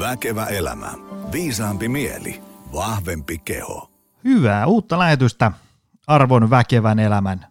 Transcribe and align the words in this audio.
Väkevä 0.00 0.46
elämä. 0.46 0.92
Viisaampi 1.32 1.88
mieli. 1.88 2.42
Vahvempi 2.72 3.38
keho. 3.38 3.90
Hyvää 4.24 4.66
uutta 4.66 4.98
lähetystä 4.98 5.52
arvon 6.06 6.50
väkevän 6.50 6.98
elämän 6.98 7.46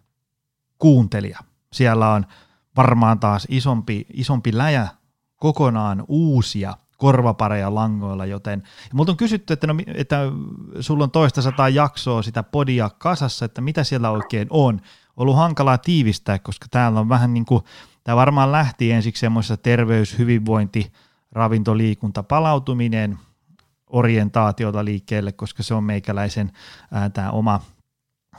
kuuntelija. 0.78 1.38
Siellä 1.72 2.10
on 2.10 2.26
varmaan 2.76 3.20
taas 3.20 3.46
isompi, 3.50 4.06
isompi 4.12 4.58
läjä 4.58 4.88
kokonaan 5.36 6.04
uusia 6.08 6.76
korvapareja 6.96 7.74
langoilla, 7.74 8.26
joten 8.26 8.62
multa 8.92 9.12
on 9.12 9.16
kysytty, 9.16 9.52
että, 9.52 9.66
no, 9.66 9.74
että 9.94 10.20
sulla 10.80 11.04
on 11.04 11.10
toista 11.10 11.42
sataa 11.42 11.68
jaksoa 11.68 12.22
sitä 12.22 12.42
podia 12.42 12.90
kasassa, 12.98 13.44
että 13.44 13.60
mitä 13.60 13.84
siellä 13.84 14.10
oikein 14.10 14.46
on. 14.50 14.80
Ollut 15.16 15.36
hankalaa 15.36 15.78
tiivistää, 15.78 16.38
koska 16.38 16.66
täällä 16.70 17.00
on 17.00 17.08
vähän 17.08 17.34
niin 17.34 17.44
kuin, 17.44 17.62
tämä 18.04 18.16
varmaan 18.16 18.52
lähti 18.52 18.92
ensiksi 18.92 19.20
semmoisessa 19.20 19.56
terveys, 19.56 20.18
hyvinvointi, 20.18 20.92
ravinto, 21.32 21.76
liikunta, 21.76 22.22
palautuminen, 22.22 23.18
orientaatiota 23.86 24.84
liikkeelle, 24.84 25.32
koska 25.32 25.62
se 25.62 25.74
on 25.74 25.84
meikäläisen 25.84 26.52
ää, 26.92 27.10
tämä 27.10 27.30
oma, 27.30 27.60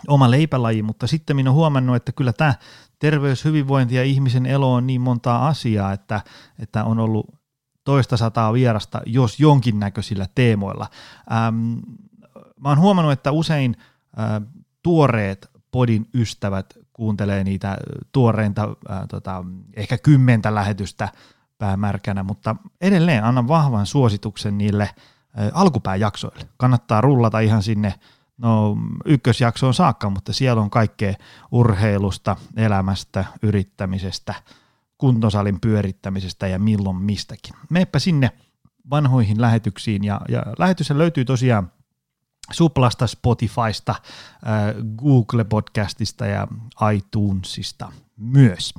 oma 0.08 0.32
leipälaji, 0.32 0.84
mutta 0.84 1.08
sitten 1.08 1.36
minä 1.36 1.50
olen 1.50 1.56
huomannut, 1.56 1.96
että 1.96 2.12
kyllä 2.12 2.34
tämä 2.34 2.54
terveys, 3.00 3.46
hyvinvointi 3.46 3.96
ja 3.96 4.04
ihmisen 4.04 4.46
elo 4.46 4.74
on 4.74 4.88
niin 4.88 5.02
montaa 5.02 5.48
asiaa, 5.48 5.94
että, 5.94 6.22
että 6.60 6.84
on 6.84 7.00
ollut 7.00 7.36
toista 7.84 8.18
sataa 8.18 8.54
vierasta, 8.54 9.02
jos 9.06 9.40
jonkinnäköisillä 9.40 10.28
teemoilla. 10.36 10.88
Ähm, 11.32 11.74
mä 12.60 12.70
oon 12.70 12.80
huomannut, 12.80 13.14
että 13.14 13.32
usein 13.32 13.76
äh, 14.20 14.42
tuoreet 14.84 15.52
podin 15.72 16.10
ystävät 16.14 16.74
kuuntelee 16.94 17.44
niitä 17.44 17.78
tuoreinta 18.12 18.64
äh, 18.64 19.08
tota, 19.10 19.44
ehkä 19.76 19.98
kymmentä 19.98 20.56
lähetystä 20.56 21.10
päämärkänä, 21.62 22.24
mutta 22.24 22.56
edelleen 22.82 23.24
annan 23.24 23.48
vahvan 23.48 23.86
suosituksen 23.86 24.58
niille 24.58 24.90
alkupääjaksoille. 25.54 26.44
Kannattaa 26.58 27.02
rullata 27.02 27.40
ihan 27.40 27.64
sinne 27.64 27.94
no, 28.38 28.78
ykkösjaksoon 29.06 29.74
saakka, 29.74 30.10
mutta 30.10 30.34
siellä 30.34 30.62
on 30.62 30.70
kaikkea 30.70 31.14
urheilusta, 31.52 32.36
elämästä, 32.58 33.26
yrittämisestä– 33.42 34.34
kuntosalin 35.02 35.62
pyörittämisestä 35.62 36.48
ja 36.48 36.60
milloin 36.60 36.96
mistäkin. 36.96 37.56
Meepä 37.70 38.00
sinne 38.00 38.32
vanhoihin 38.90 39.42
lähetyksiin 39.42 40.04
ja, 40.04 40.22
ja 40.30 40.44
lähetys 40.58 40.90
löytyy 40.92 41.26
tosiaan 41.26 41.72
Suplasta, 42.52 43.08
Spotifysta, 43.08 43.92
äh, 43.92 44.04
Google-podcastista 44.98 46.26
ja 46.26 46.48
iTunesista 46.96 47.92
myös. 48.18 48.74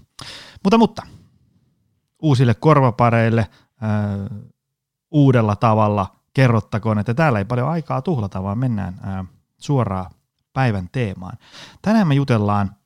Mutta, 0.64 0.78
mutta 0.78 1.02
uusille 2.22 2.54
korvapareille 2.54 3.40
äh, 3.40 4.38
uudella 5.10 5.56
tavalla 5.56 6.16
kerrottakoon, 6.34 6.98
että 6.98 7.14
täällä 7.14 7.38
ei 7.38 7.44
paljon 7.44 7.68
aikaa 7.68 8.02
tuhlata, 8.02 8.42
vaan 8.42 8.58
mennään 8.58 8.94
äh, 9.06 9.26
suoraan 9.58 10.10
päivän 10.52 10.88
teemaan. 10.92 11.38
Tänään 11.82 12.08
me 12.08 12.14
jutellaan 12.14 12.76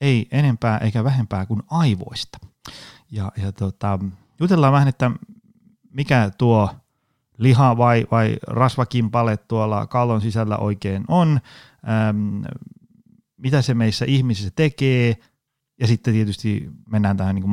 ei 0.00 0.28
enempää 0.30 0.78
eikä 0.78 1.04
vähempää 1.04 1.46
kuin 1.46 1.62
aivoista. 1.70 2.38
Ja, 3.10 3.32
ja 3.42 3.52
tota, 3.52 3.98
jutellaan 4.40 4.72
vähän, 4.72 4.88
että 4.88 5.10
mikä 5.90 6.30
tuo 6.38 6.70
liha 7.38 7.76
vai, 7.76 8.06
vai 8.10 8.36
rasvakimpale 8.46 9.36
tuolla 9.36 9.86
kallon 9.86 10.20
sisällä 10.20 10.56
oikein 10.56 11.04
on, 11.08 11.40
äm, 12.08 12.42
mitä 13.36 13.62
se 13.62 13.74
meissä 13.74 14.04
ihmisissä 14.04 14.50
tekee, 14.56 15.16
ja 15.80 15.86
sitten 15.86 16.14
tietysti 16.14 16.70
mennään 16.90 17.16
tähän 17.16 17.34
niin 17.34 17.42
kuin 17.42 17.52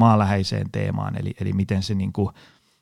teemaan, 0.71 1.19
eli, 1.19 1.33
eli 1.41 1.53
miten 1.53 1.83
se 1.83 1.95
niin 1.95 2.13
kuin, 2.13 2.29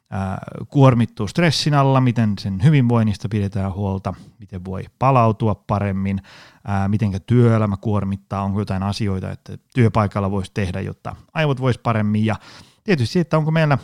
ää, 0.10 0.38
kuormittuu 0.68 1.28
stressin 1.28 1.74
alla, 1.74 2.02
miten 2.02 2.34
sen 2.40 2.64
hyvinvoinnista 2.64 3.30
pidetään 3.30 3.74
huolta, 3.74 4.14
miten 4.40 4.66
voi 4.66 4.84
palautua 5.00 5.56
paremmin, 5.56 6.22
ää, 6.68 6.88
miten 6.88 7.12
työelämä 7.20 7.78
kuormittaa, 7.78 8.44
onko 8.44 8.62
jotain 8.62 8.84
asioita, 8.84 9.32
että 9.32 9.58
työpaikalla 9.74 10.32
voisi 10.32 10.52
tehdä, 10.54 10.82
jotta 10.82 11.16
aivot 11.34 11.62
voisi 11.62 11.80
paremmin, 11.84 12.26
ja 12.26 12.36
tietysti, 12.84 13.20
että 13.20 13.38
onko 13.38 13.52
meillä 13.52 13.78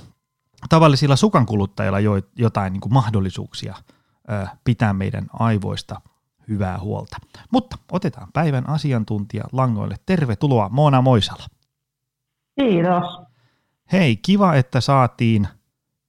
tavallisilla 0.70 1.16
sukankuluttajilla 1.16 2.00
jo, 2.00 2.14
jotain 2.36 2.74
niin 2.74 2.82
kuin 2.82 2.94
mahdollisuuksia 2.94 3.76
ää, 4.28 4.58
pitää 4.64 4.94
meidän 4.94 5.28
aivoista 5.34 6.02
hyvää 6.50 6.80
huolta. 6.80 7.18
Mutta 7.52 7.78
otetaan 7.92 8.28
päivän 8.34 8.70
asiantuntija 8.70 9.44
langoille. 9.52 9.96
Tervetuloa 10.06 10.70
Moona 10.70 11.02
Moisala. 11.02 11.44
Kiitos. 12.60 13.20
Hei, 13.92 14.18
kiva, 14.18 14.56
että 14.56 14.82
saatiin– 14.82 15.48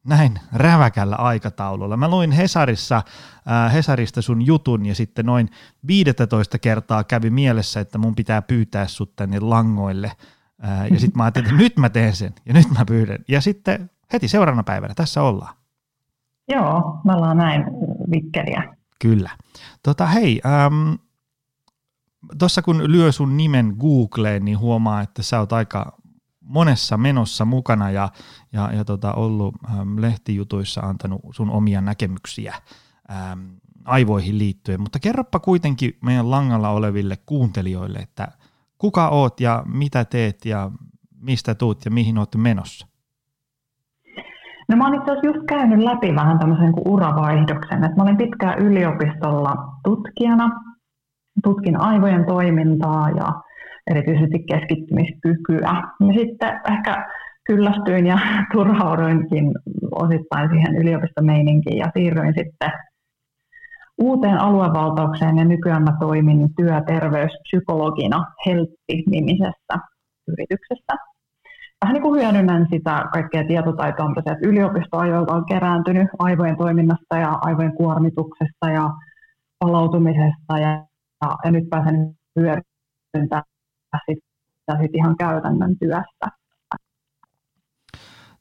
näin 0.06 0.38
räväkällä 0.52 1.16
aikataululla. 1.16 1.96
Mä 1.96 2.08
luin 2.08 2.32
Hesarissa, 2.32 2.96
äh, 2.96 3.72
Hesarista 3.72 4.22
sun 4.22 4.46
jutun 4.46 4.86
ja 4.86 4.94
sitten 4.94 5.26
noin 5.26 5.48
15 5.86 6.58
kertaa 6.58 7.04
kävi 7.04 7.30
mielessä, 7.30 7.80
että 7.80 7.98
mun 7.98 8.14
pitää 8.14 8.42
pyytää 8.42 8.86
sut 8.86 9.16
tänne 9.16 9.40
langoille. 9.40 10.12
Äh, 10.64 10.92
ja 10.92 11.00
sitten 11.00 11.18
mä 11.18 11.24
ajattelin, 11.24 11.48
että 11.48 11.62
nyt 11.62 11.76
mä 11.76 11.88
teen 11.88 12.16
sen 12.16 12.34
ja 12.46 12.54
nyt 12.54 12.70
mä 12.78 12.84
pyydän. 12.84 13.18
Ja 13.28 13.40
sitten 13.40 13.90
heti 14.12 14.28
seuraavana 14.28 14.62
päivänä 14.62 14.94
tässä 14.94 15.22
ollaan. 15.22 15.54
Joo, 16.48 17.00
me 17.04 17.14
ollaan 17.14 17.36
näin 17.36 17.64
vikkeliä. 18.10 18.76
Kyllä. 19.00 19.30
Tota, 19.82 20.06
hei, 20.06 20.40
ähm, 20.46 20.94
tuossa 22.38 22.62
kun 22.62 22.92
lyö 22.92 23.12
sun 23.12 23.36
nimen 23.36 23.76
Googleen, 23.78 24.44
niin 24.44 24.58
huomaa, 24.58 25.00
että 25.00 25.22
sä 25.22 25.40
oot 25.40 25.52
aika 25.52 26.00
monessa 26.40 26.96
menossa 26.96 27.44
mukana 27.44 27.90
ja, 27.90 28.08
ja, 28.52 28.72
ja 28.72 28.84
tota, 28.84 29.12
ollut 29.14 29.54
äm, 29.80 30.00
lehtijutuissa 30.00 30.80
antanut 30.80 31.20
sun 31.32 31.50
omia 31.50 31.80
näkemyksiä 31.80 32.54
äm, 33.10 33.56
aivoihin 33.84 34.38
liittyen, 34.38 34.80
mutta 34.80 34.98
kerropa 34.98 35.38
kuitenkin 35.40 35.98
meidän 36.02 36.30
langalla 36.30 36.68
oleville 36.68 37.18
kuuntelijoille, 37.26 37.98
että 37.98 38.28
kuka 38.78 39.08
oot 39.08 39.40
ja 39.40 39.62
mitä 39.66 40.04
teet 40.04 40.44
ja 40.44 40.70
mistä 41.20 41.54
tuut 41.54 41.84
ja 41.84 41.90
mihin 41.90 42.18
oot 42.18 42.36
menossa? 42.36 42.86
No 44.70 44.76
mä 44.76 44.84
oon 44.84 44.94
itse 44.94 45.10
asiassa 45.10 45.26
just 45.26 45.46
käynyt 45.48 45.82
läpi 45.82 46.14
vähän 46.14 46.38
tämmöisen 46.38 46.72
kuin 46.72 46.88
uravaihdoksen, 46.88 47.84
että 47.84 47.96
mä 47.96 48.02
olin 48.02 48.16
pitkään 48.16 48.58
yliopistolla 48.58 49.54
tutkijana, 49.84 50.50
tutkin 51.42 51.80
aivojen 51.80 52.26
toimintaa 52.26 53.10
ja 53.10 53.32
erityisesti 53.90 54.38
keskittymiskykyä. 54.38 55.82
Ja 56.00 56.12
sitten 56.18 56.60
ehkä 56.72 57.06
kyllästyin 57.46 58.06
ja 58.06 58.18
turhauduinkin 58.52 59.52
osittain 59.92 60.50
siihen 60.50 60.76
yliopistomeininkiin 60.76 61.78
ja 61.78 61.90
siirryin 61.96 62.34
sitten 62.38 62.70
uuteen 63.98 64.38
aluevaltaukseen 64.38 65.38
ja 65.38 65.44
nykyään 65.44 65.82
mä 65.82 65.96
toimin 66.00 66.48
työterveyspsykologina 66.56 68.26
Helppi-nimisessä 68.46 69.74
yrityksessä. 70.28 71.09
Vähän 71.84 71.94
niin 71.94 72.02
kuin 72.02 72.20
hyödynnän 72.20 72.66
sitä 72.72 73.04
kaikkea 73.12 73.44
tietotaitoa, 73.46 74.08
mitä 74.08 74.22
sieltä 74.24 74.48
yliopistoajoilta 74.48 75.34
on 75.34 75.46
kerääntynyt 75.46 76.08
aivojen 76.18 76.56
toiminnasta 76.56 77.16
ja 77.16 77.38
aivojen 77.40 77.76
kuormituksesta 77.76 78.70
ja 78.70 78.90
palautumisesta 79.58 80.58
ja, 80.60 80.86
ja, 81.22 81.36
ja 81.44 81.50
nyt 81.50 81.70
pääsen 81.70 82.14
hyödyntämään 82.36 83.44
sitä 84.06 84.82
sit 84.82 84.94
ihan 84.94 85.16
käytännön 85.16 85.78
työssä. 85.78 86.40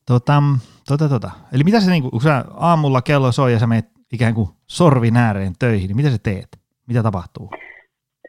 Tota, 0.05 0.43
tota, 0.87 1.09
tota. 1.09 1.31
Eli 1.53 1.63
mitä 1.63 1.79
se, 1.79 1.91
niin 1.91 2.11
kun 2.11 2.21
sä 2.21 2.45
aamulla 2.57 3.01
kello 3.01 3.31
soi 3.31 3.53
ja 3.53 3.59
sä 3.59 3.67
menet 3.67 3.89
ikään 4.13 4.33
kuin 4.33 4.49
sorvin 4.67 5.17
ääreen 5.17 5.53
töihin, 5.59 5.87
niin 5.87 5.95
mitä 5.95 6.11
sä 6.11 6.17
teet? 6.23 6.59
Mitä 6.87 7.03
tapahtuu? 7.03 7.49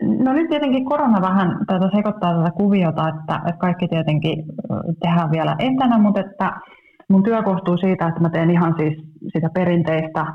No 0.03 0.33
nyt 0.33 0.49
tietenkin 0.49 0.85
korona 0.85 1.21
vähän 1.21 1.59
tätä 1.67 1.91
sekoittaa 1.97 2.37
tätä 2.37 2.51
kuviota, 2.51 3.09
että, 3.09 3.35
että 3.49 3.59
kaikki 3.61 3.89
tietenkin 3.89 4.45
tehdään 5.03 5.31
vielä 5.31 5.57
etänä, 5.59 5.99
mutta 5.99 6.21
että 6.21 6.53
mun 7.09 7.23
työ 7.23 7.43
koostuu 7.43 7.77
siitä, 7.77 8.09
että 8.09 8.21
mä 8.21 8.31
teen 8.31 8.51
ihan 8.51 8.75
siis 8.79 8.95
sitä 9.35 9.49
perinteistä 9.55 10.27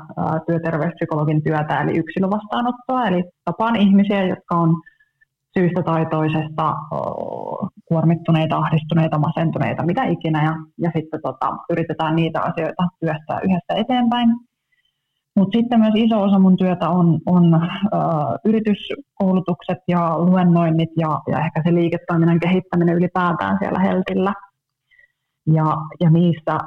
työterveyspsykologin 0.46 1.42
työtä, 1.42 1.80
eli 1.80 1.98
yksilövastaanottoa, 1.98 3.06
eli 3.06 3.24
tapaan 3.44 3.76
ihmisiä, 3.76 4.26
jotka 4.26 4.54
on 4.54 4.80
syystä 5.58 5.82
tai 5.82 6.06
toisesta 6.06 6.74
kuormittuneita, 7.88 8.56
ahdistuneita, 8.56 9.18
masentuneita, 9.18 9.86
mitä 9.86 10.04
ikinä, 10.04 10.44
ja, 10.44 10.54
ja 10.78 10.90
sitten 10.96 11.20
tota, 11.22 11.56
yritetään 11.70 12.16
niitä 12.16 12.40
asioita 12.40 12.82
työstää 13.00 13.40
yhdessä 13.40 13.74
eteenpäin. 13.74 14.28
Mutta 15.36 15.58
sitten 15.58 15.80
myös 15.80 15.94
iso 15.94 16.22
osa 16.22 16.38
mun 16.38 16.56
työtä 16.56 16.88
on, 16.88 17.18
on 17.26 17.54
ö, 17.54 17.58
yrityskoulutukset 18.44 19.78
ja 19.88 20.18
luennoinnit 20.18 20.90
ja, 20.96 21.20
ja 21.32 21.38
ehkä 21.38 21.62
se 21.64 21.74
liiketoiminnan 21.74 22.40
kehittäminen 22.40 22.96
ylipäätään 22.96 23.58
siellä 23.60 23.78
Heltillä. 23.78 24.32
Ja, 25.52 25.76
ja 26.00 26.10
niissä, 26.10 26.58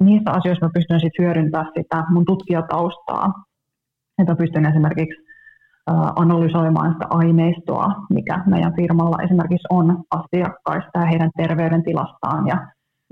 niissä 0.00 0.30
asioissa 0.30 0.66
mä 0.66 0.70
pystyn 0.74 1.00
sitten 1.00 1.24
hyödyntämään 1.24 1.72
sitä 1.76 2.04
mun 2.10 2.24
tutkijataustaa. 2.24 3.32
Että 4.18 4.34
pystyn 4.36 4.66
esimerkiksi 4.66 5.22
analysoimaan 6.16 6.92
sitä 6.92 7.06
aineistoa, 7.10 7.88
mikä 8.10 8.44
meidän 8.46 8.74
firmalla 8.76 9.22
esimerkiksi 9.24 9.66
on 9.70 10.04
asiakkaista 10.10 10.98
ja 10.98 11.06
heidän 11.06 11.30
terveydentilastaan 11.36 12.46
ja 12.46 12.56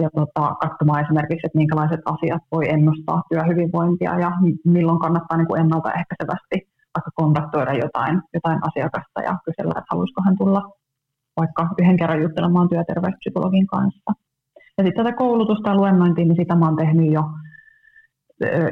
ja 0.03 0.11
tota, 0.15 0.55
katsomaan 0.65 1.05
esimerkiksi, 1.05 1.47
että 1.47 1.59
minkälaiset 1.59 2.01
asiat 2.05 2.43
voi 2.53 2.65
ennustaa 2.69 3.23
työhyvinvointia 3.31 4.19
ja 4.19 4.31
milloin 4.65 4.99
kannattaa 4.99 5.37
niin 5.37 5.47
kuin 5.47 5.61
ennaltaehkäisevästi 5.61 6.57
vaikka 6.95 7.11
kontaktoida 7.15 7.73
jotain, 7.73 8.23
jotain 8.35 8.59
asiakasta 8.69 9.21
ja 9.29 9.39
kysellä, 9.45 9.75
että 9.79 9.91
haluaisiko 9.91 10.23
hän 10.25 10.39
tulla 10.39 10.63
vaikka 11.37 11.69
yhden 11.81 11.97
kerran 11.97 12.23
juttelemaan 12.23 12.69
työterveyspsykologin 12.69 13.67
kanssa. 13.67 14.11
Ja 14.79 14.85
sitten 14.85 15.05
tätä 15.05 15.17
koulutusta 15.17 15.71
ja 15.71 15.77
luennointia, 15.77 16.25
niin 16.25 16.41
sitä 16.43 16.55
mä 16.55 16.67
oon 16.67 16.77
tehnyt 16.77 17.13
jo 17.13 17.23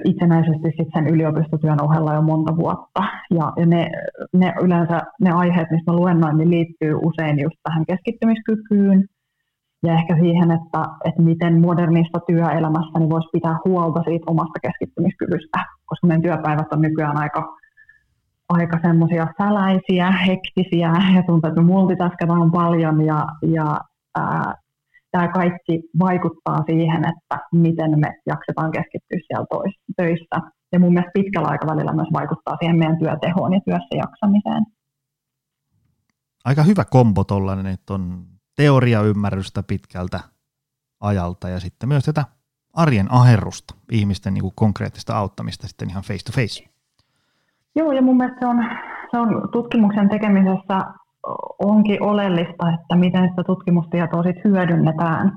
itsenäisesti 0.05 0.69
sen 0.95 1.07
yliopistotyön 1.07 1.83
ohella 1.83 2.15
jo 2.15 2.23
monta 2.23 2.57
vuotta. 2.57 3.01
Ja, 3.31 3.53
ja 3.57 3.67
ne, 3.67 3.91
ne, 4.33 4.55
yleensä 4.63 5.01
ne 5.21 5.31
aiheet, 5.31 5.71
mistä 5.71 5.93
mä 5.93 5.97
luennoin, 5.97 6.37
niin 6.39 6.51
liittyy 6.51 6.95
usein 6.95 7.39
just 7.39 7.57
tähän 7.63 7.85
keskittymiskykyyn 7.87 9.09
ja 9.83 9.93
ehkä 9.95 10.15
siihen, 10.21 10.51
että, 10.51 10.83
että 11.05 11.23
miten 11.23 11.61
modernissa 11.61 12.19
työelämässä 12.27 12.99
niin 12.99 13.11
voisi 13.11 13.29
pitää 13.33 13.57
huolta 13.65 14.03
siitä 14.03 14.31
omasta 14.31 14.59
keskittymiskyvystä, 14.63 15.59
koska 15.87 16.07
meidän 16.07 16.23
työpäivät 16.23 16.73
on 16.73 16.81
nykyään 16.81 17.17
aika, 17.17 17.57
aika 18.49 18.79
semmoisia 18.83 19.27
säläisiä, 19.43 20.11
hektisiä 20.11 20.93
ja 21.15 21.23
tuntuu, 21.27 21.49
että 21.49 21.61
me 21.61 21.67
multitaskataan 21.67 22.51
paljon 22.51 23.05
ja, 23.05 23.27
ja 23.47 23.79
ää, 24.19 24.55
tämä 25.11 25.29
kaikki 25.29 25.83
vaikuttaa 25.99 26.63
siihen, 26.67 27.05
että 27.09 27.39
miten 27.53 28.01
me 28.01 28.15
jaksetaan 28.27 28.71
keskittyä 28.71 29.19
siellä 29.27 29.47
tois, 29.51 29.75
töissä. 29.97 30.37
Ja 30.73 30.79
mun 30.81 30.93
mielestä 30.93 31.11
pitkällä 31.15 31.49
aikavälillä 31.49 31.93
myös 31.93 32.09
vaikuttaa 32.13 32.57
siihen 32.61 32.79
meidän 32.79 32.99
työtehoon 32.99 33.53
ja 33.53 33.61
työssä 33.65 33.97
jaksamiseen. 33.97 34.63
Aika 36.45 36.63
hyvä 36.63 36.85
kombo 36.91 37.25
tollainen, 37.25 37.67
että 37.67 37.95
on 37.95 38.27
teoriaymmärrystä 38.59 39.63
pitkältä 39.63 40.21
ajalta 41.01 41.49
ja 41.49 41.61
sitten 41.61 41.89
myös 41.89 42.05
tätä 42.05 42.25
arjen 42.75 43.13
aherrusta, 43.13 43.75
ihmisten 43.93 44.35
niin 44.35 44.43
kuin 44.43 44.53
konkreettista 44.57 45.19
auttamista 45.19 45.69
sitten 45.69 45.91
ihan 45.91 46.03
face 46.03 46.25
to 46.25 46.33
face. 46.33 46.65
Joo, 47.77 47.93
ja 47.93 48.03
mun 48.03 48.17
mielestä 48.17 48.41
se 48.41 48.47
on, 48.47 48.65
se 49.11 49.19
on 49.19 49.49
tutkimuksen 49.53 50.09
tekemisessä 50.09 50.85
onkin 51.59 52.03
oleellista, 52.03 52.73
että 52.75 52.97
miten 52.97 53.29
sitä 53.31 53.43
tutkimustietoa 53.47 54.23
sit 54.23 54.45
hyödynnetään. 54.45 55.33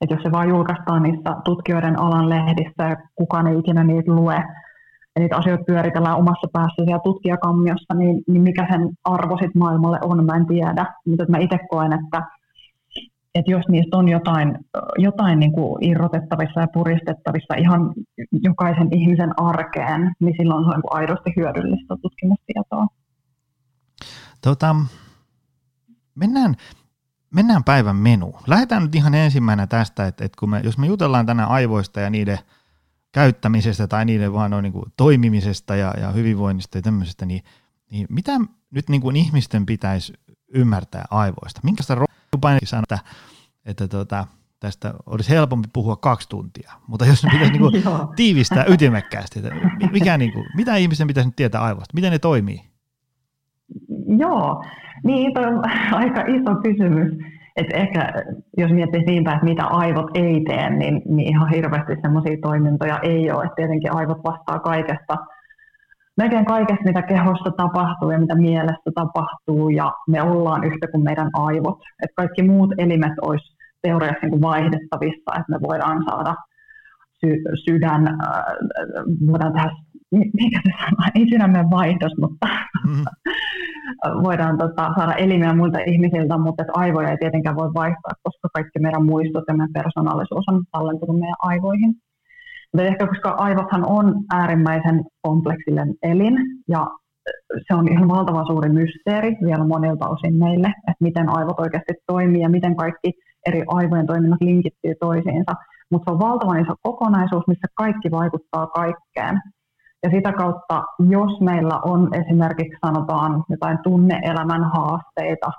Että 0.00 0.14
jos 0.14 0.22
se 0.22 0.32
vaan 0.32 0.48
julkaistaan 0.48 1.02
niissä 1.02 1.30
tutkijoiden 1.44 1.98
alan 1.98 2.28
lehdissä 2.28 2.82
ja 2.90 2.96
kukaan 3.14 3.46
ei 3.46 3.58
ikinä 3.58 3.84
niitä 3.84 4.12
lue, 4.12 4.34
ja 5.14 5.20
niitä 5.20 5.36
asioita 5.36 5.64
pyöritellään 5.64 6.16
omassa 6.16 6.48
päässä 6.52 6.84
siellä 6.84 7.00
tutkijakammiossa, 7.04 7.94
niin, 7.94 8.22
niin 8.26 8.42
mikä 8.42 8.66
sen 8.70 8.90
arvo 9.04 9.36
sit 9.36 9.54
maailmalle 9.54 9.98
on, 10.02 10.24
mä 10.26 10.36
en 10.36 10.46
tiedä. 10.46 10.86
Mutta 11.06 11.24
mä 11.28 11.38
itse 11.38 11.58
koen, 11.70 11.92
että, 11.92 12.22
että 13.34 13.50
jos 13.50 13.68
niistä 13.68 13.96
on 13.96 14.08
jotain, 14.08 14.58
jotain 14.98 15.40
niin 15.40 15.52
kuin 15.52 15.84
irrotettavissa 15.84 16.60
ja 16.60 16.66
puristettavissa 16.74 17.54
ihan 17.54 17.94
jokaisen 18.32 18.94
ihmisen 18.94 19.40
arkeen, 19.40 20.12
niin 20.20 20.34
silloin 20.38 20.64
se 20.64 20.68
on 20.68 20.74
niin 20.74 20.94
aidosti 20.94 21.32
hyödyllistä 21.36 21.94
tutkimustietoa. 22.02 22.86
Tota, 24.42 24.76
mennään, 26.14 26.56
mennään 27.34 27.64
päivän 27.64 27.96
menu. 27.96 28.34
Lähdetään 28.46 28.82
nyt 28.82 28.94
ihan 28.94 29.14
ensimmäisenä 29.14 29.66
tästä, 29.66 30.06
että, 30.06 30.24
että 30.24 30.36
kun 30.40 30.50
me, 30.50 30.60
jos 30.64 30.78
me 30.78 30.86
jutellaan 30.86 31.26
tänään 31.26 31.48
aivoista 31.48 32.00
ja 32.00 32.10
niiden 32.10 32.38
käyttämisestä 33.12 33.86
tai 33.86 34.04
niiden 34.04 34.32
vaan 34.32 34.50
noin 34.50 34.62
niin 34.62 34.72
kuin 34.72 34.92
toimimisesta 34.96 35.76
ja, 35.76 35.94
ja 36.00 36.10
hyvinvoinnista 36.10 36.78
ja 36.78 36.82
tämmöisestä, 36.82 37.26
niin, 37.26 37.42
niin 37.90 38.06
mitä 38.10 38.32
nyt 38.70 38.88
niin 38.88 39.00
kuin 39.00 39.16
ihmisten 39.16 39.66
pitäisi 39.66 40.12
ymmärtää 40.54 41.04
aivoista? 41.10 41.60
Minkästä 41.64 41.94
Rupainenkin 42.40 42.68
sanoi, 42.68 42.82
että, 42.82 42.98
että 43.66 43.88
tuota, 43.88 44.26
tästä 44.60 44.94
olisi 45.06 45.30
helpompi 45.30 45.68
puhua 45.72 45.96
kaksi 45.96 46.28
tuntia, 46.28 46.72
mutta 46.86 47.06
jos 47.06 47.26
pitäisi 47.32 47.52
niin 47.58 47.60
kuin 47.60 47.82
tiivistää 48.16 48.64
ytimekkäästi, 48.68 49.38
että 49.38 49.50
mikä, 49.92 50.18
niin 50.18 50.32
kuin, 50.32 50.46
mitä 50.56 50.76
ihmisten 50.76 51.06
pitäisi 51.06 51.28
nyt 51.28 51.36
tietää 51.36 51.62
aivoista, 51.62 51.94
miten 51.94 52.12
ne 52.12 52.18
toimii? 52.18 52.60
Joo, 54.18 54.64
niin 55.04 55.34
toi 55.34 55.44
on 55.44 55.62
aika 55.92 56.20
iso 56.20 56.54
kysymys. 56.62 57.12
että 57.56 57.76
ehkä 57.76 58.12
jos 58.56 58.70
miettii 58.70 59.04
niinpä, 59.04 59.32
että 59.32 59.44
mitä 59.44 59.66
aivot 59.66 60.10
ei 60.14 60.44
tee, 60.44 60.70
niin, 60.70 61.02
niin 61.06 61.28
ihan 61.28 61.50
hirveästi 61.50 61.92
semmoisia 62.02 62.36
toimintoja 62.42 62.98
ei 62.98 63.30
ole. 63.30 63.44
Et 63.44 63.54
tietenkin 63.54 63.94
aivot 63.94 64.18
vastaa 64.24 64.58
kaikesta, 64.58 65.16
melkein 66.20 66.44
kaikesta, 66.44 66.84
mitä 66.84 67.02
kehossa 67.02 67.50
tapahtuu 67.56 68.10
ja 68.10 68.18
mitä 68.18 68.34
mielessä 68.34 68.90
tapahtuu, 68.94 69.68
ja 69.68 69.92
me 70.08 70.22
ollaan 70.22 70.64
yhtä 70.64 70.86
kuin 70.92 71.04
meidän 71.04 71.30
aivot. 71.32 71.78
Et 72.02 72.10
kaikki 72.16 72.42
muut 72.42 72.70
elimet 72.78 73.12
olisi 73.22 73.56
teoriassa 73.82 74.18
niin 74.22 74.30
kuin 74.30 74.42
vaihdettavissa, 74.42 75.30
että 75.38 75.52
me 75.52 75.58
voidaan 75.68 76.04
saada 76.10 76.34
sy- 77.20 77.44
sydän, 77.64 78.08
äh, 78.08 78.44
voidaan 79.26 79.52
tehdä 79.52 79.70
mikä 80.12 80.60
se 80.64 80.72
sana, 80.80 81.10
ei 81.14 81.26
sydämen 81.30 81.70
vaihdos, 81.70 82.12
mutta 82.20 82.46
mm. 82.86 83.04
voidaan 84.26 84.58
tota, 84.58 84.90
saada 84.96 85.14
elimiä 85.14 85.54
muilta 85.54 85.78
ihmisiltä, 85.86 86.38
mutta 86.38 86.62
että 86.62 86.72
aivoja 86.74 87.10
ei 87.10 87.16
tietenkään 87.18 87.56
voi 87.56 87.74
vaihtaa, 87.74 88.12
koska 88.22 88.48
kaikki 88.54 88.78
meidän 88.78 89.06
muistot 89.06 89.44
ja 89.48 89.54
meidän 89.54 89.72
persoonallisuus 89.72 90.44
on 90.48 90.62
tallentunut 90.72 91.18
meidän 91.20 91.42
aivoihin. 91.42 91.94
Mutta 92.72 92.86
ehkä 92.86 93.06
koska 93.06 93.30
aivothan 93.30 93.84
on 93.86 94.14
äärimmäisen 94.34 95.04
kompleksinen 95.22 95.94
elin 96.02 96.34
ja 96.68 96.86
se 97.68 97.74
on 97.74 97.92
ihan 97.92 98.08
valtavan 98.08 98.46
suuri 98.46 98.68
mysteeri 98.68 99.36
vielä 99.44 99.64
monilta 99.64 100.08
osin 100.08 100.34
meille, 100.34 100.66
että 100.66 101.00
miten 101.00 101.28
aivot 101.28 101.60
oikeasti 101.60 101.94
toimii 102.06 102.42
ja 102.42 102.48
miten 102.48 102.76
kaikki 102.76 103.12
eri 103.46 103.62
aivojen 103.66 104.06
toiminnat 104.06 104.40
linkittyy 104.40 104.94
toisiinsa. 105.00 105.52
Mutta 105.90 106.04
se 106.04 106.14
on 106.14 106.20
valtavan 106.20 106.60
iso 106.62 106.74
kokonaisuus, 106.82 107.46
missä 107.46 107.66
kaikki 107.74 108.10
vaikuttaa 108.10 108.66
kaikkeen. 108.66 109.40
Ja 110.02 110.10
sitä 110.10 110.32
kautta, 110.32 110.82
jos 111.08 111.40
meillä 111.40 111.80
on 111.84 112.14
esimerkiksi 112.14 112.78
sanotaan 112.86 113.44
jotain 113.48 113.78
tunneelämän 113.82 114.64
haasteita, 114.64 115.50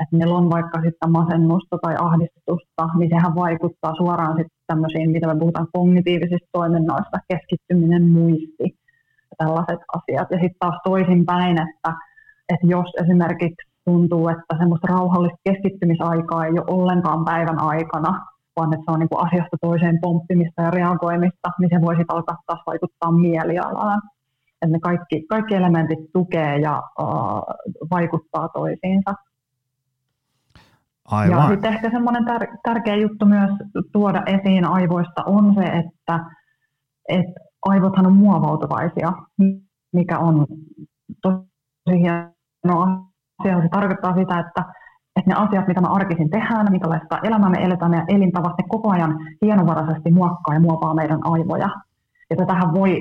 että 0.00 0.16
meillä 0.16 0.34
on 0.34 0.50
vaikka 0.50 0.80
sitten 0.84 1.12
masennusta 1.12 1.76
tai 1.82 1.94
ahdistusta, 1.98 2.88
niin 2.98 3.10
sehän 3.10 3.34
vaikuttaa 3.34 3.94
suoraan 3.94 4.36
sitten 4.36 4.61
tämmöisiin, 4.72 5.10
mitä 5.10 5.26
me 5.26 5.38
puhutaan 5.38 5.72
kognitiivisista 5.72 6.48
toiminnoista, 6.52 7.18
keskittyminen, 7.28 8.04
muisti 8.18 8.66
ja 9.30 9.34
tällaiset 9.38 9.80
asiat. 9.96 10.28
Ja 10.30 10.38
sitten 10.42 10.62
taas 10.64 10.78
toisinpäin, 10.84 11.56
että, 11.66 11.90
että 12.52 12.66
jos 12.66 12.90
esimerkiksi 13.02 13.68
tuntuu, 13.84 14.28
että 14.28 14.56
semmoista 14.58 14.92
rauhallista 14.94 15.44
keskittymisaikaa 15.48 16.44
ei 16.44 16.52
ole 16.52 16.64
ollenkaan 16.76 17.24
päivän 17.24 17.60
aikana, 17.72 18.12
vaan 18.56 18.72
että 18.74 18.84
se 18.86 18.92
on 18.92 19.00
niin 19.00 19.08
kuin 19.08 19.26
asiasta 19.26 19.56
toiseen 19.60 19.98
pomppimista 20.00 20.62
ja 20.62 20.70
reagoimista, 20.70 21.48
niin 21.58 21.70
se 21.74 21.80
voisi 21.80 22.04
alkaa 22.08 22.36
taas 22.46 22.62
vaikuttaa 22.66 23.12
mielialaan. 23.12 24.00
Että 24.62 24.72
ne 24.72 24.78
kaikki, 24.80 25.26
kaikki 25.28 25.54
elementit 25.54 25.98
tukee 26.12 26.58
ja 26.58 26.82
uh, 27.00 27.42
vaikuttaa 27.90 28.48
toisiinsa. 28.48 29.14
Aivan. 31.12 31.38
Ja 31.38 31.48
sitten 31.48 31.72
ehkä 31.72 31.90
semmoinen 31.90 32.24
tär- 32.24 32.58
tärkeä 32.62 32.96
juttu 32.96 33.26
myös 33.26 33.50
tuoda 33.92 34.22
esiin 34.26 34.64
aivoista 34.64 35.22
on 35.26 35.54
se, 35.54 35.62
että, 35.62 36.20
että 37.08 37.40
aivothan 37.66 38.06
on 38.06 38.12
muovautuvaisia, 38.12 39.12
mikä 39.92 40.18
on 40.18 40.46
tosi 41.22 42.00
hieno 42.00 42.80
asia. 43.38 43.62
Se 43.62 43.68
tarkoittaa 43.68 44.14
sitä, 44.14 44.38
että 44.38 44.64
että 45.16 45.30
ne 45.30 45.36
asiat, 45.36 45.68
mitä 45.68 45.80
me 45.80 45.88
arkisin 45.90 46.30
tehdään, 46.30 46.70
minkälaista 46.70 47.18
elämää 47.22 47.50
me 47.50 47.64
eletään 47.64 47.92
ja 47.92 48.04
elintavat, 48.08 48.52
ne 48.58 48.64
koko 48.68 48.90
ajan 48.90 49.18
hienovaraisesti 49.44 50.10
muokkaa 50.10 50.54
ja 50.54 50.60
muovaa 50.60 50.94
meidän 50.94 51.18
aivoja. 51.22 51.68
Ja 52.30 52.36
tätähän 52.36 52.74
voi 52.74 53.00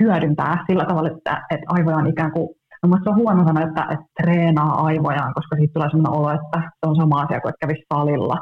hyödyntää 0.00 0.64
sillä 0.66 0.84
tavalla, 0.84 1.08
että, 1.08 1.46
että 1.50 1.66
aivoja 1.68 1.96
on 1.96 2.06
ikään 2.06 2.32
kuin, 2.32 2.48
no 2.86 2.98
se 3.04 3.10
on 3.10 3.16
huono 3.16 3.44
sanoa, 3.46 3.68
että, 3.68 3.82
että 3.82 4.06
treenaa 4.22 4.84
aivojaan, 4.86 5.34
koska 5.34 5.56
siitä 5.56 5.72
tulee 5.72 5.90
sellainen 5.90 6.18
olo, 6.18 6.30
että 6.30 6.58
se 6.60 6.84
on 6.86 6.96
sama 6.96 7.22
asia 7.22 7.40
kuin 7.40 7.50
että 7.50 7.66
kävisi 7.66 7.86
salilla. 7.94 8.38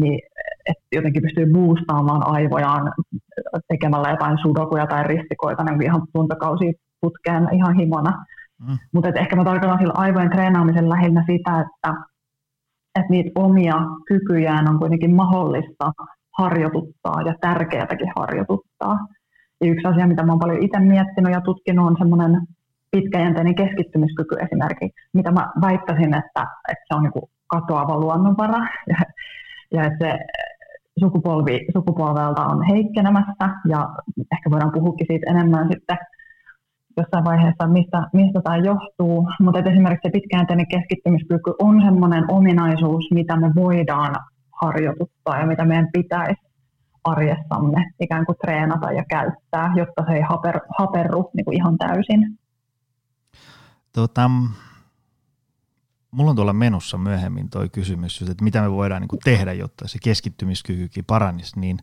Niin, 0.00 0.20
että 0.66 0.84
jotenkin 0.92 1.22
pystyy 1.22 1.46
boostaamaan 1.52 2.22
aivojaan 2.26 2.92
tekemällä 3.68 4.10
jotain 4.10 4.38
sudokuja 4.42 4.86
tai 4.86 5.04
ristikoita 5.04 5.64
niin 5.64 5.82
ihan 5.82 6.02
tuntakausia 6.12 6.72
putkeen 7.00 7.48
ihan 7.52 7.74
himona. 7.74 8.24
Mm. 8.68 8.78
Mutta 8.92 9.08
ehkä 9.08 9.36
mä 9.36 9.44
tarkoitan 9.44 9.78
sillä 9.78 9.94
aivojen 9.96 10.30
treenaamisen 10.30 10.88
lähinnä 10.88 11.24
sitä, 11.26 11.60
että 11.60 11.94
että 12.98 13.10
niitä 13.10 13.30
omia 13.34 13.74
kykyjään 14.08 14.70
on 14.70 14.78
kuitenkin 14.78 15.14
mahdollista 15.14 15.92
harjoituttaa 16.38 17.22
ja 17.26 17.34
tärkeätäkin 17.40 18.12
harjoituttaa. 18.16 18.98
Ja 19.60 19.70
yksi 19.70 19.88
asia, 19.88 20.06
mitä 20.06 20.22
mä 20.22 20.32
olen 20.32 20.38
paljon 20.38 20.62
itse 20.62 20.80
miettinyt 20.80 21.32
ja 21.32 21.40
tutkinut, 21.40 21.86
on 21.86 21.96
semmoinen 21.98 22.40
pitkäjänteinen 22.90 23.54
keskittymiskyky 23.54 24.36
esimerkiksi, 24.44 25.00
mitä 25.12 25.30
mä 25.30 25.52
väittäisin, 25.60 26.14
että, 26.14 26.42
että 26.72 26.84
se 26.88 26.94
on 26.94 27.02
niin 27.02 27.30
katoava 27.46 28.00
luonnonvara 28.00 28.66
ja, 28.88 28.96
ja 29.74 29.84
että 29.84 30.04
se 30.04 30.18
sukupolvi, 31.00 31.66
sukupolvelta 31.72 32.46
on 32.46 32.62
heikkenemässä 32.62 33.46
ja 33.68 33.88
ehkä 34.32 34.50
voidaan 34.50 34.72
puhukin 34.72 35.06
siitä 35.10 35.30
enemmän 35.30 35.68
sitten 35.72 35.98
jossain 36.96 37.24
vaiheessa, 37.24 37.66
mistä, 37.66 38.08
mistä 38.12 38.40
tämä 38.44 38.56
johtuu, 38.56 39.28
mutta 39.40 39.70
esimerkiksi 39.70 40.08
se 40.08 40.12
pitkäjänteinen 40.12 40.68
keskittymiskyky 40.68 41.50
on 41.58 41.82
sellainen 41.84 42.24
ominaisuus, 42.28 43.04
mitä 43.14 43.36
me 43.36 43.50
voidaan 43.54 44.14
harjoituttaa 44.62 45.40
ja 45.40 45.46
mitä 45.46 45.64
meidän 45.64 45.88
pitäisi 45.92 46.48
arjessamme 47.04 47.84
ikään 48.00 48.26
kuin 48.26 48.38
treenata 48.44 48.92
ja 48.92 49.04
käyttää, 49.10 49.72
jotta 49.76 50.04
se 50.06 50.12
ei 50.12 50.20
haper, 50.20 50.60
haperru 50.78 51.30
niin 51.36 51.44
kuin 51.44 51.56
ihan 51.56 51.78
täysin. 51.78 52.38
Tota, 53.98 54.30
mulla 56.10 56.30
on 56.30 56.36
tuolla 56.36 56.52
menossa 56.52 56.98
myöhemmin 56.98 57.50
tuo 57.50 57.68
kysymys, 57.72 58.22
että 58.22 58.44
mitä 58.44 58.60
me 58.60 58.70
voidaan 58.70 59.02
niin 59.02 59.20
tehdä, 59.24 59.52
jotta 59.52 59.88
se 59.88 59.98
keskittymiskykykin 60.02 61.04
paranisi. 61.04 61.60
Niin, 61.60 61.78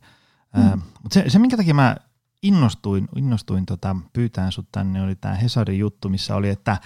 mm. 0.55 0.61
ää, 0.61 0.77
mutta 1.03 1.13
se, 1.13 1.29
se, 1.29 1.39
minkä 1.39 1.57
takia 1.57 1.73
mä 1.73 1.95
innostuin, 2.43 3.07
innostuin 3.15 3.65
tota, 3.65 3.95
pyytään 4.13 4.51
sut 4.51 4.67
tänne, 4.71 5.03
oli 5.03 5.15
tämä 5.15 5.35
Hesarin 5.35 5.79
juttu, 5.79 6.09
missä 6.09 6.35
oli, 6.35 6.49
että 6.49 6.77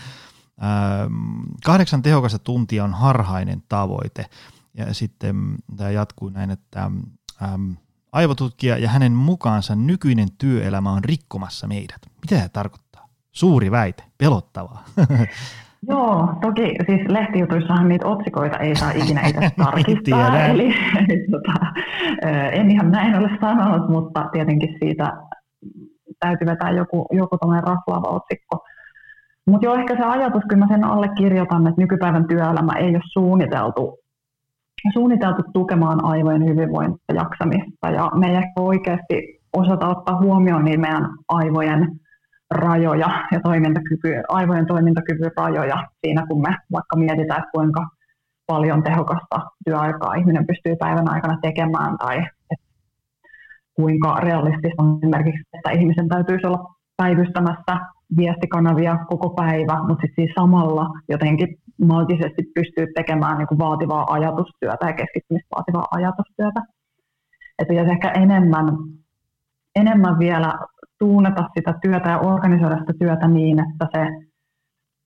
ää, 0.59 1.09
kahdeksan 1.65 2.01
tehokasta 2.01 2.39
tuntia 2.39 2.83
on 2.83 2.93
harhainen 2.93 3.63
tavoite. 3.69 4.25
Ja 4.73 4.93
sitten 4.93 5.55
tämä 5.77 5.89
jatkuu 5.89 6.29
näin, 6.29 6.51
että 6.51 6.83
äm, 6.83 7.77
aivotutkija 8.11 8.77
ja 8.77 8.89
hänen 8.89 9.11
mukaansa 9.11 9.75
nykyinen 9.75 10.31
työelämä 10.31 10.91
on 10.91 11.03
rikkomassa 11.03 11.67
meidät. 11.67 12.01
Mitä 12.21 12.35
tämä 12.35 12.49
tarkoittaa? 12.49 12.88
Suuri 13.39 13.71
väite, 13.71 14.03
pelottavaa. 14.17 14.83
Joo, 15.89 16.27
toki 16.41 16.75
siis 16.85 17.01
lehtijutuissahan 17.07 17.89
niitä 17.89 18.07
otsikoita 18.07 18.57
ei 18.57 18.75
saa 18.75 18.91
ikinä 18.91 19.21
itse 19.27 19.49
tarkistaa, 19.63 20.45
eli 20.45 20.73
tota, 21.31 21.65
en 22.51 22.71
ihan 22.71 22.91
näin 22.91 23.15
ole 23.15 23.29
sanonut, 23.41 23.89
mutta 23.89 24.29
tietenkin 24.31 24.75
siitä 24.79 25.13
täytyy 26.19 26.47
vetää 26.47 26.71
joku, 26.71 27.07
joku 27.11 27.37
raflaava 27.61 28.07
otsikko. 28.07 28.63
Mutta 29.47 29.65
joo, 29.65 29.75
ehkä 29.75 29.95
se 29.95 30.03
ajatus, 30.03 30.43
kyllä 30.49 30.65
mä 30.65 30.73
sen 30.73 30.83
allekirjoitan, 30.83 31.67
että 31.67 31.81
nykypäivän 31.81 32.27
työelämä 32.27 32.73
ei 32.73 32.89
ole 32.89 33.03
suunniteltu, 33.13 33.99
suunniteltu 34.93 35.43
tukemaan 35.53 36.05
aivojen 36.05 36.45
hyvinvointia 36.45 36.99
ja 37.07 37.15
jaksamista, 37.15 37.89
ja 37.89 38.11
me 38.15 38.27
ei 38.27 38.35
ehkä 38.35 38.61
oikeasti 38.61 39.41
osata 39.53 39.87
ottaa 39.87 40.21
huomioon 40.21 40.65
niin 40.65 40.81
meidän 40.81 41.09
aivojen 41.27 41.99
rajoja 42.51 43.09
ja 43.31 43.39
toimintakyky, 43.43 44.21
aivojen 44.27 44.65
toimintakyvyn 44.65 45.31
rajoja 45.37 45.87
siinä, 46.01 46.25
kun 46.27 46.41
me 46.41 46.55
vaikka 46.71 46.95
mietitään, 46.97 47.39
että 47.39 47.51
kuinka 47.53 47.85
paljon 48.47 48.83
tehokasta 48.83 49.39
työaikaa 49.65 50.13
ihminen 50.13 50.47
pystyy 50.47 50.75
päivän 50.75 51.09
aikana 51.09 51.37
tekemään 51.41 51.97
tai 51.97 52.17
että 52.51 52.65
kuinka 53.73 54.19
realistista 54.19 54.83
on 54.83 54.99
esimerkiksi, 55.03 55.43
että 55.53 55.71
ihmisen 55.71 56.07
täytyisi 56.07 56.47
olla 56.47 56.75
päivystämässä 56.97 57.73
viestikanavia 58.17 58.97
koko 59.07 59.29
päivä, 59.29 59.75
mutta 59.87 60.01
sitten 60.01 60.25
siis 60.25 60.35
samalla 60.39 60.85
jotenkin 61.09 61.47
maagisesti 61.85 62.41
pystyy 62.55 62.87
tekemään 62.95 63.37
niin 63.37 63.47
kuin 63.47 63.59
vaativaa 63.59 64.05
ajatustyötä 64.09 64.87
ja 64.87 64.93
keskittymistä 64.93 65.47
vaativaa 65.55 65.87
ajatustyötä. 65.91 66.61
Että 67.59 67.91
ehkä 67.91 68.11
enemmän, 68.11 68.65
enemmän 69.75 70.19
vielä 70.19 70.53
tuunata 70.99 71.49
sitä 71.57 71.73
työtä 71.81 72.09
ja 72.09 72.19
organisoida 72.19 72.77
sitä 72.79 72.93
työtä 72.99 73.27
niin, 73.27 73.59
että 73.59 73.87
se 73.93 74.07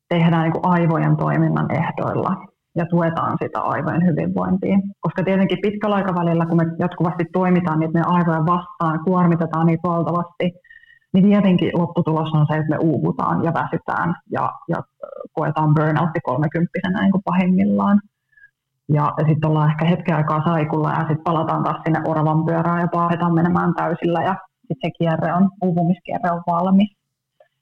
tehdään 0.09 0.43
niin 0.43 0.53
kuin 0.53 0.65
aivojen 0.65 1.17
toiminnan 1.17 1.67
ehdoilla 1.71 2.35
ja 2.75 2.85
tuetaan 2.85 3.37
sitä 3.41 3.59
aivojen 3.59 4.05
hyvinvointia. 4.05 4.77
Koska 4.99 5.23
tietenkin 5.23 5.57
pitkällä 5.61 5.95
aikavälillä, 5.95 6.45
kun 6.45 6.57
me 6.57 6.65
jatkuvasti 6.79 7.25
toimitaan 7.33 7.79
niitä 7.79 7.93
meidän 7.93 8.11
aivoja 8.11 8.45
vastaan, 8.45 8.99
kuormitetaan 9.05 9.67
niitä 9.67 9.87
valtavasti, 9.89 10.51
niin 11.13 11.25
tietenkin 11.25 11.71
lopputulos 11.73 12.33
on 12.33 12.45
se, 12.47 12.57
että 12.57 12.69
me 12.69 12.77
uuvutaan 12.81 13.43
ja 13.43 13.53
väsytään 13.53 14.15
ja, 14.31 14.51
ja 14.69 14.77
koetaan 15.33 15.73
burnoutti 15.73 16.19
30 16.23 17.01
niin 17.01 17.11
kuin 17.11 17.23
pahimmillaan. 17.25 18.01
Ja, 18.89 19.13
ja 19.17 19.27
sitten 19.27 19.49
ollaan 19.49 19.69
ehkä 19.69 19.85
hetken 19.85 20.15
aikaa 20.15 20.43
saikulla 20.43 20.89
ja 20.89 20.99
sitten 20.99 21.23
palataan 21.23 21.63
taas 21.63 21.81
sinne 21.83 22.01
oravan 22.07 22.45
pyörään 22.45 22.81
ja 22.81 22.87
paahetaan 22.87 23.33
menemään 23.33 23.73
täysillä 23.73 24.23
ja 24.23 24.35
sitten 24.73 24.91
se 24.91 24.97
kierre 24.97 25.33
on, 25.33 25.49
uupumiskierre 25.63 26.31
on 26.31 26.43
valmis. 26.47 26.95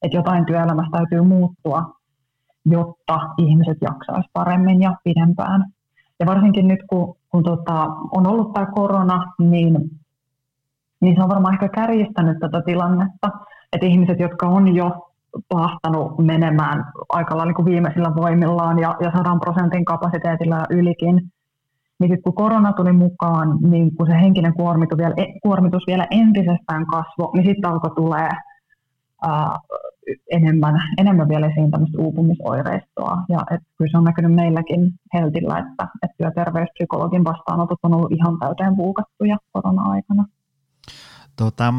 Että 0.02 0.18
jotain 0.18 0.46
työelämässä 0.46 0.92
täytyy 0.92 1.22
muuttua, 1.22 1.84
jotta 2.66 3.20
ihmiset 3.38 3.78
jaksaisivat 3.82 4.34
paremmin 4.34 4.82
ja 4.82 4.96
pidempään. 5.04 5.66
Ja 6.20 6.26
varsinkin 6.26 6.68
nyt, 6.68 6.80
kun, 6.90 7.16
kun 7.32 7.44
tota, 7.44 7.88
on 8.12 8.28
ollut 8.28 8.54
tämä 8.54 8.66
korona, 8.66 9.34
niin, 9.40 9.78
niin 11.02 11.16
se 11.16 11.24
on 11.24 11.30
varmaan 11.30 11.54
ehkä 11.54 11.70
kärjistänyt 11.70 12.40
tätä 12.40 12.62
tilannetta, 12.66 13.32
että 13.74 13.86
ihmiset, 13.86 14.20
jotka 14.20 14.48
on 14.48 14.76
jo 14.76 15.12
pahtanut 15.50 16.18
menemään 16.18 16.86
aika 17.10 17.38
lailla 17.38 17.54
niin 17.58 17.66
viimeisillä 17.66 18.16
voimillaan 18.16 18.80
ja, 18.80 18.96
ja 19.00 19.12
100 19.18 19.38
prosentin 19.40 19.86
kapasiteetilla 19.86 20.56
ja 20.56 20.66
ylikin, 20.70 21.32
niin 22.02 22.12
sitten 22.12 22.24
kun 22.24 22.44
korona 22.44 22.74
tuli 22.74 22.92
mukaan, 22.92 23.58
niin 23.62 23.96
kun 23.96 24.08
se 24.08 24.14
henkinen 24.14 24.54
kuormitus 24.54 24.98
vielä, 24.98 25.14
e, 25.18 25.26
kuormitus 25.44 25.84
vielä 25.88 26.08
entisestään 26.12 26.86
kasvoi, 26.86 27.34
niin 27.34 27.46
sitten 27.46 27.70
alkoi 27.70 27.92
tulee 27.96 28.30
ää, 29.28 29.56
enemmän, 30.32 30.76
enemmän 30.98 31.30
vielä 31.30 31.48
esiin 31.48 31.72
tämmöistä 31.72 32.02
uupumisoireistoa. 32.02 33.18
Ja 33.30 33.40
et 33.52 33.62
kyllä 33.78 33.92
se 33.92 33.98
on 33.98 34.04
näkynyt 34.04 34.36
meilläkin 34.36 34.92
Heltillä, 35.14 35.58
että, 35.58 35.88
että 36.04 36.16
työterveyspsykologin 36.18 37.24
vastaanotot 37.24 37.80
on 37.84 37.94
ollut 37.94 38.12
ihan 38.12 38.40
täyteen 38.40 38.76
buukattuja 38.76 39.38
korona-aikana. 39.52 40.26
Tota, 41.36 41.74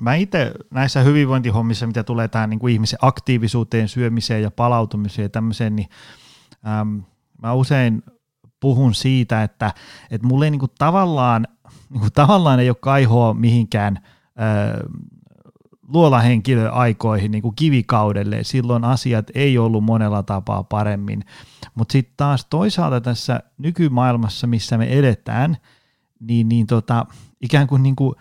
mä 0.00 0.14
itse 0.14 0.52
näissä 0.70 1.00
hyvinvointihommissa, 1.00 1.86
mitä 1.86 2.04
tulee 2.04 2.28
tähän 2.28 2.50
niin 2.50 2.60
kuin 2.60 2.72
ihmisen 2.72 2.98
aktiivisuuteen, 3.02 3.88
syömiseen 3.88 4.42
ja 4.42 4.50
palautumiseen 4.50 5.24
ja 5.24 5.28
tämmöiseen, 5.28 5.76
niin 5.76 5.88
äm, 6.80 7.02
mä 7.42 7.52
usein 7.52 8.02
puhun 8.60 8.94
siitä, 8.94 9.42
että, 9.42 9.74
että 10.10 10.26
mulle 10.26 10.44
ei 10.44 10.50
niin 10.50 10.58
kuin 10.58 10.72
tavallaan, 10.78 11.46
niin 11.90 12.00
kuin 12.00 12.12
tavallaan 12.12 12.60
ei 12.60 12.70
ole 12.70 12.76
kaihoa 12.80 13.34
mihinkään 13.34 13.96
äh, 13.96 15.02
luolahenkilöaikoihin 15.88 17.30
niin 17.30 17.42
kuin 17.42 17.56
kivikaudelle. 17.56 18.44
Silloin 18.44 18.84
asiat 18.84 19.30
ei 19.34 19.58
ollut 19.58 19.84
monella 19.84 20.22
tapaa 20.22 20.64
paremmin. 20.64 21.24
Mutta 21.74 21.92
sitten 21.92 22.14
taas 22.16 22.44
toisaalta 22.44 23.00
tässä 23.00 23.40
nykymaailmassa, 23.58 24.46
missä 24.46 24.78
me 24.78 24.86
edetään, 24.86 25.56
niin, 26.20 26.48
niin 26.48 26.66
tota, 26.66 27.06
ikään 27.40 27.66
kuin, 27.66 27.82
niin 27.82 27.96
kuin 27.96 28.14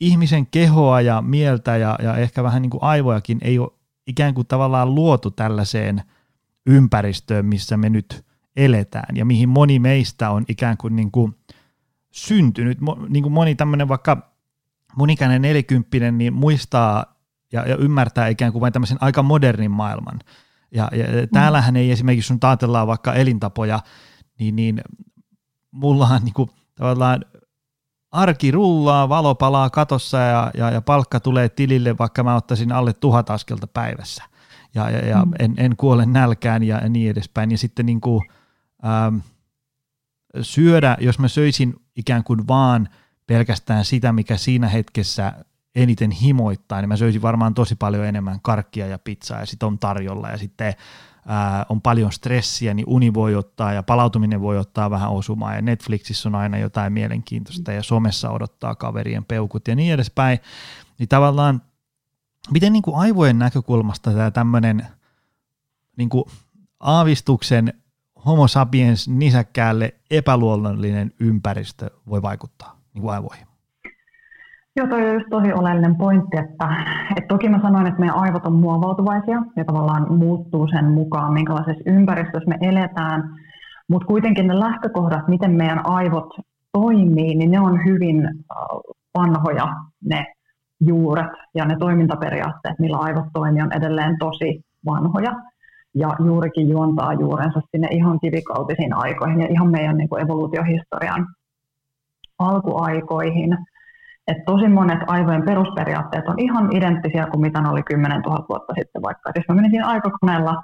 ihmisen 0.00 0.46
kehoa 0.46 1.00
ja 1.00 1.22
mieltä 1.22 1.76
ja, 1.76 1.98
ja 2.02 2.16
ehkä 2.16 2.42
vähän 2.42 2.62
niin 2.62 2.70
kuin 2.70 2.82
aivojakin 2.82 3.38
ei 3.42 3.58
ole 3.58 3.70
ikään 4.06 4.34
kuin 4.34 4.46
tavallaan 4.46 4.94
luotu 4.94 5.30
tällaiseen 5.30 6.02
ympäristöön, 6.66 7.46
missä 7.46 7.76
me 7.76 7.90
nyt 7.90 8.24
eletään 8.60 9.16
ja 9.16 9.24
mihin 9.24 9.48
moni 9.48 9.78
meistä 9.78 10.30
on 10.30 10.44
ikään 10.48 10.76
kuin, 10.76 10.96
niin 10.96 11.10
kuin 11.10 11.36
syntynyt. 12.10 12.78
Niin 13.08 13.22
kuin 13.22 13.32
moni 13.32 13.54
tämmöinen 13.54 13.88
vaikka 13.88 14.32
mun 14.96 15.10
ikäinen 15.10 15.42
nelikymppinen 15.42 16.18
niin 16.18 16.32
muistaa 16.32 17.14
ja, 17.52 17.68
ja 17.68 17.76
ymmärtää 17.76 18.28
ikään 18.28 18.52
kuin 18.52 18.60
vain 18.60 18.72
tämmöisen 18.72 18.98
aika 19.00 19.22
modernin 19.22 19.70
maailman. 19.70 20.18
Ja, 20.74 20.88
ja 20.92 21.26
täällähän 21.32 21.76
ei 21.76 21.90
esimerkiksi, 21.90 22.32
kun 22.32 22.48
ajatellaan 22.48 22.86
vaikka 22.86 23.14
elintapoja, 23.14 23.80
niin, 24.38 24.56
niin 24.56 24.80
mullahan 25.70 26.24
niin 26.24 26.34
kuin, 26.34 26.50
tavallaan 26.74 27.24
arki 28.10 28.50
rullaa, 28.50 29.08
valo 29.08 29.34
palaa 29.34 29.70
katossa 29.70 30.18
ja, 30.18 30.50
ja, 30.56 30.70
ja 30.70 30.82
palkka 30.82 31.20
tulee 31.20 31.48
tilille, 31.48 31.98
vaikka 31.98 32.22
mä 32.22 32.36
ottaisin 32.36 32.72
alle 32.72 32.92
tuhat 32.92 33.30
askelta 33.30 33.66
päivässä. 33.66 34.24
Ja, 34.74 34.90
ja, 34.90 35.06
ja 35.06 35.24
mm. 35.24 35.32
en, 35.38 35.54
en 35.56 35.76
kuole 35.76 36.06
nälkään 36.06 36.62
ja 36.62 36.88
niin 36.88 37.10
edespäin. 37.10 37.50
Ja 37.50 37.58
sitten 37.58 37.86
niin 37.86 38.00
kuin, 38.00 38.22
ähm, 38.84 39.16
syödä, 40.42 40.96
jos 41.00 41.18
mä 41.18 41.28
söisin 41.28 41.74
ikään 41.96 42.24
kuin 42.24 42.48
vaan 42.48 42.88
pelkästään 43.26 43.84
sitä, 43.84 44.12
mikä 44.12 44.36
siinä 44.36 44.68
hetkessä 44.68 45.32
eniten 45.74 46.10
himoittaa, 46.10 46.80
niin 46.80 46.88
mä 46.88 46.96
söisin 46.96 47.22
varmaan 47.22 47.54
tosi 47.54 47.76
paljon 47.76 48.04
enemmän 48.04 48.40
karkkia 48.42 48.86
ja 48.86 48.98
pizzaa 48.98 49.40
ja 49.40 49.46
sitten 49.46 49.66
on 49.66 49.78
tarjolla 49.78 50.28
ja 50.28 50.38
sitten 50.38 50.74
ää, 51.26 51.66
on 51.68 51.80
paljon 51.80 52.12
stressiä, 52.12 52.74
niin 52.74 52.84
uni 52.88 53.14
voi 53.14 53.34
ottaa 53.34 53.72
ja 53.72 53.82
palautuminen 53.82 54.40
voi 54.40 54.58
ottaa 54.58 54.90
vähän 54.90 55.10
osumaa 55.10 55.54
ja 55.54 55.62
Netflixissä 55.62 56.28
on 56.28 56.34
aina 56.34 56.58
jotain 56.58 56.92
mielenkiintoista 56.92 57.72
ja 57.72 57.82
somessa 57.82 58.30
odottaa 58.30 58.74
kaverien 58.74 59.24
peukut 59.24 59.68
ja 59.68 59.74
niin 59.74 59.94
edespäin. 59.94 60.38
Niin 60.98 61.08
tavallaan, 61.08 61.62
miten 62.50 62.72
niin 62.72 62.82
kuin 62.82 62.96
aivojen 62.96 63.38
näkökulmasta 63.38 64.10
tämä 64.10 64.30
tämmöinen 64.30 64.86
niin 65.96 66.08
kuin 66.08 66.24
aavistuksen 66.80 67.72
homo 68.26 68.48
sapiens 68.48 69.08
nisäkkäälle 69.08 69.94
epäluonnollinen 70.10 71.10
ympäristö 71.20 71.90
voi 72.08 72.22
vaikuttaa 72.22 72.76
niin 72.94 73.02
kuin 73.02 73.14
aivoihin? 73.14 73.46
Joo, 74.76 74.86
toi 74.86 75.08
on 75.08 75.14
just 75.14 75.26
tosi 75.30 75.52
oleellinen 75.52 75.96
pointti, 75.96 76.36
että, 76.36 76.68
että 77.16 77.28
toki 77.28 77.48
mä 77.48 77.60
sanoin, 77.62 77.86
että 77.86 78.00
meidän 78.00 78.16
aivot 78.16 78.46
on 78.46 78.52
muovautuvaisia 78.52 79.42
ja 79.56 79.64
tavallaan 79.64 80.12
muuttuu 80.12 80.68
sen 80.68 80.84
mukaan, 80.84 81.32
minkälaisessa 81.32 81.90
ympäristössä 81.90 82.48
me 82.48 82.56
eletään, 82.60 83.22
mutta 83.88 84.06
kuitenkin 84.06 84.46
ne 84.46 84.60
lähtökohdat, 84.60 85.28
miten 85.28 85.52
meidän 85.52 85.86
aivot 85.86 86.28
toimii, 86.72 87.34
niin 87.34 87.50
ne 87.50 87.60
on 87.60 87.84
hyvin 87.84 88.28
vanhoja 89.18 89.68
ne 90.04 90.26
juuret 90.80 91.30
ja 91.54 91.64
ne 91.64 91.76
toimintaperiaatteet, 91.76 92.78
millä 92.78 92.98
aivot 92.98 93.26
toimii, 93.32 93.62
on 93.62 93.72
edelleen 93.72 94.18
tosi 94.18 94.64
vanhoja 94.86 95.32
ja 95.94 96.08
juurikin 96.24 96.68
juontaa 96.68 97.12
juurensa 97.12 97.60
sinne 97.70 97.88
ihan 97.90 98.20
kivikautisiin 98.20 98.94
aikoihin 98.94 99.40
ja 99.40 99.46
ihan 99.50 99.70
meidän 99.70 99.96
niin 99.96 100.08
kuin 100.08 100.22
evoluutiohistorian 100.22 101.26
alkuaikoihin– 102.38 103.58
että 104.30 104.42
tosi 104.46 104.68
monet 104.68 104.98
aivojen 105.06 105.44
perusperiaatteet 105.44 106.28
on 106.28 106.38
ihan 106.38 106.76
identtisiä 106.76 107.26
kuin 107.26 107.40
mitä 107.40 107.60
ne 107.60 107.68
oli 107.68 107.82
10 107.82 108.20
000 108.20 108.44
vuotta 108.48 108.72
sitten 108.78 109.02
vaikka. 109.02 109.30
Et 109.30 109.36
jos 109.36 109.44
mä 109.48 109.54
menisin 109.54 109.84
aikakoneella 109.84 110.54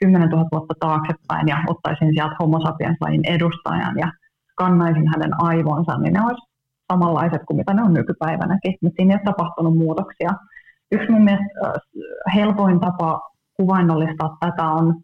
10 0.00 0.28
000 0.28 0.48
vuotta 0.52 0.74
taaksepäin 0.80 1.48
ja 1.48 1.56
ottaisin 1.66 2.10
sieltä 2.14 2.36
homo 2.40 2.58
sapiens-lajin 2.60 3.24
edustajan 3.34 3.98
ja 3.98 4.12
kannaisin 4.54 5.08
hänen 5.08 5.32
aivonsa, 5.42 5.98
niin 5.98 6.12
ne 6.12 6.20
olisi 6.20 6.46
samanlaiset 6.92 7.42
kuin 7.46 7.56
mitä 7.56 7.74
ne 7.74 7.82
on 7.82 7.94
nykypäivänäkin, 7.94 8.74
mutta 8.82 8.96
siinä 8.96 9.14
ei 9.14 9.18
ole 9.18 9.24
tapahtunut 9.24 9.76
muutoksia. 9.76 10.30
Yksi 10.92 11.10
mun 11.10 11.24
mielestä 11.24 11.44
helpoin 12.34 12.80
tapa 12.80 13.20
kuvainnollistaa 13.56 14.36
tätä 14.40 14.64
on, 14.64 14.94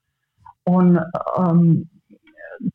on 0.66 1.00
um, 1.38 1.76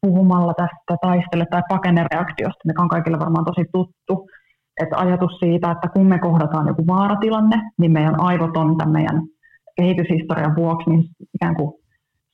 puhumalla 0.01 0.53
tästä 0.53 0.97
taistele- 1.01 1.45
tai 1.51 1.61
pakenereaktiosta, 1.69 2.65
mikä 2.65 2.81
on 2.81 2.89
kaikille 2.89 3.19
varmaan 3.19 3.45
tosi 3.45 3.65
tuttu. 3.73 4.29
Että 4.81 4.97
ajatus 4.97 5.31
siitä, 5.39 5.71
että 5.71 5.87
kun 5.87 6.07
me 6.07 6.19
kohdataan 6.19 6.67
joku 6.67 6.87
vaaratilanne, 6.87 7.61
niin 7.77 7.91
meidän 7.91 8.21
aivot 8.21 8.57
on 8.57 8.77
tämän 8.77 8.93
meidän 8.93 9.21
kehityshistorian 9.75 10.55
vuoksi 10.55 10.89
niin 10.89 11.03
ikään 11.33 11.55
kuin 11.55 11.73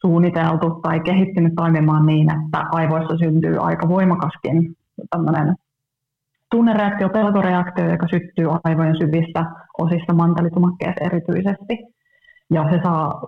suunniteltu 0.05 0.69
tai 0.69 0.99
kehittynyt 0.99 1.53
toimimaan 1.55 2.05
niin, 2.05 2.27
että 2.31 2.65
aivoissa 2.71 3.17
syntyy 3.17 3.57
aika 3.59 3.87
voimakaskin 3.89 4.75
tämmöinen 5.09 5.55
tunnereaktio, 6.51 7.09
pelkoreaktio, 7.09 7.91
joka 7.91 8.07
syttyy 8.07 8.47
aivojen 8.63 8.97
syvissä 8.97 9.45
osissa 9.77 10.13
mantelitumakkeessa 10.13 11.05
erityisesti. 11.05 11.92
Ja 12.51 12.65
se 12.71 12.79
saa 12.83 13.21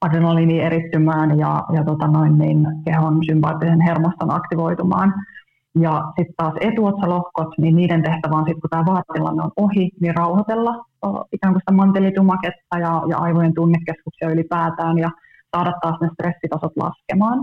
adrenaliini 0.00 0.60
erittymään 0.60 1.38
ja, 1.38 1.64
ja 1.72 1.84
tota 1.84 2.06
noin, 2.06 2.38
niin 2.38 2.66
kehon 2.84 3.18
sympaattisen 3.26 3.80
hermoston 3.80 4.34
aktivoitumaan. 4.34 5.14
Ja 5.80 6.02
sitten 6.16 6.34
taas 6.36 6.54
etuotsalohkot, 6.60 7.48
niin 7.58 7.76
niiden 7.76 8.02
tehtävä 8.02 8.36
on 8.36 8.44
sitten, 8.46 8.60
kun 8.60 8.70
tämä 8.70 8.86
vaaratilanne 8.86 9.42
on 9.42 9.50
ohi, 9.56 9.90
niin 10.00 10.14
rauhoitella 10.16 10.84
ikään 11.32 11.54
kuin 11.54 11.60
sitä 11.60 11.72
mantelitumaketta 11.72 12.78
ja, 12.78 13.02
ja 13.08 13.18
aivojen 13.18 13.54
tunnekeskuksia 13.54 14.30
ylipäätään 14.30 14.98
ja 14.98 15.10
saada 15.56 15.72
taas 15.82 16.00
ne 16.00 16.08
stressitasot 16.12 16.72
laskemaan. 16.76 17.38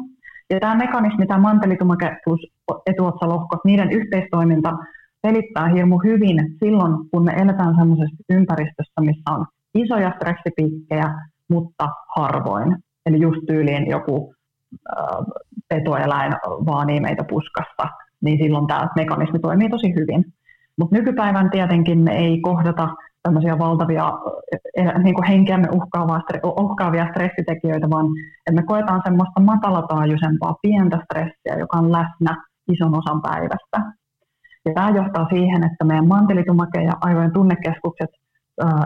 Ja 0.49 0.59
tämä 0.59 0.75
mekanismi, 0.75 1.27
tämä 1.27 1.39
mantelitumake 1.41 2.17
plus 2.25 2.39
etuotsalohkot, 2.85 3.65
niiden 3.65 3.91
yhteistoiminta 3.91 4.77
selittää 5.27 5.67
hirmu 5.67 5.99
hyvin 6.03 6.37
silloin, 6.63 7.09
kun 7.11 7.23
me 7.23 7.31
eletään 7.31 7.75
sellaisessa 7.75 8.23
ympäristössä, 8.29 9.01
missä 9.01 9.31
on 9.31 9.45
isoja 9.75 10.13
stressipiikkejä, 10.15 11.13
mutta 11.49 11.89
harvoin. 12.15 12.75
Eli 13.05 13.21
just 13.21 13.39
tyyliin 13.47 13.89
joku 13.89 14.35
petoeläin 15.69 16.33
vaanii 16.65 16.99
meitä 16.99 17.23
puskasta, 17.29 17.87
niin 18.21 18.37
silloin 18.43 18.67
tämä 18.67 18.87
mekanismi 18.95 19.39
toimii 19.39 19.69
tosi 19.69 19.93
hyvin. 19.95 20.25
Mutta 20.77 20.95
nykypäivän 20.95 21.49
tietenkin 21.49 21.99
me 21.99 22.11
ei 22.17 22.41
kohdata 22.41 22.87
tämmöisiä 23.23 23.59
valtavia 23.59 24.13
niin 25.03 25.15
kuin 25.15 25.27
henkeämme 25.27 25.67
uhkaavia, 25.73 26.19
uhkaavia 26.43 27.07
stressitekijöitä, 27.09 27.89
vaan 27.89 28.05
että 28.47 28.61
me 28.61 28.63
koetaan 28.63 29.01
semmoista 29.03 29.39
matalataajuisempaa 29.41 30.55
pientä 30.61 30.99
stressiä, 31.03 31.59
joka 31.59 31.77
on 31.77 31.91
läsnä 31.91 32.45
ison 32.71 32.97
osan 32.97 33.21
päivästä. 33.21 33.77
Ja 34.65 34.73
tämä 34.73 34.89
johtaa 34.89 35.27
siihen, 35.29 35.63
että 35.63 35.85
meidän 35.85 36.07
mantelitumake 36.07 36.83
ja 36.83 36.91
aivojen 37.01 37.33
tunnekeskukset 37.33 38.09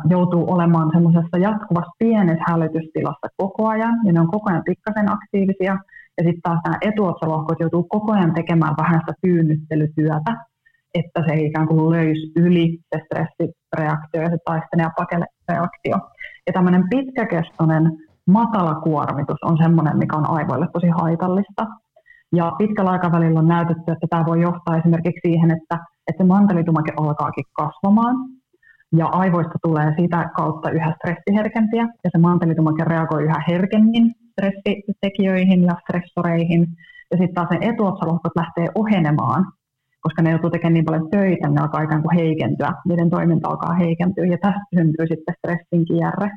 joutuu 0.10 0.54
olemaan 0.54 0.90
semmoisessa 0.94 1.38
jatkuvassa 1.38 1.92
pienessä 2.00 2.44
hälytystilassa 2.48 3.28
koko 3.38 3.68
ajan, 3.68 3.96
ja 4.06 4.14
ne 4.14 4.20
on 4.20 4.32
koko 4.32 4.50
ajan 4.50 4.64
pikkasen 4.66 5.12
aktiivisia, 5.12 5.78
ja 6.18 6.24
sitten 6.24 6.42
taas 6.42 6.60
nämä 6.64 6.78
etuotsalohkot 6.82 7.60
joutuu 7.60 7.84
koko 7.84 8.12
ajan 8.14 8.34
tekemään 8.34 8.76
vähän 8.78 9.00
sitä 9.00 9.14
tyynnyttelytyötä, 9.22 10.32
että 10.94 11.24
se 11.28 11.36
ikään 11.36 11.68
kuin 11.68 11.92
löysi 11.92 12.32
yli 12.36 12.80
se 12.96 13.02
stressireaktio 13.06 14.22
ja 14.22 14.30
se 14.30 14.38
taistele- 14.46 14.82
ja 14.82 14.92
pakelereaktio. 14.98 15.98
Ja 16.48 16.54
tämmöinen 16.54 16.84
pitkäkestoinen 16.90 17.84
matala 18.28 18.76
kuormitus 18.76 19.38
on 19.43 19.58
semmoinen, 19.58 19.98
mikä 19.98 20.17
on 20.17 20.30
aivoille 20.30 20.67
tosi 20.74 20.88
haitallista. 20.88 21.65
Ja 22.36 22.52
pitkällä 22.58 22.91
aikavälillä 22.91 23.39
on 23.39 23.48
näytetty, 23.48 23.91
että 23.91 24.08
tämä 24.10 24.26
voi 24.26 24.41
johtaa 24.41 24.78
esimerkiksi 24.78 25.28
siihen, 25.28 25.52
että, 25.52 25.76
että 26.08 26.24
se 26.24 26.28
mantelitumake 26.28 26.93
alkaakin 26.98 27.43
kasvamaan, 27.54 28.15
ja 28.97 29.08
aivoista 29.08 29.60
tulee 29.63 29.93
sitä 29.99 30.30
kautta 30.36 30.71
yhä 30.71 30.93
stressiherkempiä, 30.95 31.84
ja 32.04 32.10
se 32.12 32.17
mantelitumake 32.17 32.84
reagoi 32.84 33.23
yhä 33.23 33.43
herkemmin 33.47 34.12
stressitekijöihin 34.32 35.63
ja 35.63 35.75
stressoreihin, 35.82 36.67
ja 37.12 37.17
sitten 37.17 37.34
taas 37.34 37.49
ne 37.49 37.58
etuotsalohkot 37.62 38.36
lähtee 38.36 38.67
ohenemaan, 38.75 39.45
koska 40.02 40.21
ne 40.21 40.30
joutuu 40.30 40.49
tekemään 40.49 40.73
niin 40.73 40.86
paljon 40.86 41.10
töitä, 41.12 41.49
ne 41.49 41.62
alkaa 41.62 41.82
ikään 41.82 42.02
kuin 42.02 42.15
heikentyä, 42.15 42.73
niiden 42.88 43.10
toiminta 43.10 43.49
alkaa 43.49 43.73
heikentyä, 43.73 44.25
ja 44.25 44.38
tästä 44.38 44.65
syntyy 44.75 45.08
sitten 45.08 45.36
stressin 45.38 45.86
kierre. 45.86 46.30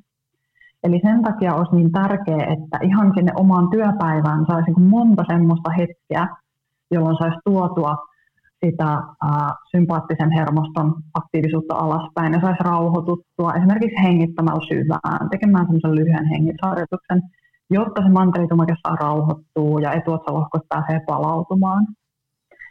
Eli 0.85 1.01
sen 1.03 1.23
takia 1.23 1.55
olisi 1.55 1.77
niin 1.77 1.93
tärkeää, 1.93 2.53
että 2.53 2.79
ihan 2.83 3.13
sinne 3.17 3.33
omaan 3.37 3.71
työpäivään 3.71 4.45
saisi 4.47 4.71
niin 4.71 4.89
monta 4.89 5.25
semmoista 5.29 5.71
hetkeä, 5.71 6.27
jolloin 6.91 7.17
saisi 7.19 7.39
tuotua 7.45 7.97
sitä 8.65 8.89
ää, 8.89 9.55
sympaattisen 9.71 10.31
hermoston 10.31 10.95
aktiivisuutta 11.15 11.75
alaspäin 11.75 12.33
ja 12.33 12.41
saisi 12.41 12.63
rauhoituttua 12.63 13.55
esimerkiksi 13.55 14.03
hengittämällä 14.03 14.67
syvään, 14.69 15.31
tekemään 15.31 15.67
semmoisen 15.67 15.95
lyhyen 15.95 16.27
hengitysharjoituksen, 16.27 17.23
jotta 17.71 18.03
se 18.03 18.09
mantelitumake 18.09 18.75
saa 18.83 18.97
rauhoittua 18.97 19.81
ja 19.81 19.93
etuotsalohkot 19.93 20.63
pääsee 20.69 21.01
palautumaan. 21.07 21.87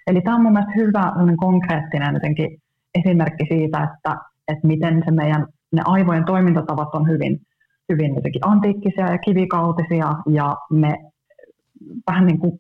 Eli 0.08 0.22
tämä 0.22 0.36
on 0.36 0.42
mun 0.42 0.54
mielestä 0.54 0.74
hyvä 0.76 1.14
konkreettinen 1.38 2.14
jotenkin 2.14 2.62
esimerkki 2.96 3.46
siitä, 3.50 3.84
että, 3.84 4.18
että 4.48 4.68
miten 4.68 5.02
se 5.06 5.12
meidän 5.12 5.48
ne 5.72 5.82
aivojen 5.86 6.26
toimintatavat 6.26 6.96
on 6.96 7.08
hyvin, 7.08 7.42
hyvin 7.90 8.16
jotenkin 8.16 8.48
antiikkisia 8.48 9.12
ja 9.12 9.18
kivikautisia 9.18 10.14
ja 10.30 10.56
me 10.72 10.94
vähän 12.08 12.26
niin 12.26 12.40
kuin 12.40 12.60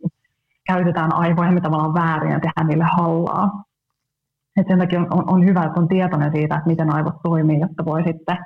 käytetään 0.67 1.13
aivoja 1.13 1.61
tavallaan 1.61 1.93
väärin 1.93 2.31
ja 2.31 2.39
tehdään 2.39 2.67
niille 2.67 2.85
hallaa. 2.97 3.63
Et 4.57 4.67
sen 4.67 4.79
takia 4.79 4.99
on, 4.99 5.07
on, 5.11 5.29
on 5.29 5.45
hyvä, 5.45 5.63
että 5.63 5.79
on 5.79 5.87
tietoinen 5.87 6.31
siitä, 6.31 6.55
että 6.55 6.69
miten 6.69 6.93
aivot 6.93 7.21
toimii, 7.23 7.59
jotta 7.59 7.85
voi 7.85 8.03
sitten 8.03 8.37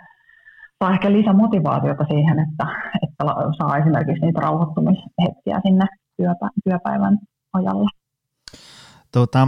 saa 0.79 0.93
ehkä 0.93 1.11
lisämotivaatiota 1.11 2.05
siihen, 2.09 2.39
että, 2.39 2.67
että 3.03 3.25
saa 3.57 3.77
esimerkiksi 3.77 4.25
niitä 4.25 4.41
rauhoittumishetkiä 4.41 5.61
sinne 5.67 5.85
työpä, 6.17 6.49
työpäivän 6.63 7.19
ajalle. 7.53 7.89
Tota, 9.11 9.47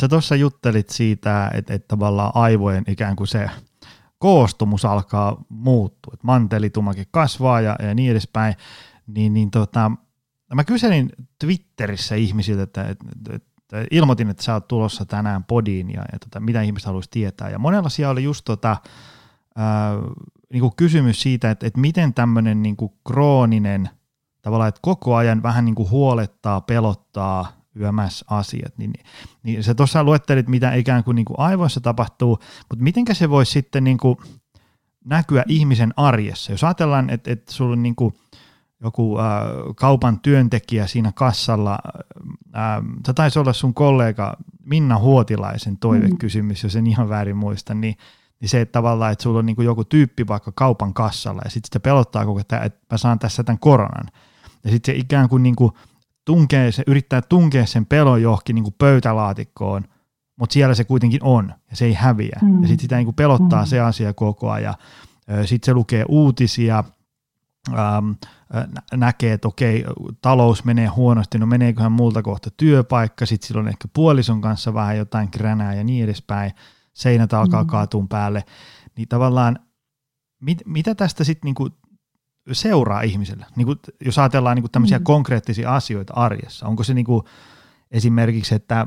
sä 0.00 0.08
tuossa 0.08 0.36
juttelit 0.36 0.88
siitä, 0.88 1.50
että, 1.54 1.74
että 1.74 1.88
tavallaan 1.88 2.32
aivojen 2.34 2.84
ikään 2.88 3.16
kuin 3.16 3.28
se 3.28 3.50
koostumus 4.18 4.84
alkaa 4.84 5.36
muuttua, 5.48 6.10
että 6.14 6.26
mantelitumakin 6.26 7.06
kasvaa 7.10 7.60
ja, 7.60 7.76
ja 7.82 7.94
niin 7.94 8.10
edespäin, 8.10 8.54
niin, 9.06 9.34
niin 9.34 9.50
tota, 9.50 9.90
mä 10.54 10.64
kyselin 10.64 11.10
Twitterissä 11.38 12.14
ihmisiltä, 12.14 12.62
että, 12.62 12.84
että, 12.84 13.06
että 13.34 13.84
ilmoitin, 13.90 14.30
että 14.30 14.42
sä 14.42 14.54
oot 14.54 14.68
tulossa 14.68 15.04
tänään 15.04 15.44
podiin 15.44 15.90
ja, 15.90 16.04
ja 16.12 16.18
tota, 16.18 16.40
mitä 16.40 16.62
ihmiset 16.62 16.86
haluaisi 16.86 17.10
tietää. 17.10 17.50
Ja 17.50 17.58
monella 17.58 17.88
siellä 17.88 18.12
oli 18.12 18.24
just 18.24 18.44
tota, 18.44 18.76
ää, 19.56 19.92
niin 20.52 20.60
kuin 20.60 20.76
kysymys 20.76 21.22
siitä, 21.22 21.50
että, 21.50 21.66
että 21.66 21.80
miten 21.80 22.14
tämmöinen 22.14 22.62
niin 22.62 22.76
kuin 22.76 22.92
krooninen, 23.08 23.90
tavallaan, 24.42 24.68
että 24.68 24.80
koko 24.82 25.16
ajan 25.16 25.42
vähän 25.42 25.64
niin 25.64 25.74
kuin 25.74 25.90
huolettaa, 25.90 26.60
pelottaa 26.60 27.52
yömässä 27.76 28.26
asiat, 28.28 28.78
niin, 28.78 28.92
niin 29.42 29.64
sä 29.64 29.74
tuossa 29.74 30.04
luettelit, 30.04 30.48
mitä 30.48 30.74
ikään 30.74 31.04
kuin, 31.04 31.14
niin 31.14 31.24
kuin 31.24 31.38
aivoissa 31.38 31.80
tapahtuu, 31.80 32.38
mutta 32.70 32.84
mitenkä 32.84 33.14
se 33.14 33.30
voisi 33.30 33.52
sitten 33.52 33.84
niin 33.84 33.98
kuin 33.98 34.16
näkyä 35.04 35.44
ihmisen 35.48 35.94
arjessa? 35.96 36.52
Jos 36.52 36.64
ajatellaan, 36.64 37.10
että, 37.10 37.30
että 37.30 37.52
sulla 37.52 37.72
on 37.72 37.82
niin 37.82 37.96
kuin– 37.96 38.14
joku 38.82 39.18
äh, 39.18 39.24
kaupan 39.76 40.20
työntekijä 40.20 40.86
siinä 40.86 41.12
kassalla, 41.14 41.78
äh, 42.56 42.82
se 43.06 43.12
taisi 43.12 43.38
olla 43.38 43.52
sun 43.52 43.74
kollega 43.74 44.36
Minna 44.64 44.98
Huotilaisen 44.98 45.76
toivekysymys, 45.78 46.62
mm. 46.62 46.66
jos 46.66 46.76
en 46.76 46.86
ihan 46.86 47.08
väärin 47.08 47.36
muista, 47.36 47.74
niin, 47.74 47.94
niin 48.40 48.48
se, 48.48 48.60
että 48.60 48.72
tavallaan, 48.72 49.12
että 49.12 49.22
sulla 49.22 49.38
on 49.38 49.46
niin 49.46 49.56
joku 49.64 49.84
tyyppi 49.84 50.26
vaikka 50.28 50.52
kaupan 50.54 50.94
kassalla 50.94 51.42
ja 51.44 51.50
sitten 51.50 51.66
sitä 51.66 51.80
pelottaa 51.80 52.26
koko 52.26 52.40
ajan, 52.52 52.66
että 52.66 52.86
mä 52.94 52.98
saan 52.98 53.18
tässä 53.18 53.44
tämän 53.44 53.58
koronan. 53.58 54.06
Ja 54.64 54.70
sitten 54.70 54.94
se 54.94 54.98
ikään 54.98 55.28
kuin, 55.28 55.42
niin 55.42 55.56
kuin 55.56 55.72
tunkee, 56.24 56.72
se 56.72 56.82
yrittää 56.86 57.22
tunkea 57.22 57.66
sen 57.66 57.86
pelon 57.86 58.22
johonkin 58.22 58.54
niin 58.54 58.64
kuin 58.64 58.74
pöytälaatikkoon, 58.78 59.84
mutta 60.36 60.52
siellä 60.52 60.74
se 60.74 60.84
kuitenkin 60.84 61.22
on 61.22 61.54
ja 61.70 61.76
se 61.76 61.84
ei 61.84 61.94
häviä. 61.94 62.38
Mm. 62.42 62.62
Ja 62.62 62.68
sitten 62.68 62.82
sitä 62.82 62.96
niin 62.96 63.06
kuin 63.06 63.14
pelottaa 63.14 63.62
mm. 63.62 63.66
se 63.66 63.80
asia 63.80 64.12
koko 64.12 64.50
ajan. 64.50 64.74
Sitten 65.44 65.66
se 65.66 65.74
lukee 65.74 66.04
uutisia, 66.08 66.84
ähm, 67.68 68.10
näkee, 68.94 69.32
että 69.32 69.48
okei, 69.48 69.84
talous 70.22 70.64
menee 70.64 70.86
huonosti, 70.86 71.38
no 71.38 71.46
meneeköhän 71.46 71.92
multa 71.92 72.22
kohta 72.22 72.50
työpaikka, 72.56 73.26
sitten 73.26 73.48
silloin 73.48 73.68
ehkä 73.68 73.88
puolison 73.94 74.40
kanssa 74.40 74.74
vähän 74.74 74.96
jotain 74.96 75.30
kränää 75.30 75.74
ja 75.74 75.84
niin 75.84 76.04
edespäin, 76.04 76.52
seinät 76.94 77.32
alkaa 77.32 77.62
mm. 77.62 77.66
kaatua 77.66 78.06
päälle, 78.08 78.44
niin 78.96 79.08
tavallaan 79.08 79.58
mit, 80.40 80.58
mitä 80.66 80.94
tästä 80.94 81.24
sitten 81.24 81.46
niinku 81.46 81.68
seuraa 82.52 83.02
ihmiselle? 83.02 83.46
Niinku, 83.56 83.76
jos 84.04 84.18
ajatellaan 84.18 84.56
niinku 84.56 84.68
tämmöisiä 84.68 84.98
mm. 84.98 85.04
konkreettisia 85.04 85.74
asioita 85.74 86.14
arjessa, 86.14 86.66
onko 86.66 86.82
se 86.82 86.94
niinku 86.94 87.24
esimerkiksi, 87.90 88.54
että 88.54 88.86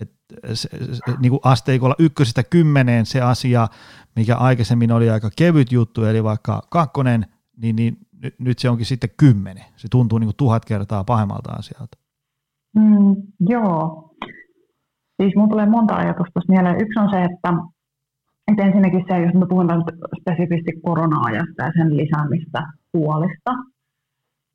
et 0.00 0.12
se, 0.54 0.68
se, 0.92 1.00
niin 1.18 1.30
kuin 1.30 1.40
asteikolla 1.44 1.94
ykkösestä 1.98 2.42
kymmeneen 2.42 3.06
se 3.06 3.20
asia, 3.20 3.68
mikä 4.16 4.36
aikaisemmin 4.36 4.92
oli 4.92 5.10
aika 5.10 5.30
kevyt 5.36 5.72
juttu, 5.72 6.04
eli 6.04 6.24
vaikka 6.24 6.62
kakkonen, 6.70 7.26
niin, 7.62 7.76
niin 7.76 7.96
nyt, 8.22 8.34
nyt 8.38 8.58
se 8.58 8.70
onkin 8.70 8.86
sitten 8.86 9.10
kymmenen. 9.16 9.64
Se 9.76 9.88
tuntuu 9.90 10.18
niin 10.18 10.26
kuin 10.26 10.36
tuhat 10.36 10.64
kertaa 10.64 11.04
pahemmalta 11.04 11.52
asialta. 11.52 11.98
Mm, 12.76 13.16
joo. 13.40 14.10
Siis 15.22 15.36
mun 15.36 15.48
tulee 15.48 15.66
monta 15.66 15.94
ajatusta 15.94 16.40
mieleen. 16.48 16.80
Yksi 16.80 16.98
on 16.98 17.10
se, 17.10 17.24
että, 17.24 17.52
että 18.48 18.62
ensinnäkin 18.62 19.04
se, 19.08 19.20
jos 19.20 19.34
me 19.34 19.46
puhutaan 19.48 19.84
spesifisti 20.20 20.72
korona-ajasta 20.84 21.62
ja 21.62 21.72
sen 21.76 21.96
lisäämistä 21.96 22.62
huolista, 22.92 23.52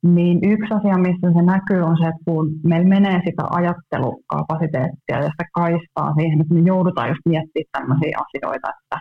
niin 0.02 0.38
yksi 0.52 0.74
asia, 0.74 0.98
missä 0.98 1.32
se 1.36 1.42
näkyy, 1.42 1.82
on 1.82 1.96
se, 1.98 2.04
että 2.08 2.24
kun 2.24 2.46
meillä 2.64 2.88
menee 2.88 3.20
sitä 3.24 3.42
ajattelukapasiteettia 3.50 5.18
ja 5.24 5.30
sitä 5.30 5.44
kaistaa 5.54 6.14
siihen, 6.18 6.40
että 6.40 6.54
me 6.54 6.60
joudutaan 6.60 7.08
just 7.08 7.24
miettimään 7.24 7.72
tämmöisiä 7.72 8.18
asioita, 8.24 8.68
että, 8.76 8.96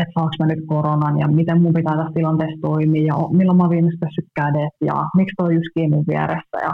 että 0.00 0.14
saanko 0.14 0.34
mä 0.38 0.46
nyt 0.46 0.64
koronan 0.66 1.18
ja 1.18 1.28
miten 1.28 1.62
mun 1.62 1.72
pitää 1.72 1.96
tässä 1.96 2.14
tilanteessa 2.14 2.60
toimia 2.62 3.06
ja 3.06 3.14
milloin 3.38 3.58
mä 3.58 3.70
viimeistä 3.70 4.06
kädet 4.34 4.74
ja 4.80 4.94
miksi 5.16 5.34
toi 5.36 5.54
just 5.54 5.74
mun 5.90 6.04
vieressä 6.08 6.58
ja 6.62 6.72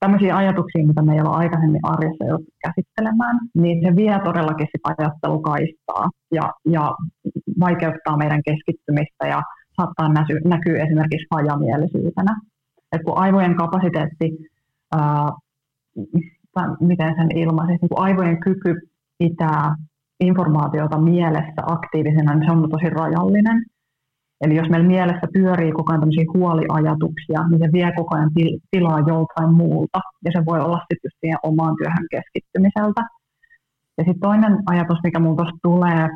tämmöisiä 0.00 0.36
ajatuksia, 0.36 0.86
mitä 0.86 1.02
me 1.02 1.14
ei 1.14 1.20
ole 1.20 1.36
aikaisemmin 1.42 1.80
arjessa 1.82 2.24
jouduttu 2.24 2.52
käsittelemään, 2.64 3.36
niin 3.54 3.76
se 3.84 3.96
vie 3.96 4.20
todellakin 4.24 4.66
sitä 4.66 4.94
ajattelukaistaa 4.98 6.04
ja, 6.32 6.52
ja 6.64 6.94
vaikeuttaa 7.60 8.16
meidän 8.16 8.42
keskittymistä 8.44 9.26
ja 9.26 9.42
saattaa 9.76 10.08
näkyä, 10.08 10.40
näkyä 10.44 10.84
esimerkiksi 10.84 11.26
hajamielisyytenä. 11.30 12.40
Et 12.92 13.02
kun 13.04 13.18
aivojen 13.18 13.56
kapasiteetti, 13.56 14.26
ää, 14.96 15.30
miten 16.80 17.14
sen 17.16 17.38
ilmaisi, 17.38 17.72
niin 17.72 17.88
kun 17.88 18.04
aivojen 18.04 18.40
kyky 18.40 18.74
pitää 19.18 19.74
informaatiota 20.20 20.98
mielessä 20.98 21.62
aktiivisena, 21.66 22.34
niin 22.34 22.46
se 22.46 22.52
on 22.52 22.70
tosi 22.70 22.90
rajallinen. 22.90 23.64
Eli 24.40 24.56
jos 24.56 24.68
meillä 24.70 24.86
mielessä 24.86 25.26
pyörii 25.32 25.72
koko 25.72 25.92
ajan 25.92 26.00
tämmöisiä 26.00 26.24
huoliajatuksia, 26.34 27.48
niin 27.48 27.60
se 27.64 27.72
vie 27.72 27.92
koko 27.96 28.16
ajan 28.16 28.30
tilaa 28.70 29.00
joltain 29.00 29.54
muulta. 29.54 30.00
Ja 30.24 30.30
se 30.32 30.46
voi 30.46 30.60
olla 30.60 30.80
sitten 30.90 31.10
siihen 31.20 31.38
omaan 31.42 31.74
työhön 31.78 32.06
keskittymiseltä. 32.10 33.02
Ja 33.98 34.04
sitten 34.04 34.20
toinen 34.20 34.58
ajatus, 34.66 34.98
mikä 35.04 35.20
tuossa 35.20 35.56
tulee, 35.62 36.08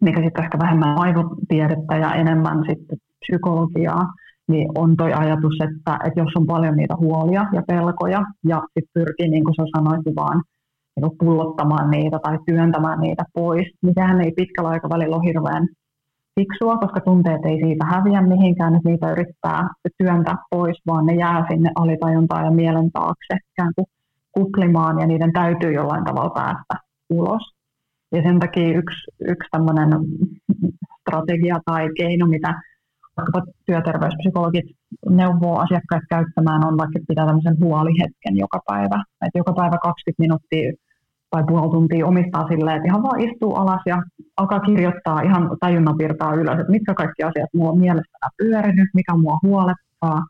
mikä 0.00 0.20
sitten 0.22 0.44
ehkä 0.44 0.58
vähemmän 0.58 0.98
aivotiedettä 0.98 1.96
ja 1.96 2.14
enemmän 2.14 2.58
sitten 2.68 2.98
psykologiaa, 3.20 4.04
niin 4.48 4.68
on 4.78 4.96
toi 4.96 5.12
ajatus, 5.12 5.56
että, 5.66 5.98
että 6.06 6.20
jos 6.20 6.32
on 6.36 6.46
paljon 6.46 6.76
niitä 6.76 6.96
huolia 6.96 7.44
ja 7.52 7.62
pelkoja 7.68 8.22
ja 8.44 8.62
sitten 8.74 8.90
pyrkii, 8.94 9.28
niin 9.28 9.44
kuin 9.44 9.54
sä 9.54 9.62
sanoit, 9.76 10.16
vaan 10.16 10.42
niin 11.00 11.18
pullottamaan 11.18 11.90
niitä 11.90 12.18
tai 12.22 12.38
työntämään 12.46 13.00
niitä 13.00 13.24
pois, 13.34 13.66
niin 13.82 13.94
sehän 13.94 14.20
ei 14.20 14.32
pitkällä 14.32 14.70
aikavälillä 14.70 15.16
ole 15.16 15.26
hirveän 15.26 15.68
fiksua, 16.40 16.78
koska 16.78 17.00
tunteet 17.00 17.44
ei 17.44 17.58
siitä 17.62 17.84
häviä 17.86 18.22
mihinkään, 18.22 18.74
että 18.74 18.88
niitä 18.88 19.12
yrittää 19.12 19.68
työntää 19.98 20.36
pois, 20.50 20.76
vaan 20.86 21.06
ne 21.06 21.14
jää 21.14 21.46
sinne 21.50 21.70
alitajuntaan 21.74 22.44
ja 22.44 22.50
mielen 22.50 22.90
taakse 22.92 23.34
ikään 23.52 23.72
kuin 23.76 23.86
kuklimaan 24.32 24.98
ja 25.00 25.06
niiden 25.06 25.32
täytyy 25.32 25.72
jollain 25.72 26.04
tavalla 26.04 26.30
päästä 26.30 26.74
ulos. 27.10 27.42
Ja 28.12 28.22
sen 28.22 28.38
takia 28.40 28.78
yksi, 28.78 29.00
yksi 29.20 29.48
tämmöinen 29.50 29.88
strategia 31.00 31.58
tai 31.64 31.88
keino, 31.96 32.26
mitä 32.26 32.54
vaikkapa 33.16 33.42
työterveyspsykologit 33.66 34.64
neuvoo 35.10 35.56
asiakkaat 35.58 36.02
käyttämään, 36.10 36.66
on 36.66 36.78
vaikka 36.78 36.98
pitää 37.08 37.26
tämmöisen 37.26 37.56
huolihetken 37.64 38.36
joka 38.36 38.60
päivä. 38.66 38.98
Että 39.26 39.38
joka 39.38 39.52
päivä 39.52 39.78
20 39.82 40.22
minuuttia 40.24 40.72
tai 41.30 41.44
puoli 41.48 41.70
tuntia 41.70 42.06
omistaa 42.06 42.48
silleen, 42.48 42.76
että 42.76 42.88
ihan 42.88 43.02
vaan 43.02 43.20
istuu 43.20 43.54
alas 43.54 43.82
ja 43.86 44.02
alkaa 44.36 44.60
kirjoittaa 44.60 45.20
ihan 45.20 45.50
tajunnan 45.60 45.98
virtaa 45.98 46.34
ylös, 46.34 46.58
että 46.58 46.72
mitkä 46.72 46.94
kaikki 46.94 47.22
asiat 47.22 47.50
mulla 47.54 47.70
on 47.70 47.78
mielestäni 47.78 48.30
pyörinyt, 48.38 48.88
mikä 48.94 49.16
mua 49.16 49.38
huolettaa, 49.42 50.22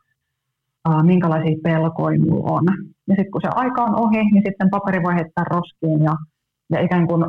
minkälaisia 1.03 1.57
pelkoja 1.63 2.19
mulla 2.19 2.51
on. 2.51 2.63
Ja 3.07 3.15
sitten 3.15 3.31
kun 3.31 3.41
se 3.41 3.49
aika 3.55 3.83
on 3.83 3.95
ohi, 3.95 4.21
niin 4.31 4.43
sitten 4.47 4.69
paperi 4.69 5.03
voi 5.03 5.15
heittää 5.15 5.45
roskiin 5.49 6.03
ja, 6.03 6.15
ja 6.69 6.79
ikään 6.81 7.07
kuin 7.07 7.25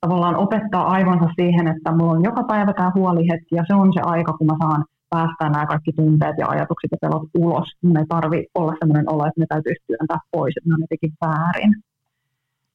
tavallaan 0.00 0.36
opettaa 0.36 0.86
aivonsa 0.86 1.28
siihen, 1.40 1.68
että 1.68 1.92
mulla 1.92 2.12
on 2.12 2.24
joka 2.24 2.42
päivä 2.44 2.72
tämä 2.72 2.92
huolihetki 2.94 3.54
ja 3.54 3.64
se 3.66 3.74
on 3.74 3.92
se 3.92 4.00
aika, 4.00 4.32
kun 4.32 4.46
mä 4.46 4.56
saan 4.62 4.84
päästää 5.10 5.50
nämä 5.50 5.66
kaikki 5.66 5.92
tunteet 5.92 6.36
ja 6.38 6.46
ajatukset 6.48 6.90
ja 6.90 6.98
pelot 7.00 7.28
ulos. 7.38 7.68
Mun 7.82 7.98
ei 7.98 8.04
tarvi 8.08 8.46
olla 8.54 8.74
sellainen 8.78 9.12
olo, 9.12 9.26
että 9.26 9.40
ne 9.40 9.46
täytyisi 9.48 9.84
työntää 9.86 10.18
pois, 10.30 10.54
että 10.56 10.68
ne 10.68 10.74
on 10.74 10.80
jotenkin 10.80 11.12
väärin. 11.24 11.72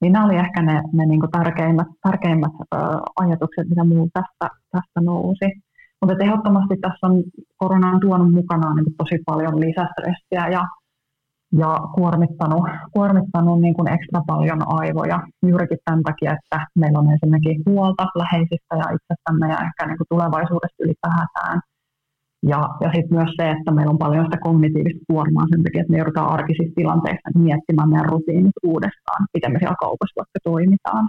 Niin 0.03 0.13
nämä 0.13 0.25
oli 0.25 0.35
ehkä 0.35 0.61
ne, 0.61 0.83
ne 0.93 1.05
niin 1.05 1.31
tärkeimmät, 1.31 1.87
tärkeimmät 2.01 2.55
ö, 2.61 2.77
ajatukset, 3.15 3.69
mitä 3.69 3.83
minulla 3.83 4.09
tästä, 4.13 4.55
tästä 4.71 4.99
nousi. 5.01 5.47
Mutta 6.01 6.23
ehdottomasti 6.23 6.75
tässä 6.81 7.07
on 7.07 7.23
korona 7.57 7.91
on 7.93 7.99
tuonut 7.99 8.33
mukanaan 8.33 8.75
niin 8.75 8.95
tosi 8.97 9.17
paljon 9.25 9.59
lisästressiä 9.59 10.43
ja 10.57 10.63
ja 11.61 11.71
kuormittanut, 11.95 12.63
kuormittanut 12.93 13.61
niin 13.61 13.73
kuin 13.73 13.87
ekstra 13.95 14.21
paljon 14.27 14.61
aivoja 14.79 15.19
juurikin 15.49 15.77
tämän 15.85 16.03
takia, 16.03 16.31
että 16.37 16.67
meillä 16.75 16.99
on 16.99 17.11
ensinnäkin 17.11 17.63
huolta 17.69 18.05
läheisistä 18.15 18.73
ja 18.81 18.87
itsestämme 18.97 19.45
ja 19.53 19.57
ehkä 19.67 19.81
niin 19.87 19.97
kuin 19.97 20.11
tulevaisuudesta 20.13 20.83
ylipäätään. 20.83 21.61
Ja, 22.51 22.69
ja 22.81 22.89
sitten 22.95 23.17
myös 23.17 23.29
se, 23.37 23.49
että 23.51 23.71
meillä 23.71 23.91
on 23.91 23.97
paljon 23.97 24.25
sitä 24.25 24.37
kognitiivista 24.43 25.05
kuormaa 25.09 25.47
sen 25.49 25.63
takia, 25.63 25.81
että 25.81 25.91
me 25.91 25.97
joudutaan 25.97 26.29
arkisissa 26.29 26.75
tilanteissa 26.75 27.39
miettimään 27.39 27.89
meidän 27.89 28.09
rutiinit 28.09 28.57
uudestaan, 28.63 29.27
miten 29.33 29.51
me 29.51 29.59
siellä 29.59 29.75
kaupassa 29.79 30.19
vaikka 30.19 30.39
toimitaan. 30.43 31.05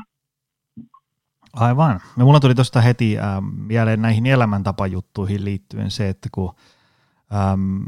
Aivan. 1.53 2.01
Ja 2.19 2.25
mulla 2.25 2.41
tuli 2.41 2.55
tuosta 2.55 2.81
heti 2.81 3.19
äh, 3.19 3.25
mieleen 3.69 4.03
näihin 4.03 4.27
elämäntapajuttuihin 4.27 5.45
liittyen 5.45 5.91
se, 5.91 6.09
että 6.09 6.29
kun 6.33 6.55
ähm, 7.35 7.83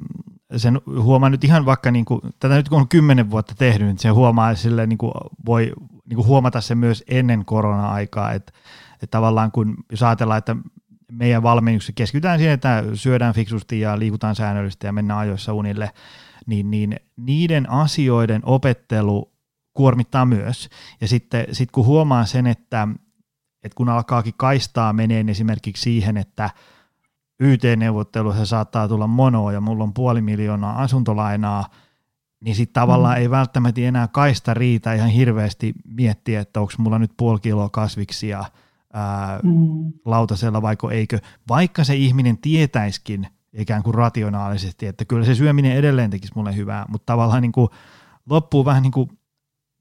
sen 0.57 0.81
huomaa 1.03 1.31
nyt 1.31 1.45
ihan 1.45 1.67
vaikka, 1.67 1.91
niin 1.91 2.05
kuin, 2.05 2.21
tätä 2.39 2.55
nyt 2.55 2.69
kun 2.69 2.81
on 2.81 2.89
kymmenen 2.89 3.31
vuotta 3.31 3.55
tehnyt, 3.59 3.89
niin 3.89 3.99
se 3.99 4.09
huomaa 4.09 4.55
sille, 4.55 4.87
niin 4.87 4.99
kuin 4.99 5.13
voi 5.47 5.73
niin 6.09 6.17
kuin 6.17 6.27
huomata 6.27 6.61
se 6.61 6.75
myös 6.75 7.05
ennen 7.09 7.45
korona-aikaa, 7.45 8.33
että, 8.33 8.53
että 8.95 9.07
tavallaan 9.11 9.53
kun 9.53 9.77
jos 9.91 10.03
ajatellaan, 10.03 10.39
että 10.39 10.57
meidän 11.13 11.43
valmennuksessa 11.43 11.93
keskitytään 11.97 12.39
siihen, 12.39 12.55
että 12.55 12.85
syödään 12.95 13.35
fiksusti 13.35 13.81
ja 13.81 13.99
liikutaan 13.99 14.35
säännöllisesti 14.35 14.87
ja 14.87 14.93
mennään 14.93 15.21
ajoissa 15.21 15.53
unille, 15.53 15.91
niin, 16.47 16.71
niin 16.71 16.97
niiden 17.17 17.71
asioiden 17.71 18.43
opettelu 18.45 19.33
kuormittaa 19.75 20.27
myös. 20.27 20.69
Ja 21.01 21.09
sitten 21.09 21.47
sit 21.53 21.71
kun 21.71 21.87
huomaa 21.87 22.27
sen, 22.27 22.47
että, 22.47 22.89
että 23.63 23.77
kun 23.77 23.89
alkaakin 23.89 24.35
kaistaa 24.37 24.93
meneen 24.93 25.29
esimerkiksi 25.29 25.83
siihen, 25.83 26.17
että– 26.17 26.51
YT-neuvotteluissa 27.41 28.47
saattaa 28.47 28.89
tulla 28.89 29.07
monoa 29.07 29.53
ja 29.53 29.61
mulla 29.61 29.85
on 29.85 29.95
puoli 29.95 30.23
miljoonaa 30.23 30.83
asuntolainaa, 30.83 31.65
niin 32.41 32.57
sitten 32.57 32.81
tavallaan 32.81 33.17
mm. 33.17 33.21
ei 33.21 33.31
välttämättä 33.31 33.81
enää 33.81 34.09
kaista 34.09 34.55
riitä 34.55 34.95
ihan 34.95 35.09
hirveästi 35.09 35.73
miettiä, 35.85 36.41
että 36.41 36.61
onko 36.61 36.73
mulla 36.79 36.99
nyt 36.99 37.13
puoli 37.17 37.41
kiloa 37.41 37.69
kasviksia 37.69 38.45
ää, 38.97 39.41
mm. 39.43 39.93
lautasella 40.05 40.63
vaiko 40.63 40.91
eikö, 40.91 41.19
vaikka 41.49 41.85
se 41.85 41.95
ihminen 41.95 42.39
tietäiskin 42.39 43.27
ikään 43.53 43.83
kuin 43.83 43.95
rationaalisesti, 43.95 44.87
että 44.87 45.05
kyllä 45.05 45.25
se 45.25 45.35
syöminen 45.35 45.77
edelleen 45.77 46.11
tekisi 46.11 46.33
mulle 46.37 46.57
hyvää, 46.57 46.85
mutta 46.89 47.13
tavallaan 47.13 47.43
niin 47.43 47.53
kuin 47.53 47.69
loppuu 48.31 48.65
vähän 48.65 48.83
niin 48.83 48.93
kuin 48.93 49.19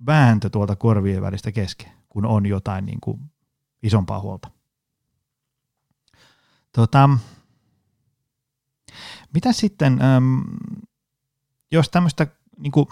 vääntö 0.05 0.49
tuolta 0.49 0.75
korvien 0.75 1.21
välistä 1.21 1.51
kesken, 1.51 1.91
kun 2.09 2.25
on 2.25 2.45
jotain 2.45 2.85
niin 2.85 3.01
kuin 3.01 3.19
isompaa 3.83 4.19
huolta. 4.19 4.51
Tota, 6.71 7.09
mitä 9.33 9.51
sitten, 9.51 10.01
äm, 10.01 10.43
jos 11.71 11.89
tämmöistä 11.89 12.27
niin 12.57 12.71
kuin, 12.71 12.87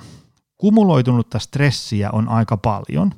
kumuloitunutta 0.58 1.40
stressiä 1.40 2.12
on 2.12 2.30
aika 2.30 2.58
paljon, 2.58 3.12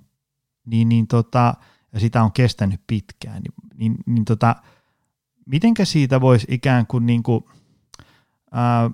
niin, 0.65 0.89
niin 0.89 1.07
tota, 1.07 1.53
ja 1.95 2.01
sitä 2.01 2.23
on 2.23 2.31
kestänyt 2.31 2.81
pitkään, 2.87 3.41
niin, 3.41 3.53
niin, 3.75 3.95
niin 4.05 4.25
tota, 4.25 4.55
mitenkä 5.45 5.85
siitä 5.85 6.21
voisi 6.21 6.47
ikään 6.49 6.87
kuin, 6.87 7.05
niin 7.05 7.23
kuin 7.23 7.45
ää, 8.51 8.89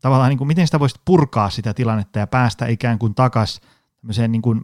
tavallaan 0.00 0.28
niin 0.28 0.38
kuin, 0.38 0.48
miten 0.48 0.66
sitä 0.66 0.80
voisi 0.80 1.00
purkaa 1.04 1.50
sitä 1.50 1.74
tilannetta 1.74 2.18
ja 2.18 2.26
päästä 2.26 2.66
ikään 2.66 2.98
kuin 2.98 3.14
takaisin 3.14 3.62
tämmöiseen 4.00 4.32
niin 4.32 4.42
kuin 4.42 4.60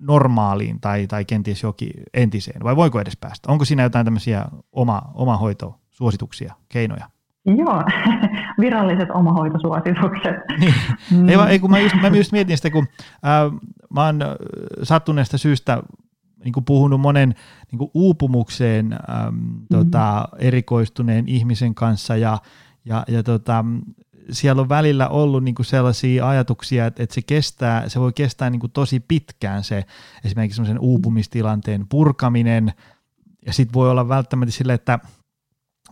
normaaliin 0.00 0.80
tai, 0.80 1.06
tai 1.06 1.24
kenties 1.24 1.62
jokin 1.62 1.90
entiseen, 2.14 2.62
vai 2.62 2.76
voiko 2.76 3.00
edes 3.00 3.16
päästä? 3.16 3.52
Onko 3.52 3.64
siinä 3.64 3.82
jotain 3.82 4.06
tämmöisiä 4.06 4.44
oma, 4.72 5.02
oma 5.14 5.36
hoitosuosituksia, 5.36 6.54
keinoja? 6.68 7.10
Joo, 7.44 7.82
viralliset 8.60 9.10
omahoitosuositukset. 9.10 10.36
Niin. 10.60 10.74
Mm. 11.10 11.28
Ei, 11.28 11.36
ei, 11.48 11.58
kun 11.58 11.70
mä, 11.70 11.78
just, 11.78 11.96
mä 12.00 12.08
just 12.08 12.32
mietin 12.32 12.56
sitä, 12.56 12.70
kun 12.70 12.86
äh, 13.12 13.60
mä 13.94 14.04
oon 14.04 14.20
sattuneesta 14.82 15.38
syystä 15.38 15.82
niin 16.44 16.52
kuin 16.52 16.64
puhunut 16.64 17.00
monen 17.00 17.34
niin 17.70 17.78
kuin 17.78 17.90
uupumukseen 17.94 18.92
ähm, 18.92 19.34
mm-hmm. 19.34 19.66
tota, 19.72 20.28
erikoistuneen 20.38 21.28
ihmisen 21.28 21.74
kanssa 21.74 22.16
ja, 22.16 22.38
ja, 22.84 23.04
ja 23.08 23.22
tota, 23.22 23.64
siellä 24.30 24.62
on 24.62 24.68
välillä 24.68 25.08
ollut 25.08 25.44
niin 25.44 25.54
kuin 25.54 25.66
sellaisia 25.66 26.28
ajatuksia, 26.28 26.86
että, 26.86 27.02
että 27.02 27.14
se 27.14 27.22
kestää, 27.22 27.88
se 27.88 28.00
voi 28.00 28.12
kestää 28.12 28.50
niin 28.50 28.60
kuin 28.60 28.72
tosi 28.72 29.00
pitkään 29.00 29.64
se 29.64 29.84
esimerkiksi 30.24 30.56
semmoisen 30.56 30.78
uupumistilanteen 30.78 31.86
purkaminen, 31.88 32.72
ja 33.46 33.52
sitten 33.52 33.74
voi 33.74 33.90
olla 33.90 34.08
välttämättä 34.08 34.52
sille, 34.52 34.74
että, 34.74 34.98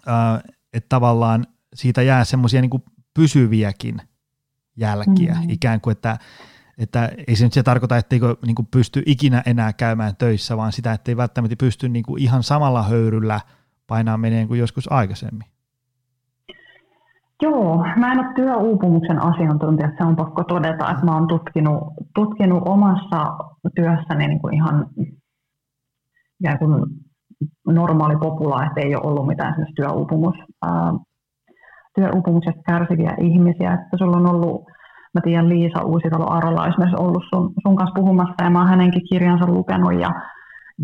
ää, 0.07 0.41
että 0.73 0.89
tavallaan 0.89 1.47
siitä 1.75 2.03
jää 2.03 2.25
semmoisia 2.25 2.61
niin 2.61 2.83
pysyviäkin 3.15 4.03
jälkiä, 4.77 5.35
mm-hmm. 5.35 5.51
ikään 5.51 5.81
kuin, 5.81 5.93
että, 5.93 6.19
että 6.83 7.11
ei 7.29 7.37
se 7.37 7.45
nyt 7.45 7.53
se 7.53 7.63
tarkoita, 7.63 7.97
etteikö 7.97 8.37
niin 8.47 8.55
kuin 8.55 8.69
pysty 8.71 9.03
ikinä 9.07 9.43
enää 9.47 9.73
käymään 9.73 10.17
töissä, 10.17 10.57
vaan 10.57 10.73
sitä, 10.73 10.93
että 10.93 11.11
ei 11.11 11.17
välttämättä 11.17 11.57
pysty 11.59 11.89
niin 11.89 12.05
kuin 12.05 12.23
ihan 12.23 12.43
samalla 12.43 12.83
höyryllä 12.83 13.41
painaa 13.87 14.19
meneen 14.19 14.49
kuin 14.49 14.61
joskus 14.61 14.93
aikaisemmin. 14.93 15.47
Joo, 17.43 17.87
mä 17.97 18.13
en 18.13 18.19
ole 18.19 18.35
työuupumuksen 18.35 19.23
asiantuntija, 19.23 19.91
se 19.99 20.05
on 20.05 20.17
pakko 20.17 20.45
todeta, 20.45 20.91
että 20.91 21.05
mä 21.05 21.15
oon 21.15 21.29
tutkinut, 21.29 21.83
tutkinut 22.15 22.63
omassa 22.69 23.37
työssäni 23.77 24.29
niin 24.29 24.41
kuin 24.41 24.55
ihan 24.55 24.87
ikään 26.41 26.59
kuin 26.59 26.87
normaali 27.67 28.17
popula, 28.17 28.67
että 28.67 28.81
ei 28.81 28.95
ole 28.95 29.07
ollut 29.07 29.27
mitään 29.27 29.67
työuupumus, 29.77 30.35
ää, 30.63 30.93
työuupumuksesta 31.95 32.63
kärsiviä 32.67 33.15
ihmisiä, 33.21 33.73
että 33.73 33.97
sulla 33.99 34.17
on 34.17 34.27
ollut, 34.27 34.65
mä 35.15 35.21
tiedän 35.25 35.49
Liisa 35.49 35.83
Uusitalo 35.85 36.31
Arola 36.31 36.67
esimerkiksi 36.69 37.03
ollut 37.03 37.25
sun, 37.35 37.53
sun 37.63 37.77
kanssa 37.77 37.95
puhumassa 38.01 38.45
ja 38.45 38.51
mä 38.51 38.59
oon 38.59 38.69
hänenkin 38.69 39.09
kirjansa 39.11 39.47
lukenut 39.47 40.01
ja 40.01 40.11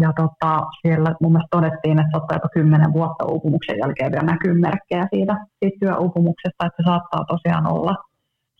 ja 0.00 0.12
tota, 0.16 0.66
siellä 0.82 1.14
mun 1.22 1.32
mielestä 1.32 1.56
todettiin, 1.56 1.98
että 1.98 2.10
saattaa 2.12 2.36
jopa 2.36 2.48
kymmenen 2.54 2.92
vuotta 2.92 3.24
uupumuksen 3.32 3.78
jälkeen 3.82 4.12
vielä 4.12 4.32
näkyy 4.32 4.54
merkkejä 4.54 5.06
siitä, 5.14 5.34
siitä 5.58 5.78
työuupumuksesta, 5.80 6.66
että 6.66 6.82
se 6.82 6.86
saattaa 6.86 7.24
tosiaan 7.24 7.66
olla 7.72 7.94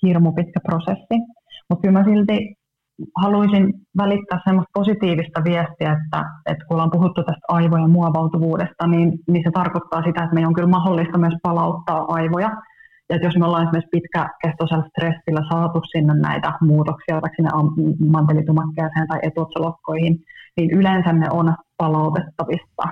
hirmu 0.02 0.32
pitkä 0.32 0.60
prosessi. 0.68 1.16
Mutta 1.68 1.82
kyllä 1.82 1.98
mä 1.98 2.04
silti 2.04 2.54
haluaisin 3.22 3.74
välittää 3.96 4.40
semmoista 4.44 4.78
positiivista 4.80 5.44
viestiä, 5.44 5.92
että, 5.92 6.24
että 6.50 6.64
kun 6.64 6.74
ollaan 6.74 6.90
puhuttu 6.90 7.22
tästä 7.22 7.46
aivojen 7.48 7.90
muovautuvuudesta, 7.90 8.86
niin, 8.86 9.08
niin 9.28 9.44
se 9.44 9.50
tarkoittaa 9.54 10.02
sitä, 10.02 10.22
että 10.22 10.34
meidän 10.34 10.48
on 10.48 10.54
kyllä 10.54 10.76
mahdollista 10.78 11.18
myös 11.18 11.34
palauttaa 11.42 12.04
aivoja. 12.08 12.50
Että 13.10 13.26
jos 13.26 13.36
me 13.36 13.46
ollaan 13.46 13.62
esimerkiksi 13.62 13.96
pitkäkestoisella 13.96 14.88
stressillä 14.88 15.42
saatu 15.52 15.80
sinne 15.92 16.14
näitä 16.14 16.52
muutoksia, 16.60 17.14
vaikka 17.22 17.36
sinne 17.36 17.50
mantelitumakkeeseen 18.06 19.08
tai 19.08 19.18
etuotsalokkoihin, 19.22 20.18
niin 20.56 20.70
yleensä 20.70 21.12
ne 21.12 21.26
on 21.30 21.54
palautettavissa, 21.76 22.84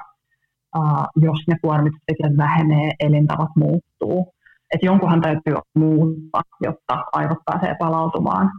jos 1.16 1.38
ne 1.48 1.56
kuormitustekijät 1.62 2.36
vähenee, 2.36 2.90
elintavat 3.00 3.50
muuttuu. 3.56 4.32
Et 4.74 4.82
jonkunhan 4.82 5.20
täytyy 5.20 5.54
muuttaa, 5.74 6.42
jotta 6.62 7.04
aivot 7.12 7.38
pääsee 7.44 7.74
palautumaan, 7.78 8.50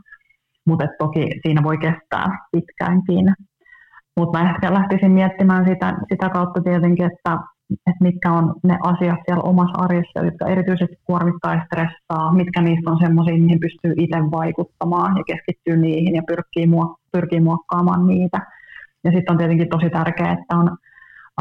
mutta 0.65 0.85
toki 0.99 1.29
siinä 1.45 1.63
voi 1.63 1.77
kestää 1.77 2.47
pitkäänkin. 2.51 3.33
Mutta 4.17 4.39
mä 4.39 4.49
ehkä 4.49 4.73
lähtisin 4.73 5.11
miettimään 5.11 5.65
sitä, 5.67 5.93
sitä 6.11 6.29
kautta 6.29 6.61
tietenkin, 6.61 7.05
että, 7.05 7.37
että 7.71 8.03
mitkä 8.03 8.31
on 8.31 8.55
ne 8.63 8.77
asiat 8.83 9.19
siellä 9.25 9.43
omassa 9.43 9.81
arjessa, 9.83 10.25
jotka 10.25 10.45
erityisesti 10.45 10.95
kuormittaa 11.03 11.53
ja 11.53 11.65
stressaa, 11.65 12.33
mitkä 12.33 12.61
niistä 12.61 12.91
on 12.91 12.99
semmoisia, 13.01 13.37
mihin 13.37 13.59
pystyy 13.59 13.93
itse 13.97 14.19
vaikuttamaan 14.31 15.17
ja 15.17 15.23
keskittyy 15.23 15.77
niihin 15.77 16.15
ja 16.15 16.21
pyrkii, 16.27 16.65
muok- 16.65 16.99
pyrkii 17.11 17.39
muokkaamaan 17.39 18.07
niitä. 18.07 18.39
Ja 19.03 19.11
sitten 19.11 19.31
on 19.31 19.37
tietenkin 19.37 19.69
tosi 19.69 19.89
tärkeää, 19.89 20.31
että 20.31 20.57
on 20.57 20.67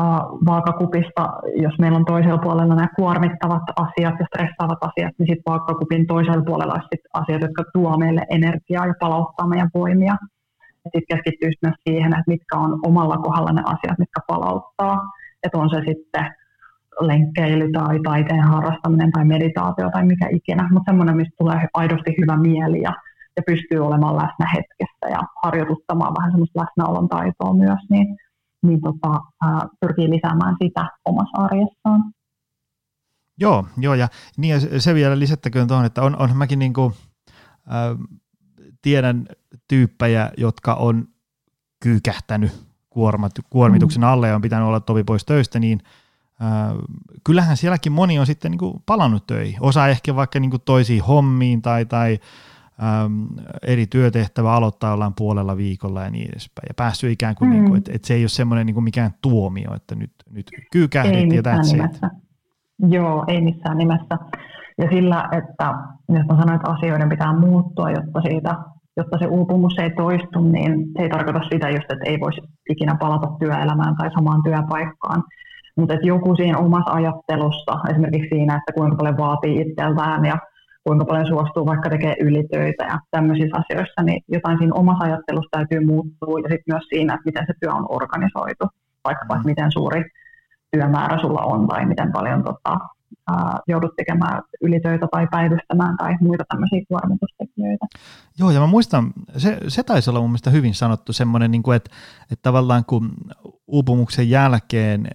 uh, 0.00 0.44
vaakakupista, 0.46 1.22
jos 1.56 1.78
meillä 1.78 1.98
on 1.98 2.04
toisella 2.04 2.38
puolella 2.38 2.74
nämä 2.74 2.88
kuormittavat 2.96 3.62
asiat 3.76 4.14
ja 4.20 4.26
stressaavat 4.26 4.78
asiat, 4.80 5.14
niin 5.18 5.26
sitten 5.26 5.50
vaakakupin 5.52 6.06
toisella 6.06 6.44
puolella 6.44 6.74
on 6.74 6.82
asiat, 7.12 7.42
jotka 7.42 7.64
tuo 7.72 7.98
meille 7.98 8.22
energiaa 8.30 8.86
ja 8.86 8.94
palauttaa 9.00 9.46
meidän 9.46 9.70
voimia. 9.74 10.16
Sitten 10.82 11.02
keskittyy 11.08 11.50
myös 11.62 11.74
siihen, 11.88 12.12
että 12.12 12.32
mitkä 12.34 12.56
on 12.56 12.78
omalla 12.86 13.16
kohdalla 13.16 13.52
ne 13.52 13.62
asiat, 13.64 13.98
mitkä 13.98 14.20
palauttaa. 14.26 14.96
Että 15.46 15.58
on 15.58 15.70
se 15.70 15.76
sitten 15.76 16.34
lenkkeily 17.00 17.72
tai 17.72 18.00
taiteen 18.04 18.42
harrastaminen 18.42 19.12
tai 19.12 19.24
meditaatio 19.24 19.90
tai 19.90 20.06
mikä 20.06 20.28
ikinä, 20.32 20.68
mutta 20.72 20.90
semmoinen, 20.90 21.16
mistä 21.16 21.34
tulee 21.38 21.68
aidosti 21.74 22.14
hyvä 22.20 22.36
mieli 22.36 22.80
ja 22.82 22.92
ja 23.36 23.42
pystyy 23.46 23.78
olemaan 23.78 24.16
läsnä 24.16 24.46
hetkessä 24.54 25.06
ja 25.10 25.20
harjoituttamaan 25.42 26.14
vähän 26.18 26.32
semmoista 26.32 26.60
läsnäolon 26.60 27.08
taitoa 27.08 27.54
myös, 27.54 27.80
niin, 27.90 28.16
niin 28.62 28.80
tota, 28.80 29.20
ää, 29.44 29.60
pyrkii 29.80 30.10
lisäämään 30.10 30.56
sitä 30.62 30.86
omassa 31.04 31.38
arjessaan. 31.38 32.12
Joo, 33.40 33.66
joo 33.78 33.94
ja, 33.94 34.08
niin 34.36 34.50
ja 34.50 34.80
se 34.80 34.94
vielä 34.94 35.18
lisättäköön 35.18 35.68
tuohon, 35.68 35.86
että 35.86 36.02
on, 36.02 36.16
on 36.16 36.36
mäkin 36.36 36.58
niinku, 36.58 36.92
äh, 37.68 38.18
tiedän 38.82 39.26
tyyppejä, 39.68 40.30
jotka 40.36 40.74
on 40.74 41.04
kyykähtänyt 41.82 42.65
kuormat, 42.96 43.32
kuormituksen 43.50 44.02
mm. 44.02 44.08
alle 44.08 44.28
ja 44.28 44.34
on 44.34 44.42
pitänyt 44.42 44.68
olla 44.68 44.80
tovi 44.80 45.04
pois 45.04 45.24
töistä, 45.24 45.58
niin 45.58 45.80
äh, 46.42 46.74
kyllähän 47.24 47.56
sielläkin 47.56 47.92
moni 47.92 48.18
on 48.18 48.26
sitten 48.26 48.50
niinku 48.50 48.82
palannut 48.86 49.26
töihin. 49.26 49.56
Osa 49.60 49.88
ehkä 49.88 50.16
vaikka 50.16 50.40
niinku 50.40 50.58
toisiin 50.58 51.02
hommiin 51.02 51.62
tai, 51.62 51.84
tai 51.84 52.18
äm, 53.04 53.26
eri 53.62 53.86
työtehtävä 53.86 54.52
aloittaa 54.52 54.90
jollain 54.90 55.14
puolella 55.14 55.56
viikolla 55.56 56.02
ja 56.02 56.10
niin 56.10 56.28
edespäin. 56.30 56.66
Ja 56.68 56.74
päässyt 56.74 57.10
ikään 57.10 57.34
kuin, 57.34 57.48
mm. 57.48 57.52
niin 57.52 57.64
kuin 57.64 57.78
että, 57.78 57.90
että 57.94 58.08
se 58.08 58.14
ei 58.14 58.22
ole 58.22 58.28
semmoinen 58.28 58.66
niin 58.66 58.74
kuin 58.74 58.84
mikään 58.84 59.10
tuomio, 59.22 59.74
että 59.74 59.94
nyt, 59.94 60.12
nyt 60.30 60.46
kyykähdit 60.72 61.32
ja 61.32 61.42
that's 61.42 61.72
nimessä. 61.72 62.10
Joo, 62.88 63.24
ei 63.28 63.40
missään 63.40 63.78
nimessä. 63.78 64.18
Ja 64.78 64.88
sillä, 64.90 65.28
että 65.32 65.74
jos 66.08 66.26
mä 66.26 66.36
sanoin, 66.36 66.56
että 66.56 66.70
asioiden 66.70 67.08
pitää 67.08 67.38
muuttua, 67.38 67.90
jotta, 67.90 68.20
siitä, 68.20 68.56
jotta 68.96 69.18
se 69.18 69.26
uupumus 69.26 69.78
ei 69.78 69.90
toistu, 69.90 70.40
niin 70.40 70.86
se 70.96 71.02
ei 71.02 71.08
tarkoita 71.08 71.40
sitä 71.52 71.68
just, 71.70 71.92
että 71.92 72.04
ei 72.04 72.20
voisi 72.20 72.40
ikinä 72.70 72.96
palata 73.00 73.28
työelämään 73.38 73.96
tai 73.96 74.10
samaan 74.14 74.42
työpaikkaan. 74.42 75.22
Mutta 75.76 75.94
joku 76.02 76.36
siinä 76.36 76.58
omassa 76.58 76.92
ajattelussa, 76.92 77.72
esimerkiksi 77.90 78.28
siinä, 78.28 78.56
että 78.56 78.72
kuinka 78.72 78.96
paljon 78.96 79.16
vaatii 79.16 79.60
itseltään 79.60 80.24
ja 80.24 80.38
kuinka 80.84 81.04
paljon 81.04 81.26
suostuu 81.26 81.66
vaikka 81.66 81.90
tekee 81.90 82.14
ylitöitä 82.20 82.84
ja 82.84 82.98
tämmöisissä 83.10 83.56
asioissa, 83.56 84.02
niin 84.02 84.22
jotain 84.28 84.58
siinä 84.58 84.74
omassa 84.74 85.04
ajattelussa 85.04 85.48
täytyy 85.50 85.80
muuttua 85.86 86.38
ja 86.38 86.48
sitten 86.50 86.74
myös 86.74 86.84
siinä, 86.88 87.14
että 87.14 87.24
miten 87.24 87.46
se 87.46 87.52
työ 87.60 87.72
on 87.72 87.86
organisoitu, 87.88 88.64
vaikka 89.04 89.34
mm. 89.34 89.42
miten 89.44 89.72
suuri 89.72 90.04
työmäärä 90.72 91.18
sulla 91.18 91.42
on 91.42 91.68
tai 91.68 91.86
miten 91.86 92.12
paljon 92.12 92.44
tota, 92.44 92.78
ää, 93.28 93.58
joudut 93.68 93.96
tekemään 93.96 94.42
ylitöitä 94.62 95.06
tai 95.10 95.26
päivystämään 95.30 95.96
tai 95.96 96.16
muita 96.20 96.44
tämmöisiä 96.48 96.80
kuormitustekijöitä. 96.88 97.86
Joo, 98.38 98.50
ja 98.50 98.60
mä 98.60 98.66
muistan, 98.66 99.12
se, 99.36 99.58
se 99.68 99.82
taisi 99.82 100.10
olla 100.10 100.20
mun 100.20 100.30
mielestä 100.30 100.50
hyvin 100.50 100.74
sanottu 100.74 101.12
semmoinen, 101.12 101.50
niin 101.50 101.62
kuin, 101.62 101.76
että, 101.76 101.90
että 102.32 102.42
tavallaan 102.42 102.84
kun 102.84 103.12
uupumuksen 103.66 104.30
jälkeen 104.30 105.08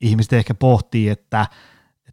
ihmiset 0.00 0.32
ehkä 0.32 0.54
pohtii, 0.54 1.08
että 1.08 1.46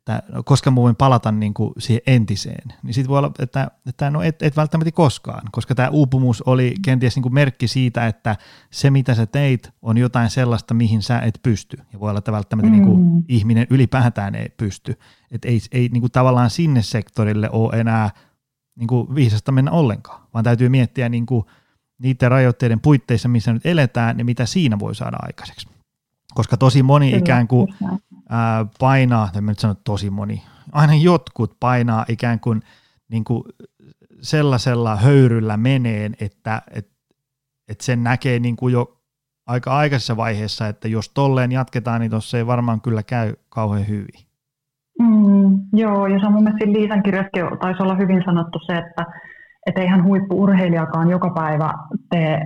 että 0.06 0.24
koska 0.46 0.72
mä 0.72 0.76
voin 0.76 0.96
palata 0.96 1.32
niin 1.32 1.54
kuin 1.54 1.74
siihen 1.78 2.02
entiseen, 2.08 2.74
niin 2.84 2.94
sitten 2.94 3.10
voi 3.10 3.18
olla, 3.18 3.32
että, 3.40 3.72
että 3.86 4.10
no 4.10 4.22
et, 4.22 4.42
et 4.42 4.58
välttämättä 4.58 4.92
koskaan, 4.92 5.48
koska 5.52 5.76
tämä 5.76 5.90
uupumus 5.90 6.42
oli 6.42 6.76
kenties 6.82 7.16
niin 7.16 7.24
kuin 7.24 7.34
merkki 7.34 7.68
siitä, 7.68 8.08
että 8.08 8.36
se 8.72 8.90
mitä 8.92 9.16
sä 9.16 9.26
teit 9.26 9.72
on 9.82 9.98
jotain 9.98 10.30
sellaista, 10.30 10.74
mihin 10.74 11.02
sä 11.02 11.20
et 11.20 11.40
pysty, 11.44 11.78
ja 11.94 12.00
voi 12.00 12.10
olla, 12.10 12.18
että 12.18 12.32
välttämättä 12.32 12.70
mm. 12.70 12.72
niin 12.72 12.86
kuin 12.86 13.26
ihminen 13.28 13.68
ylipäätään 13.70 14.36
ei 14.36 14.50
pysty, 14.58 15.00
että 15.32 15.48
ei, 15.48 15.60
ei 15.72 15.90
niin 15.90 16.02
kuin 16.02 16.12
tavallaan 16.12 16.50
sinne 16.50 16.82
sektorille 16.82 17.50
ole 17.52 17.80
enää 17.80 18.10
niin 18.76 18.88
kuin 18.88 19.16
viisasta 19.16 19.52
mennä 19.52 19.72
ollenkaan, 19.72 20.22
vaan 20.34 20.44
täytyy 20.44 20.70
miettiä 20.70 21.10
niin 21.10 21.26
kuin 21.26 21.46
niiden 22.00 22.32
rajoitteiden 22.32 22.80
puitteissa, 22.80 23.30
missä 23.30 23.54
nyt 23.54 23.66
eletään, 23.66 24.20
ja 24.20 24.26
mitä 24.26 24.46
siinä 24.46 24.80
voi 24.80 24.96
saada 24.96 25.18
aikaiseksi. 25.20 25.68
Koska 26.34 26.58
tosi 26.58 26.84
moni 26.84 27.12
ikään 27.18 27.48
kuin 27.48 27.68
ää, 28.30 28.66
painaa, 28.80 29.30
en 29.38 29.46
nyt 29.46 29.60
sano 29.60 29.76
tosi 29.84 30.10
moni, 30.10 30.44
aina 30.72 30.96
jotkut 30.96 31.58
painaa 31.60 32.06
ikään 32.10 32.40
kuin, 32.40 32.62
niin 33.10 33.24
kuin 33.24 33.44
sellaisella 34.22 34.96
höyryllä 34.96 35.58
meneen, 35.58 36.16
että 36.20 36.62
et, 36.72 36.90
et 37.68 37.82
sen 37.82 38.04
näkee 38.04 38.40
niin 38.40 38.56
kuin 38.56 38.74
jo 38.74 39.02
aika 39.48 39.78
aikaisessa 39.78 40.18
vaiheessa, 40.18 40.68
että 40.68 40.88
jos 40.88 41.10
tolleen 41.10 41.52
jatketaan, 41.52 42.02
niin 42.02 42.12
tuossa 42.12 42.38
ei 42.38 42.48
varmaan 42.48 42.82
kyllä 42.82 43.04
käy 43.04 43.34
kauhean 43.50 43.88
hyvin. 43.88 44.26
Mm, 45.00 45.60
joo, 45.74 46.08
ja 46.08 46.20
se 46.20 46.26
on 46.26 46.34
mun 46.34 46.44
mielestä 46.44 46.66
Liisan 46.66 47.04
kirjaskin 47.04 47.44
taisi 47.62 47.84
olla 47.84 47.96
hyvin 47.96 48.24
sanottu 48.26 48.60
se, 48.60 48.78
että 48.78 49.06
että 49.66 49.82
eihän 49.82 50.04
huippuurheilijakaan 50.04 51.10
joka 51.10 51.30
päivä 51.30 51.74
tee 52.10 52.42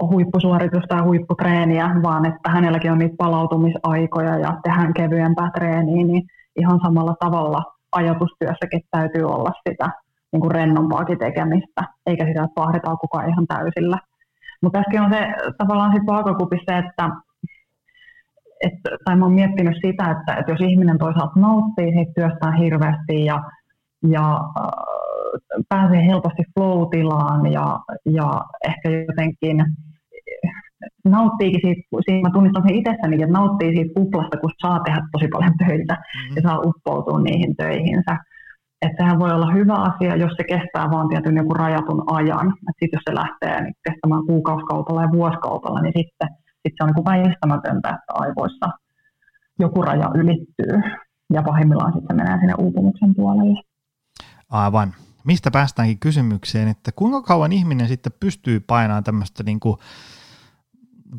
huippusuoritusta 0.00 0.96
ja 0.96 1.02
huipputreeniä, 1.02 1.90
vaan 2.02 2.26
että 2.26 2.50
hänelläkin 2.50 2.92
on 2.92 2.98
niitä 2.98 3.14
palautumisaikoja 3.18 4.38
ja 4.38 4.56
tehdään 4.62 4.94
kevyempää 4.94 5.50
treeniä, 5.54 6.06
niin 6.06 6.22
ihan 6.56 6.80
samalla 6.82 7.14
tavalla 7.20 7.62
ajatustyössäkin 7.92 8.80
täytyy 8.90 9.24
olla 9.24 9.50
sitä 9.68 9.90
niin 10.32 10.40
kuin 10.40 10.50
rennompaakin 10.50 11.18
tekemistä, 11.18 11.82
eikä 12.06 12.26
sitä, 12.26 12.44
että 12.44 12.60
vahdetaan 12.60 12.98
koko 12.98 13.18
ajan 13.18 13.30
ihan 13.30 13.46
täysillä. 13.46 13.98
Mutta 14.62 14.78
tässäkin 14.78 15.02
on 15.02 15.12
se 15.12 15.34
tavallaan 15.58 15.90
sitten 15.90 16.14
vaakakupissa, 16.14 16.78
että 16.78 17.10
et, 18.60 18.72
tai 19.04 19.16
mä 19.16 19.24
oon 19.24 19.34
miettinyt 19.34 19.76
sitä, 19.86 20.10
että, 20.10 20.34
että 20.34 20.52
jos 20.52 20.60
ihminen 20.60 20.98
toisaalta 20.98 21.40
nauttii 21.40 21.92
siitä 21.92 22.12
työstään 22.14 22.56
hirveästi 22.56 23.24
ja, 23.24 23.42
ja 24.08 24.32
äh, 24.34 24.91
pääsee 25.68 26.06
helposti 26.06 26.42
flow-tilaan 26.54 27.52
ja, 27.52 27.78
ja 28.10 28.40
ehkä 28.68 28.88
jotenkin 28.90 29.64
nauttiikin 31.04 31.60
siitä, 31.64 31.82
siitä 32.04 32.28
mä 32.28 32.32
tunnistan 32.32 32.62
sen 32.66 32.74
itsessäni, 32.74 33.22
että 33.22 33.38
nauttii 33.38 33.74
siitä 33.76 33.94
kuplasta, 33.94 34.36
kun 34.36 34.50
saa 34.62 34.80
tehdä 34.80 35.00
tosi 35.12 35.28
paljon 35.28 35.56
töitä 35.58 35.94
mm-hmm. 35.94 36.36
ja 36.36 36.42
saa 36.42 36.62
uppoutua 36.68 37.20
niihin 37.20 37.56
töihinsä. 37.56 38.14
Että 38.82 38.96
sehän 39.02 39.18
voi 39.18 39.32
olla 39.32 39.52
hyvä 39.52 39.74
asia, 39.74 40.16
jos 40.16 40.32
se 40.36 40.44
kestää 40.44 40.90
vaan 40.90 41.08
tietyn 41.08 41.36
joku 41.36 41.54
rajatun 41.54 42.02
ajan. 42.06 42.46
Että 42.48 42.78
sitten 42.80 42.98
jos 42.98 43.06
se 43.10 43.14
lähtee 43.14 43.62
niin 43.62 43.74
kestämään 43.84 44.26
kuukausikaupalla 44.26 45.02
ja 45.02 45.12
vuosikaupalla, 45.12 45.80
niin 45.80 45.94
sitten 45.96 46.28
sit 46.62 46.74
se 46.76 46.84
on 46.84 46.90
niin 46.90 47.04
väistämätöntä, 47.04 47.88
että 47.88 48.12
aivoissa 48.14 48.66
joku 49.58 49.82
raja 49.82 50.10
ylittyy. 50.14 50.74
Ja 51.32 51.42
pahimmillaan 51.42 51.92
sitten 51.92 52.16
se 52.16 52.22
menee 52.22 52.38
sinne 52.38 52.54
uupumuksen 52.58 53.14
puolelle. 53.14 53.60
Aivan. 54.50 54.88
Mistä 55.24 55.50
päästäänkin 55.50 55.98
kysymykseen, 55.98 56.68
että 56.68 56.92
kuinka 56.92 57.22
kauan 57.22 57.52
ihminen 57.52 57.88
sitten 57.88 58.12
pystyy 58.20 58.60
painamaan 58.60 59.04
tämmöistä 59.04 59.42
niin 59.42 59.60
kuin 59.60 59.76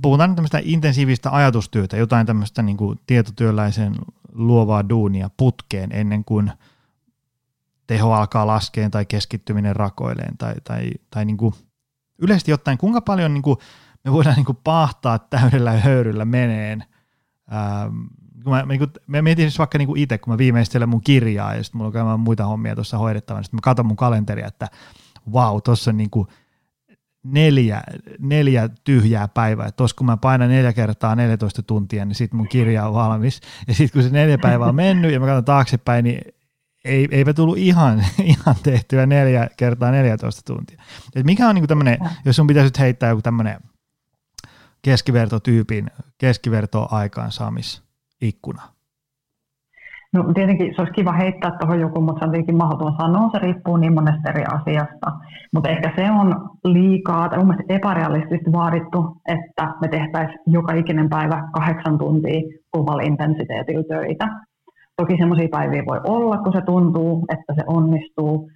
puhutaan 0.02 0.36
tämmöistä 0.36 0.60
intensiivistä 0.64 1.32
ajatustyötä, 1.32 1.98
jotain 1.98 2.28
tämmöistä 2.28 2.62
niin 2.62 2.78
kuin 2.78 3.00
tietotyöläisen 3.08 3.96
luovaa 4.32 4.90
duunia 4.90 5.30
putkeen 5.38 5.90
ennen 5.94 6.26
kuin 6.26 6.52
teho 7.88 8.14
alkaa 8.14 8.48
laskeen 8.48 8.92
tai 8.92 9.06
keskittyminen 9.06 9.76
rakoileen 9.76 10.38
tai, 10.38 10.54
tai, 10.64 10.92
tai 11.10 11.26
niin 11.26 11.38
kuin 11.38 11.54
yleisesti 12.20 12.54
ottaen, 12.54 12.78
kuinka 12.78 13.02
paljon 13.02 13.34
niin 13.34 13.42
kuin 13.42 13.58
me 14.04 14.12
voidaan 14.12 14.36
niin 14.36 14.46
kuin 14.46 14.58
pahtaa 14.64 15.20
täydellä 15.20 15.72
höyryllä 15.72 16.26
meneen. 16.26 16.84
Kun 18.44 18.54
mä, 18.54 18.66
niin 18.66 18.80
kuin, 18.80 18.92
mä 19.08 19.22
mietin 19.22 19.46
siis 19.46 19.60
vaikka 19.60 19.78
niin 19.78 19.88
kuin 19.88 20.02
itse, 20.02 20.18
kun 20.18 20.34
mä 20.34 20.38
viimeistelen 20.38 20.90
mun 20.90 21.02
kirjaa 21.02 21.56
ja 21.56 21.64
sitten 21.64 21.82
mulla 21.82 22.14
on 22.14 22.20
muita 22.20 22.46
hommia 22.46 22.76
tuossa 22.76 22.98
hoidettavana, 22.98 23.44
sitten 23.44 23.58
mä 23.58 23.62
katson 23.62 23.86
mun 23.86 23.98
kalenteria, 23.98 24.48
että 24.48 24.68
vau, 25.34 25.62
tuossa 25.62 25.92
on 25.92 25.98
niin 25.98 26.10
kuin– 26.10 26.28
neljä, 27.24 27.84
neljä 28.20 28.70
tyhjää 28.84 29.28
päivää. 29.28 29.68
Että 29.68 29.84
kun 29.98 30.06
mä 30.06 30.18
painan 30.18 30.50
neljä 30.50 30.74
kertaa 30.74 31.16
14 31.16 31.64
tuntia, 31.64 32.06
niin 32.06 32.16
sitten 32.16 32.38
mun 32.38 32.48
kirja 32.48 32.88
on 32.88 32.94
valmis. 32.94 33.42
Ja 33.68 33.74
sitten 33.74 34.02
kun 34.02 34.10
se 34.10 34.16
neljä 34.16 34.38
päivää 34.38 34.68
on 34.68 34.76
mennyt 34.76 35.12
ja 35.12 35.20
mä 35.20 35.26
katson 35.26 35.46
taaksepäin, 35.46 36.04
niin 36.04 36.22
ei, 36.86 37.08
eipä 37.12 37.34
tullut 37.34 37.58
ihan, 37.58 38.06
ihan 38.24 38.56
tehtyä 38.64 39.06
neljä 39.06 39.50
kertaa 39.58 39.92
14 39.92 40.42
tuntia. 40.46 40.82
Et 41.16 41.26
mikä 41.26 41.48
on 41.48 41.56
niinku 41.56 41.68
tämmöinen, 41.68 41.98
jos 42.26 42.36
sun 42.36 42.48
pitäisi 42.48 42.80
heittää 42.80 43.10
joku 43.10 43.22
tämmöinen 43.22 43.60
keskivertotyypin 44.82 45.92
keskiverto-aikaansaamisikkuna? 48.24 48.74
No 50.14 50.34
tietenkin 50.34 50.76
se 50.76 50.82
olisi 50.82 50.94
kiva 50.94 51.12
heittää 51.12 51.52
tuohon 51.60 51.80
joku, 51.80 52.02
mutta 52.02 52.20
se 52.20 52.26
on 52.26 52.32
tietenkin 52.32 52.58
mahdoton 52.58 52.96
sanoa, 52.98 53.30
se 53.32 53.40
riippuu 53.40 53.78
niin 53.78 53.94
monesta 53.94 54.30
eri 54.30 54.44
asiasta. 54.44 55.12
Mutta 55.54 55.70
ehkä 55.70 55.92
se 55.96 56.12
on 56.12 56.50
liikaa 56.64 57.30
tai 57.30 57.44
mun 57.44 57.56
epärealistisesti 57.70 58.52
vaadittu, 58.52 59.18
että 59.28 59.74
me 59.82 59.88
tehtäisiin 59.88 60.40
joka 60.48 60.74
ikinen 60.74 61.10
päivä 61.10 61.50
kahdeksan 61.54 61.98
tuntia 61.98 62.42
kovalla 62.72 63.02
intensiteetillä 63.02 63.84
töitä. 63.84 64.28
Toki 64.98 65.18
semmoisia 65.18 65.48
päiviä 65.52 65.84
voi 65.86 66.00
olla, 66.04 66.38
kun 66.38 66.54
se 66.54 66.62
tuntuu, 66.62 67.26
että 67.34 67.54
se 67.56 67.64
onnistuu, 67.68 68.50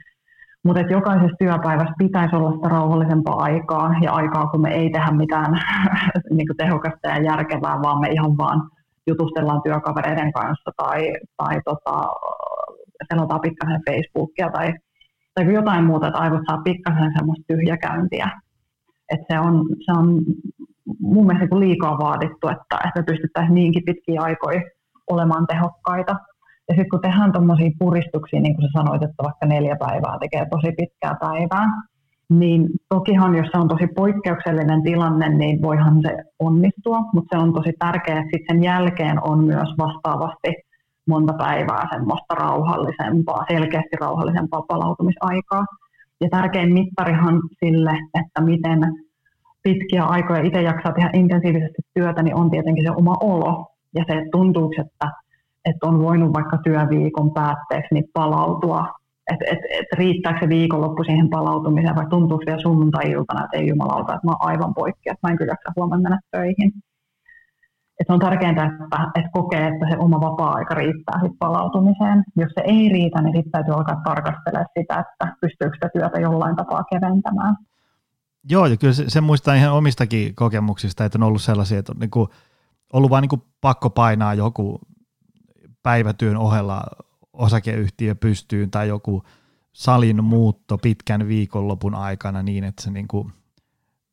mutta 0.63 0.82
jokaisessa 0.82 1.36
työpäivässä 1.39 1.93
pitäisi 1.97 2.36
olla 2.36 2.51
sitä 2.51 2.69
rauhallisempaa 2.69 3.36
aikaa 3.36 3.95
ja 4.01 4.12
aikaa, 4.12 4.47
kun 4.47 4.62
me 4.62 4.69
ei 4.69 4.89
tehdä 4.89 5.12
mitään 5.12 5.51
niin 6.36 6.47
tehokasta 6.58 7.08
ja 7.08 7.21
järkevää, 7.21 7.82
vaan 7.82 7.99
me 7.99 8.08
ihan 8.08 8.38
vaan 8.38 8.69
jutustellaan 9.08 9.62
työkavereiden 9.62 10.34
kanssa 10.34 10.72
tai, 10.78 11.13
tai 11.38 11.62
tota, 11.65 11.96
selataan 13.10 13.41
pikkasen 13.41 13.82
Facebookia 13.89 14.50
tai, 14.50 14.74
tai 15.34 15.54
jotain 15.54 15.84
muuta, 15.84 16.08
että 16.08 16.20
aivot 16.20 16.41
saa 16.50 16.62
pikkasen 16.63 17.13
semmoista 17.17 17.43
tyhjäkäyntiä. 17.48 18.30
Et 19.13 19.20
se, 19.32 19.39
on, 19.39 19.65
se 19.86 19.91
on 20.00 20.22
mun 21.00 21.26
mielestä 21.26 21.48
niin 21.52 21.60
liikaa 21.60 21.98
vaadittu, 21.98 22.48
että, 22.48 22.78
että 22.88 23.04
pystyttäisiin 23.04 23.56
niinkin 23.56 23.84
pitkiä 23.86 24.22
aikoja 24.22 24.62
olemaan 25.08 25.48
tehokkaita. 25.48 26.15
Ja 26.70 26.74
sitten 26.76 26.89
kun 26.89 27.02
tehdään 27.02 27.32
tuommoisia 27.32 27.72
puristuksia, 27.80 28.41
niin 28.41 28.56
kuin 28.56 28.67
sä 28.67 28.72
sanoit, 28.74 29.04
että 29.04 29.24
vaikka 29.24 29.46
neljä 29.46 29.76
päivää 29.76 30.17
tekee 30.20 30.46
tosi 30.50 30.72
pitkää 30.78 31.15
päivää, 31.20 31.67
niin 32.30 32.68
tokihan 32.90 33.36
jos 33.36 33.48
se 33.52 33.58
on 33.58 33.68
tosi 33.68 33.88
poikkeuksellinen 33.96 34.84
tilanne, 34.84 35.30
niin 35.30 35.62
voihan 35.62 36.02
se 36.02 36.24
onnistua, 36.40 37.00
mutta 37.13 37.38
se 37.38 37.44
on 37.44 37.54
tosi 37.54 37.74
tärkeää, 37.80 38.20
että 38.20 38.54
sen 38.54 38.63
jälkeen 38.63 39.24
on 39.24 39.44
myös 39.44 39.70
vastaavasti 39.78 40.54
monta 41.08 41.34
päivää 41.34 41.88
semmoista 41.92 42.36
rauhallisempaa, 42.36 43.46
selkeästi 43.48 43.96
rauhallisempaa 44.00 44.62
palautumisaikaa. 44.62 45.66
Ja 46.22 46.30
tärkein 46.30 46.74
mittarihan 46.74 47.42
sille, 47.66 47.92
että 48.22 48.42
miten 48.42 48.80
pitkiä 49.63 50.04
aikoja 50.04 50.42
itse 50.42 50.62
jaksaa 50.62 50.92
tehdä 50.92 51.10
intensiivisesti 51.13 51.82
työtä, 51.94 52.24
niin 52.24 52.36
on 52.36 52.52
tietenkin 52.52 52.84
se 52.84 52.92
oma 52.92 53.16
olo 53.20 53.68
ja 53.96 54.04
se, 54.08 54.13
että 54.13 54.30
tuntuuko, 54.32 54.76
että, 54.78 55.12
että 55.66 55.88
on 55.88 56.00
voinut 56.00 56.34
vaikka 56.34 56.58
työviikon 56.58 57.34
päätteeksi 57.34 57.94
niin 57.94 58.10
palautua 58.13 58.88
että 59.32 59.46
et, 59.52 59.60
et 59.80 59.88
riittääkö 59.94 60.40
se 60.40 60.50
viikonloppu 60.50 61.04
siihen 61.04 61.30
palautumiseen 61.30 61.96
vai 61.96 62.06
tuntuuko 62.10 62.44
vielä 62.46 62.62
sunnuntai-iltana, 62.62 63.46
että 63.46 63.58
ei 63.58 63.68
jumalauta, 63.68 64.13
että 64.13 64.28
mä 64.28 64.32
oon 64.32 64.50
aivan 64.50 64.74
poikki, 64.74 65.10
että 65.10 65.28
mä 65.28 65.32
en 65.32 65.38
kyllä 65.38 65.56
huomenna 65.76 66.10
mennä 66.10 66.20
töihin. 66.32 66.72
Et 68.00 68.10
on 68.10 68.20
tärkeintä, 68.20 68.63
että, 68.63 69.10
että 69.16 69.30
kokee, 69.34 69.68
että 69.68 69.86
se 69.90 69.98
oma 69.98 70.22
vapaa-aika 70.22 70.76
riittää 70.76 71.20
sit 71.24 71.32
palautumiseen. 71.40 72.24
Jos 72.36 72.52
se 72.56 72.62
ei 72.66 72.90
riitä, 72.90 73.22
niin 73.22 73.36
sitten 73.36 73.52
täytyy 73.52 73.74
alkaa 73.74 74.02
tarkastella 74.04 74.60
sitä, 74.80 75.00
että 75.00 75.36
pystyykö 75.42 75.76
sitä 75.76 75.90
työtä 75.94 76.20
jollain 76.20 76.56
tapaa 76.56 76.84
keventämään. 76.84 77.56
Joo, 78.50 78.66
ja 78.66 78.78
kyllä 78.78 78.94
se, 78.94 79.04
se 79.08 79.22
muistaa 79.22 79.56
ihan 79.56 79.74
omistakin 79.74 80.36
kokemuksista, 80.36 81.06
että 81.06 81.18
on 81.18 81.24
ollut 81.24 81.42
sellaisia, 81.42 81.80
että 81.80 81.92
on 81.92 82.00
niin 82.00 82.10
kuin, 82.10 82.30
ollut 82.94 83.10
vain 83.10 83.22
niin 83.22 83.42
pakko 83.62 83.90
painaa 83.90 84.34
joku 84.34 84.80
päivätyön 85.84 86.38
ohella 86.38 86.84
osakeyhtiö 87.38 88.15
pystyyn 88.15 88.71
tai 88.71 88.88
joku 88.88 89.23
salin 89.73 90.23
muutto 90.23 90.78
pitkän 90.78 91.28
viikonlopun 91.28 91.95
aikana 91.95 92.43
niin, 92.43 92.63
että 92.63 92.84
se 92.84 92.91
niin 92.91 93.08
kuin 93.08 93.34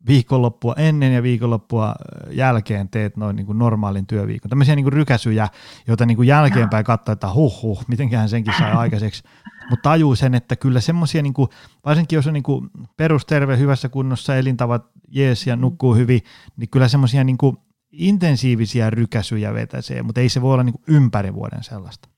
viikonloppua 0.06 0.74
ennen 0.76 1.14
ja 1.14 1.22
viikonloppua 1.22 1.94
jälkeen 2.30 2.88
teet 2.88 3.16
noin 3.16 3.36
niin 3.36 3.46
kuin 3.46 3.58
normaalin 3.58 4.06
työviikon. 4.06 4.48
Tämmöisiä 4.48 4.76
niin 4.76 4.84
kuin 4.84 4.92
rykäsyjä, 4.92 5.48
joita 5.86 6.06
niin 6.06 6.16
kuin 6.16 6.28
jälkeenpäin 6.28 6.84
katsoo, 6.84 7.12
että 7.12 7.32
huh 7.32 7.62
huh, 7.62 7.84
mitenköhän 7.88 8.28
senkin 8.28 8.54
sai 8.58 8.72
aikaiseksi. 8.72 9.22
Mutta 9.70 9.90
tajuu 9.90 10.14
sen, 10.14 10.34
että 10.34 10.56
kyllä 10.56 10.80
semmoisia, 10.80 11.22
niin 11.22 11.34
kuin, 11.34 11.48
varsinkin 11.84 12.16
jos 12.16 12.26
on 12.26 12.32
niin 12.32 12.42
kuin 12.42 12.70
perusterve, 12.96 13.58
hyvässä 13.58 13.88
kunnossa, 13.88 14.36
elintavat 14.36 14.86
jees 15.08 15.46
ja 15.46 15.56
nukkuu 15.56 15.94
hyvin, 15.94 16.20
niin 16.56 16.70
kyllä 16.70 16.88
semmoisia 16.88 17.24
niin 17.24 17.38
kuin 17.38 17.56
intensiivisiä 17.92 18.90
rykäsyjä 18.90 19.54
vetäsee, 19.54 20.02
mutta 20.02 20.20
ei 20.20 20.28
se 20.28 20.42
voi 20.42 20.54
olla 20.54 20.64
niin 20.64 20.72
kuin 20.84 20.96
ympäri 20.96 21.34
vuoden 21.34 21.64
sellaista. 21.64 22.08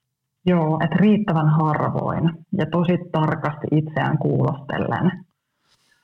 Joo, 0.46 0.78
että 0.84 0.96
riittävän 1.00 1.48
harvoin 1.48 2.30
ja 2.58 2.66
tosi 2.66 2.98
tarkasti 3.12 3.66
itseään 3.72 4.18
kuulostellen 4.18 5.12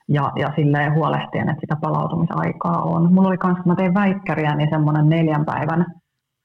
ja, 0.07 0.31
ja 0.39 0.53
silleen 0.55 0.93
huolehtien, 0.93 1.49
että 1.49 1.61
sitä 1.61 1.75
palautumisaikaa 1.81 2.83
on. 2.83 3.13
Mulla 3.13 3.27
oli 3.27 3.37
kanssa, 3.37 3.63
mä 3.65 3.75
tein 3.75 3.93
väikkäriä, 3.93 4.55
niin 4.55 4.69
semmoinen 4.69 5.09
neljän 5.09 5.45
päivän 5.45 5.85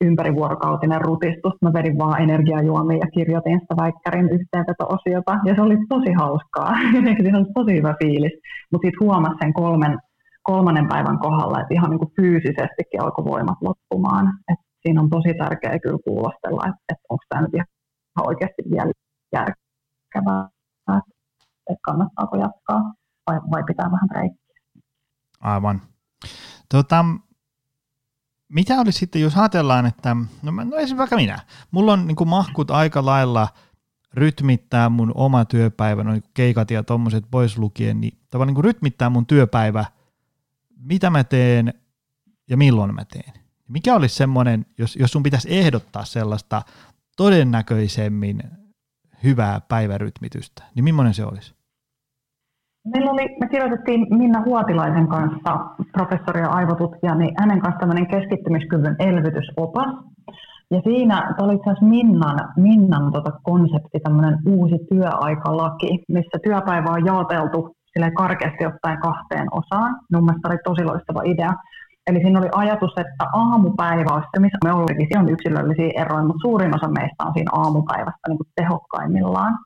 ympärivuorokautinen 0.05 1.01
rutistus. 1.01 1.53
Mä 1.63 1.73
vedin 1.73 1.99
vaan 1.99 2.23
energiajuomia 2.23 2.99
ja 2.99 3.11
kirjoitin 3.15 3.61
sitä 3.61 3.77
väikkärin 3.77 4.29
yhteenveto-osiota 4.29 5.39
ja 5.45 5.55
se 5.55 5.63
oli 5.63 5.77
tosi 5.89 6.13
hauskaa. 6.13 6.75
Siinä 6.93 7.39
oli 7.39 7.53
tosi 7.55 7.77
hyvä 7.77 7.95
fiilis, 8.03 8.33
mutta 8.73 8.87
sitten 8.87 9.07
huomasi 9.07 9.37
sen 9.43 9.53
kolmen, 9.53 9.99
kolmannen 10.43 10.89
päivän 10.89 11.19
kohdalla, 11.19 11.61
että 11.61 11.75
ihan 11.75 11.91
niin 11.91 11.99
kuin 11.99 12.13
fyysisestikin 12.17 13.03
alkoi 13.03 13.25
voimat 13.25 13.59
loppumaan. 13.61 14.27
Et 14.53 14.59
siinä 14.83 15.01
on 15.01 15.11
tosi 15.11 15.35
tärkeää 15.35 15.79
kyllä 15.79 15.99
kuulostella, 16.05 16.63
että, 16.69 16.83
että 16.93 17.05
onko 17.09 17.25
tämä 17.29 17.43
nyt 17.43 17.55
ihan 17.55 17.67
oikeasti 18.27 18.63
vielä 18.71 18.93
järkevää, 19.33 20.49
että 21.71 21.81
kannattaako 21.85 22.37
jatkaa 22.37 22.95
vai, 23.27 23.41
vai 23.51 23.63
pitää 23.67 23.87
vähän 23.87 24.09
reikkiä. 24.11 24.55
Aivan. 25.41 25.81
Tota, 26.69 27.05
mitä 28.49 28.81
olisi 28.81 28.99
sitten, 28.99 29.23
jos 29.23 29.37
ajatellaan, 29.37 29.87
että, 29.87 30.17
no, 30.43 30.53
no 30.53 30.63
esimerkiksi 30.63 30.97
vaikka 30.97 31.17
minä, 31.17 31.39
mulla 31.71 31.93
on 31.93 32.07
niin 32.07 32.29
mahkut 32.29 32.71
aika 32.71 33.05
lailla 33.05 33.49
rytmittää 34.15 34.89
mun 34.89 35.13
oma 35.15 35.45
työpäivä, 35.45 36.05
no 36.05 36.13
keikat 36.35 36.71
ja 36.71 36.83
tommoset 36.83 37.25
pois 37.31 37.59
lukien, 37.59 38.01
niin 38.01 38.19
tavallaan 38.31 38.55
niin 38.55 38.65
rytmittää 38.65 39.11
mun 39.11 39.27
työpäivä, 39.27 39.85
mitä 40.77 41.11
mä 41.11 41.25
teen 41.25 41.75
ja 42.51 42.57
milloin 42.57 42.95
mä 42.95 43.05
teen. 43.05 43.33
Mikä 43.69 43.95
olisi 43.95 44.15
semmoinen, 44.15 44.67
jos, 44.79 44.97
jos 44.97 45.13
sun 45.13 45.23
pitäisi 45.23 45.59
ehdottaa 45.59 46.05
sellaista 46.05 46.63
todennäköisemmin 47.23 48.39
hyvää 49.25 49.61
päivärytmitystä, 49.69 50.63
niin 50.75 50.85
millainen 50.85 51.15
se 51.15 51.25
olisi? 51.25 51.55
Meillä 52.93 53.11
oli, 53.11 53.27
me 53.41 53.49
kirjoitettiin 53.49 54.07
Minna 54.11 54.43
Huotilaisen 54.47 55.09
kanssa, 55.09 55.53
professori 55.93 56.41
ja 56.41 56.49
aivotutkija, 56.49 57.15
niin 57.15 57.35
hänen 57.41 57.61
kanssa 57.61 57.79
tämmöinen 57.81 58.07
keskittymiskyvyn 58.07 58.97
elvytysopas. 58.99 59.91
Ja 60.71 60.81
siinä 60.85 61.35
oli 61.43 61.55
itse 61.55 61.71
asiassa 61.71 61.87
Minnan, 61.87 62.39
Minnan 62.57 63.13
tota 63.13 63.33
konsepti, 63.43 64.01
tämmöinen 64.03 64.39
uusi 64.47 64.79
työaikalaki, 64.91 65.89
missä 66.09 66.39
työpäivä 66.45 66.91
on 66.91 67.07
jaoteltu 67.07 67.77
sille 67.93 68.11
karkeasti 68.11 68.67
ottaen 68.67 69.01
kahteen 69.01 69.49
osaan. 69.61 69.91
Mun 70.13 70.25
mielestä 70.25 70.49
oli 70.49 70.59
tosi 70.65 70.85
loistava 70.85 71.23
idea. 71.25 71.53
Eli 72.09 72.21
siinä 72.23 72.41
oli 72.41 72.49
ajatus, 72.53 72.91
että 72.91 73.25
aamupäivä 73.33 74.15
olisi 74.15 74.29
se, 74.35 74.41
missä 74.41 74.59
me 74.65 74.73
ollaan, 74.73 75.19
on 75.19 75.29
yksilöllisiä 75.29 76.01
eroja, 76.03 76.25
mutta 76.25 76.45
suurin 76.47 76.75
osa 76.75 76.89
meistä 76.89 77.25
on 77.27 77.33
siinä 77.35 77.51
aamupäivästä 77.53 78.29
niin 78.29 78.39
kuin 78.39 78.49
tehokkaimmillaan. 78.57 79.59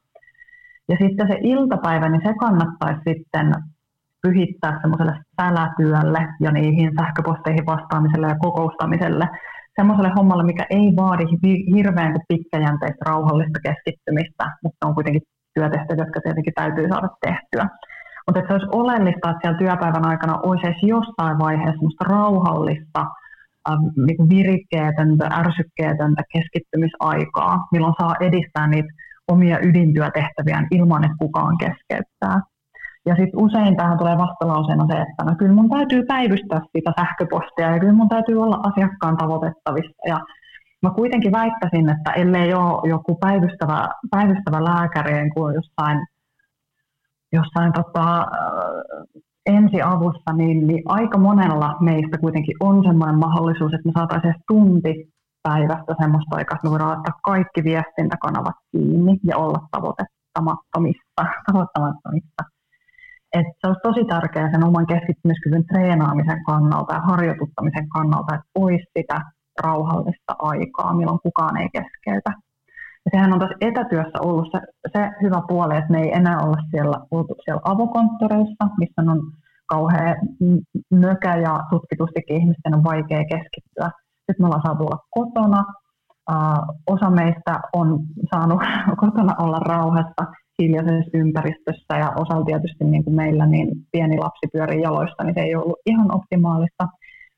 Ja 0.88 0.96
sitten 1.02 1.28
se 1.28 1.38
iltapäivä, 1.40 2.08
niin 2.08 2.22
se 2.26 2.34
kannattaisi 2.34 3.00
sitten 3.08 3.54
pyhittää 4.22 4.78
semmoiselle 4.80 5.14
sälätyölle 5.40 6.28
ja 6.40 6.50
niihin 6.52 6.92
sähköposteihin 7.00 7.66
vastaamiselle 7.66 8.26
ja 8.26 8.38
kokoustamiselle, 8.38 9.28
semmoiselle 9.76 10.12
hommalle, 10.16 10.44
mikä 10.44 10.66
ei 10.70 10.92
vaadi 10.96 11.24
hirveän 11.74 12.14
pitkäjänteistä 12.28 13.04
rauhallista 13.06 13.58
keskittymistä, 13.62 14.44
mutta 14.62 14.86
on 14.86 14.94
kuitenkin 14.94 15.22
työtehtäviä, 15.54 16.04
jotka 16.04 16.20
tietenkin 16.20 16.52
täytyy 16.56 16.88
saada 16.88 17.08
tehtyä. 17.26 17.68
Mutta 18.26 18.40
se 18.46 18.52
olisi 18.52 18.66
oleellista, 18.72 19.30
että 19.30 19.40
siellä 19.42 19.58
työpäivän 19.58 20.06
aikana 20.06 20.38
olisi 20.42 20.66
edes 20.66 20.82
jossain 20.82 21.38
vaiheessa 21.38 21.72
semmoista 21.72 22.04
rauhallista, 22.04 23.00
ähm, 23.68 23.84
niin 24.06 24.28
virikkeetöntä, 24.28 25.26
ärsykkeetöntä 25.40 26.22
keskittymisaikaa, 26.32 27.66
milloin 27.72 27.94
saa 28.00 28.14
edistää 28.20 28.66
niitä 28.66 28.88
omia 29.28 29.58
ydintyötehtäviään 29.62 30.66
ilman, 30.70 31.04
että 31.04 31.16
kukaan 31.18 31.56
keskeyttää. 31.58 32.40
Ja 33.06 33.14
sitten 33.16 33.40
usein 33.40 33.76
tähän 33.76 33.98
tulee 33.98 34.18
vastalauseena 34.18 34.86
se, 34.86 34.92
että 34.92 35.24
no 35.24 35.34
kyllä 35.38 35.54
mun 35.54 35.70
täytyy 35.70 36.02
päivystää 36.06 36.60
sitä 36.76 36.92
sähköpostia 37.00 37.70
ja 37.70 37.80
kyllä 37.80 37.92
mun 37.92 38.08
täytyy 38.08 38.42
olla 38.42 38.58
asiakkaan 38.62 39.16
tavoitettavissa. 39.16 40.02
Ja 40.06 40.18
mä 40.82 40.90
kuitenkin 40.90 41.32
väittäisin, 41.32 41.88
että 41.90 42.12
ellei 42.12 42.54
ole 42.54 42.88
joku 42.88 43.14
päivystävä, 43.14 43.88
päivystävä 44.10 44.64
lääkäri 44.64 45.30
kuin 45.34 45.54
jossain, 45.54 46.06
jossain 47.32 47.72
tota, 47.72 48.26
ensiavussa, 49.46 50.32
niin, 50.36 50.66
niin 50.66 50.82
aika 50.86 51.18
monella 51.18 51.76
meistä 51.80 52.18
kuitenkin 52.18 52.56
on 52.60 52.84
sellainen 52.84 53.18
mahdollisuus, 53.18 53.74
että 53.74 53.88
me 53.88 53.92
saataisiin 53.94 54.34
tunti 54.48 55.12
päivästä 55.42 55.94
semmoista 56.00 56.36
aikaa, 56.36 56.56
että 56.56 56.66
me 56.66 56.70
voidaan 56.70 56.98
ottaa 56.98 57.20
kaikki 57.24 57.64
viestintäkanavat 57.64 58.56
kiinni 58.70 59.18
ja 59.24 59.36
olla 59.36 59.58
tavoittamattomista. 59.70 61.22
tavoittamattomista. 61.46 62.42
Et 63.32 63.46
se 63.60 63.66
olisi 63.66 63.80
tosi 63.82 64.04
tärkeää 64.04 64.50
sen 64.50 64.64
oman 64.64 64.86
keskittymiskyvyn 64.86 65.64
treenaamisen 65.66 66.44
kannalta 66.44 66.94
ja 66.94 67.00
harjoituttamisen 67.00 67.88
kannalta, 67.88 68.34
että 68.34 68.46
olisi 68.54 68.84
sitä 68.98 69.20
rauhallista 69.62 70.32
aikaa, 70.38 70.94
milloin 70.94 71.20
kukaan 71.22 71.56
ei 71.56 71.68
keskeytä. 71.72 72.30
Ja 73.04 73.10
sehän 73.10 73.32
on 73.32 73.38
tässä 73.40 73.56
etätyössä 73.60 74.18
ollut 74.20 74.48
se, 74.52 74.60
se 74.92 75.10
hyvä 75.22 75.42
puoli, 75.48 75.76
että 75.76 75.92
me 75.92 76.00
ei 76.00 76.12
enää 76.12 76.38
olla 76.38 76.56
siellä, 76.70 76.96
siellä 77.44 77.60
avokonttoreissa, 77.64 78.64
missä 78.78 79.02
on 79.08 79.32
kauhean 79.66 80.16
nökä 80.90 81.36
ja 81.36 81.60
tutkitustikin 81.70 82.36
ihmisten 82.36 82.74
on 82.74 82.84
vaikea 82.84 83.24
keskittyä. 83.32 83.90
Sitten 84.26 84.38
me 84.38 84.46
ollaan 84.46 84.66
saatu 84.66 84.82
olla 84.84 85.04
kotona. 85.10 85.64
Uh, 86.30 86.76
osa 86.86 87.10
meistä 87.10 87.60
on 87.72 88.00
saanut 88.30 88.60
kotona 89.02 89.34
olla 89.38 89.58
rauhassa 89.58 90.22
hiljaisessa 90.58 91.18
ympäristössä 91.22 91.94
ja 91.98 92.12
osalla 92.16 92.44
tietysti 92.44 92.84
niin 92.84 93.04
kuin 93.04 93.16
meillä 93.16 93.46
niin 93.46 93.68
pieni 93.92 94.18
lapsi 94.18 94.46
pyörii 94.52 94.82
jaloista, 94.82 95.24
niin 95.24 95.34
se 95.34 95.40
ei 95.40 95.56
ollut 95.56 95.78
ihan 95.86 96.14
optimaalista, 96.14 96.84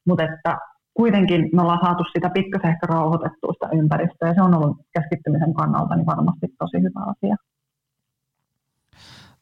mutta 0.07 0.25
että 0.25 0.59
kuitenkin 0.95 1.49
me 1.53 1.63
ollaan 1.63 1.81
saatu 1.85 2.05
sitä 2.13 2.31
pikkasen 2.31 2.71
ehkä 2.71 2.87
rauhoitettua 2.87 3.53
sitä 3.53 3.69
ympäristöä 3.77 4.29
ja 4.29 4.35
se 4.35 4.43
on 4.43 4.55
ollut 4.55 4.77
keskittymisen 4.93 5.55
kannalta 5.55 5.97
niin 5.97 6.07
varmasti 6.07 6.47
tosi 6.59 6.77
hyvä 6.77 7.01
asia. 7.07 7.37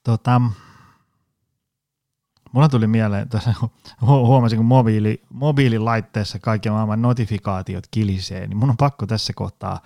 Tota, 0.05 0.40
mulla 2.53 2.68
tuli 2.68 2.86
mieleen, 2.86 3.28
tässä 3.28 3.55
huomasin, 4.00 4.59
kun 4.59 4.66
mobiili, 4.66 5.22
mobiililaitteessa 5.30 6.38
kaikki 6.38 6.70
maailman 6.70 7.03
notifikaatiot 7.03 7.84
kilisee, 7.90 8.46
niin 8.46 8.57
mun 8.57 8.70
on 8.70 8.76
pakko 8.76 9.07
tässä 9.07 9.32
kohtaa 9.36 9.80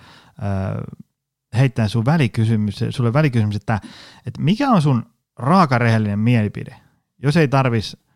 heittää 1.57 1.87
sun 1.87 2.05
välikysymys, 2.05 2.83
sulle 2.89 3.13
välikysymys, 3.13 3.55
että, 3.55 3.79
että 4.25 4.41
mikä 4.41 4.69
on 4.69 4.81
sun 4.81 5.05
raaka 5.39 5.77
rehellinen 5.77 6.19
mielipide, 6.19 6.75
jos 7.23 7.37
ei 7.37 7.47
tarvis 7.47 8.06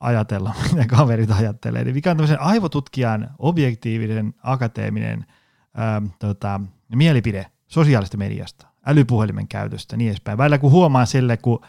ajatella, 0.00 0.54
mitä 0.72 0.86
kaverit 0.86 1.30
ajattelee, 1.30 1.84
niin 1.84 1.94
mikä 1.94 2.10
on 2.10 2.16
tämmöisen 2.16 2.40
aivotutkijan 2.40 3.30
objektiivinen, 3.38 4.34
akateeminen 4.42 5.26
ää, 5.74 6.02
tota, 6.18 6.60
mielipide 6.94 7.46
sosiaalista 7.68 8.16
mediasta, 8.16 8.66
älypuhelimen 8.86 9.48
käytöstä 9.48 9.96
niin 9.96 10.08
edespäin. 10.08 10.38
Välillä 10.38 10.58
kun 10.58 10.70
huomaa 10.70 11.06
sille, 11.06 11.36
kun 11.36 11.60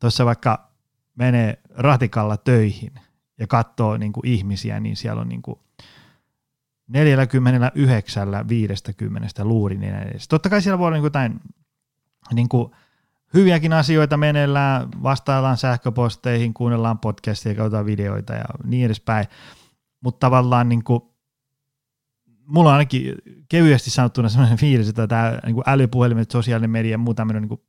tuossa 0.00 0.24
vaikka 0.24 0.70
menee 1.14 1.58
ratikalla 1.74 2.36
töihin 2.36 2.92
ja 3.38 3.46
katsoo 3.46 3.96
niin 3.96 4.12
kuin 4.12 4.26
ihmisiä, 4.26 4.80
niin 4.80 4.96
siellä 4.96 5.20
on 5.20 5.28
niin 5.28 5.42
kuin 5.42 5.58
49 6.88 8.48
50 8.48 9.44
luurin 9.44 9.82
edessä. 9.82 10.28
Totta 10.28 10.48
kai 10.48 10.62
siellä 10.62 10.78
voi 10.78 10.86
olla 10.86 10.96
niin 10.96 11.04
jotain 11.04 11.40
niin 12.34 12.48
kuin 12.48 12.70
hyviäkin 13.34 13.72
asioita 13.72 14.16
meneillään, 14.16 14.88
vastaillaan 15.02 15.56
sähköposteihin, 15.56 16.54
kuunnellaan 16.54 16.98
podcastia, 16.98 17.54
katsotaan 17.54 17.86
videoita 17.86 18.32
ja 18.32 18.44
niin 18.64 18.86
edespäin, 18.86 19.26
mutta 20.00 20.26
tavallaan 20.26 20.68
niin 20.68 20.84
kuin, 20.84 21.00
mulla 22.46 22.70
on 22.70 22.76
ainakin 22.76 23.14
kevyesti 23.48 23.90
sanottuna 23.90 24.28
sellainen 24.28 24.58
fiilis, 24.58 24.88
että 24.88 25.06
tämä 25.06 25.38
niin 25.46 25.56
älypuhelimet, 25.66 26.30
sosiaalinen 26.30 26.70
media 26.70 26.90
ja 26.90 26.98
muu 26.98 27.14
tämmöinen 27.14 27.42
niin 27.42 27.60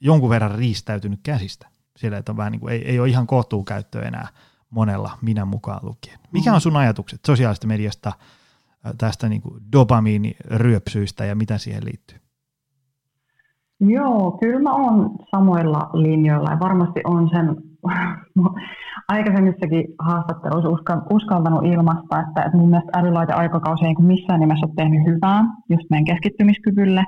jonkun 0.00 0.30
verran 0.30 0.58
riistäytynyt 0.58 1.20
käsistä. 1.22 1.68
Sillä, 1.96 2.18
että 2.18 2.32
on 2.32 2.36
vähän 2.36 2.52
niin 2.52 2.60
kuin, 2.60 2.72
ei, 2.72 2.84
ei 2.84 3.00
ole 3.00 3.08
ihan 3.08 3.26
kohtuukäyttöä 3.26 4.02
enää 4.02 4.28
monella, 4.70 5.18
minä 5.22 5.44
mukaan 5.44 5.80
lukien. 5.82 6.18
Mikä 6.32 6.54
on 6.54 6.60
sun 6.60 6.76
ajatukset 6.76 7.20
sosiaalisesta 7.24 7.66
mediasta– 7.66 8.12
tästä 8.98 9.28
niin 9.28 9.42
dopamiiniryöpsyistä 9.72 11.24
ja 11.24 11.34
mitä 11.34 11.58
siihen 11.58 11.84
liittyy? 11.84 12.18
Joo, 13.80 14.38
kyllä 14.40 14.60
mä 14.60 14.72
oon 14.72 15.10
samoilla 15.30 15.90
linjoilla 15.92 16.50
ja 16.50 16.60
varmasti 16.60 17.00
on 17.04 17.30
sen 17.32 17.56
aikaisemmissakin 19.08 19.84
haastatteluissa 19.98 20.98
uskaltanut 21.10 21.64
ilmaista, 21.64 22.20
että, 22.20 22.42
että 22.42 22.58
mun 22.58 22.70
mielestä 22.70 22.98
älylaite-aikakausi 22.98 23.86
ei 23.86 23.94
missään 23.98 24.40
nimessä 24.40 24.66
ole 24.66 24.74
tehnyt 24.76 25.06
hyvää 25.06 25.44
just 25.68 25.90
meidän 25.90 26.04
keskittymiskyvylle 26.04 27.04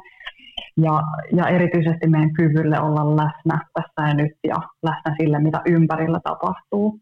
ja, 0.77 1.03
ja 1.37 1.49
erityisesti 1.49 2.07
meidän 2.09 2.33
kyvylle 2.33 2.81
olla 2.81 3.17
läsnä 3.17 3.61
tässä 3.75 4.09
ja 4.09 4.15
nyt 4.15 4.33
ja 4.45 4.57
läsnä 4.83 5.17
sille, 5.21 5.39
mitä 5.39 5.61
ympärillä 5.67 6.21
tapahtuu. 6.25 7.01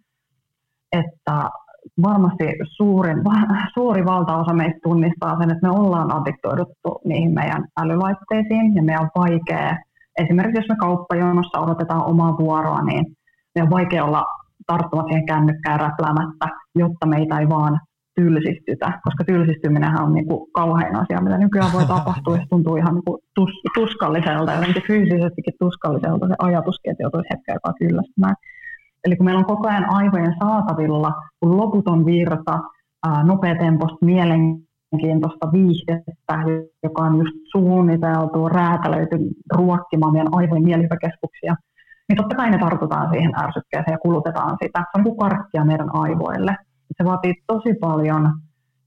Että 0.93 1.51
varmasti 2.03 2.45
suurin, 2.77 3.19
suuri 3.75 4.05
valtaosa 4.05 4.55
meistä 4.55 4.79
tunnistaa 4.83 5.39
sen, 5.39 5.51
että 5.51 5.67
me 5.67 5.71
ollaan 5.71 6.17
addiktoiduttu 6.17 7.01
niihin 7.05 7.35
meidän 7.35 7.65
älylaitteisiin 7.83 8.75
ja 8.75 8.83
meidän 8.83 9.03
on 9.03 9.11
vaikea, 9.17 9.77
esimerkiksi 10.19 10.59
jos 10.59 10.69
me 10.69 10.77
kauppajonossa 10.77 11.61
odotetaan 11.61 12.05
omaa 12.05 12.39
vuoroa, 12.39 12.83
niin 12.83 13.05
meidän 13.55 13.67
on 13.67 13.71
vaikea 13.71 14.05
olla 14.05 14.25
tarttumaan 14.67 15.09
siihen 15.09 15.27
kännykkään 15.27 15.81
räpläämättä, 15.81 16.47
jotta 16.75 17.07
meitä 17.07 17.39
ei 17.39 17.49
vaan 17.49 17.81
tylsistytä, 18.21 18.89
koska 19.05 19.25
tylsistyminen 19.25 20.01
on 20.01 20.13
niin 20.15 20.27
kuin 20.27 20.53
kauhein 20.53 20.97
asia, 20.97 21.21
mitä 21.21 21.39
nykyään 21.39 21.73
voi 21.73 21.87
tapahtua, 21.87 22.37
ja 22.37 22.43
se 22.43 22.49
tuntuu 22.51 22.77
ihan 22.77 22.95
niin 22.95 23.05
kuin 23.05 23.19
tus, 23.35 23.51
tuskalliselta, 23.75 24.53
jotenkin 24.53 24.83
fyysisestikin 24.87 25.55
tuskalliselta 25.59 26.29
se 26.29 26.35
ajatuskin, 26.39 26.91
että 26.91 27.03
joutuisi 27.03 27.29
hetken 27.33 27.55
aikaa 27.55 27.79
kyllästymään. 27.79 28.37
Eli 29.05 29.17
kun 29.17 29.25
meillä 29.25 29.39
on 29.39 29.45
koko 29.45 29.69
ajan 29.69 29.95
aivojen 29.95 30.35
saatavilla 30.43 31.13
kun 31.41 31.57
loputon 31.57 32.07
virta, 32.07 32.61
nopeatempoista 33.25 34.05
mielenkiintoista 34.05 35.53
viihdettä, 35.53 36.35
joka 36.83 37.03
on 37.03 37.19
just 37.19 37.37
suunniteltu, 37.53 38.49
räätälöity 38.49 39.17
ruokkimaan 39.55 40.13
meidän 40.13 40.35
aivojen 40.35 40.65
mielihyväkeskuksia, 40.65 41.55
niin 42.09 42.17
totta 42.17 42.37
kai 42.37 42.51
ne 42.51 42.59
tartutaan 42.59 43.11
siihen 43.11 43.33
ärsykkeeseen 43.39 43.93
ja 43.93 43.99
kulutetaan 43.99 44.57
sitä. 44.63 44.81
Se 44.81 44.99
on 44.99 45.05
kuin 45.05 45.19
karkkia 45.19 45.65
meidän 45.65 45.95
aivoille. 45.95 46.57
Se 46.97 47.05
vaatii 47.05 47.35
tosi 47.47 47.75
paljon 47.81 48.33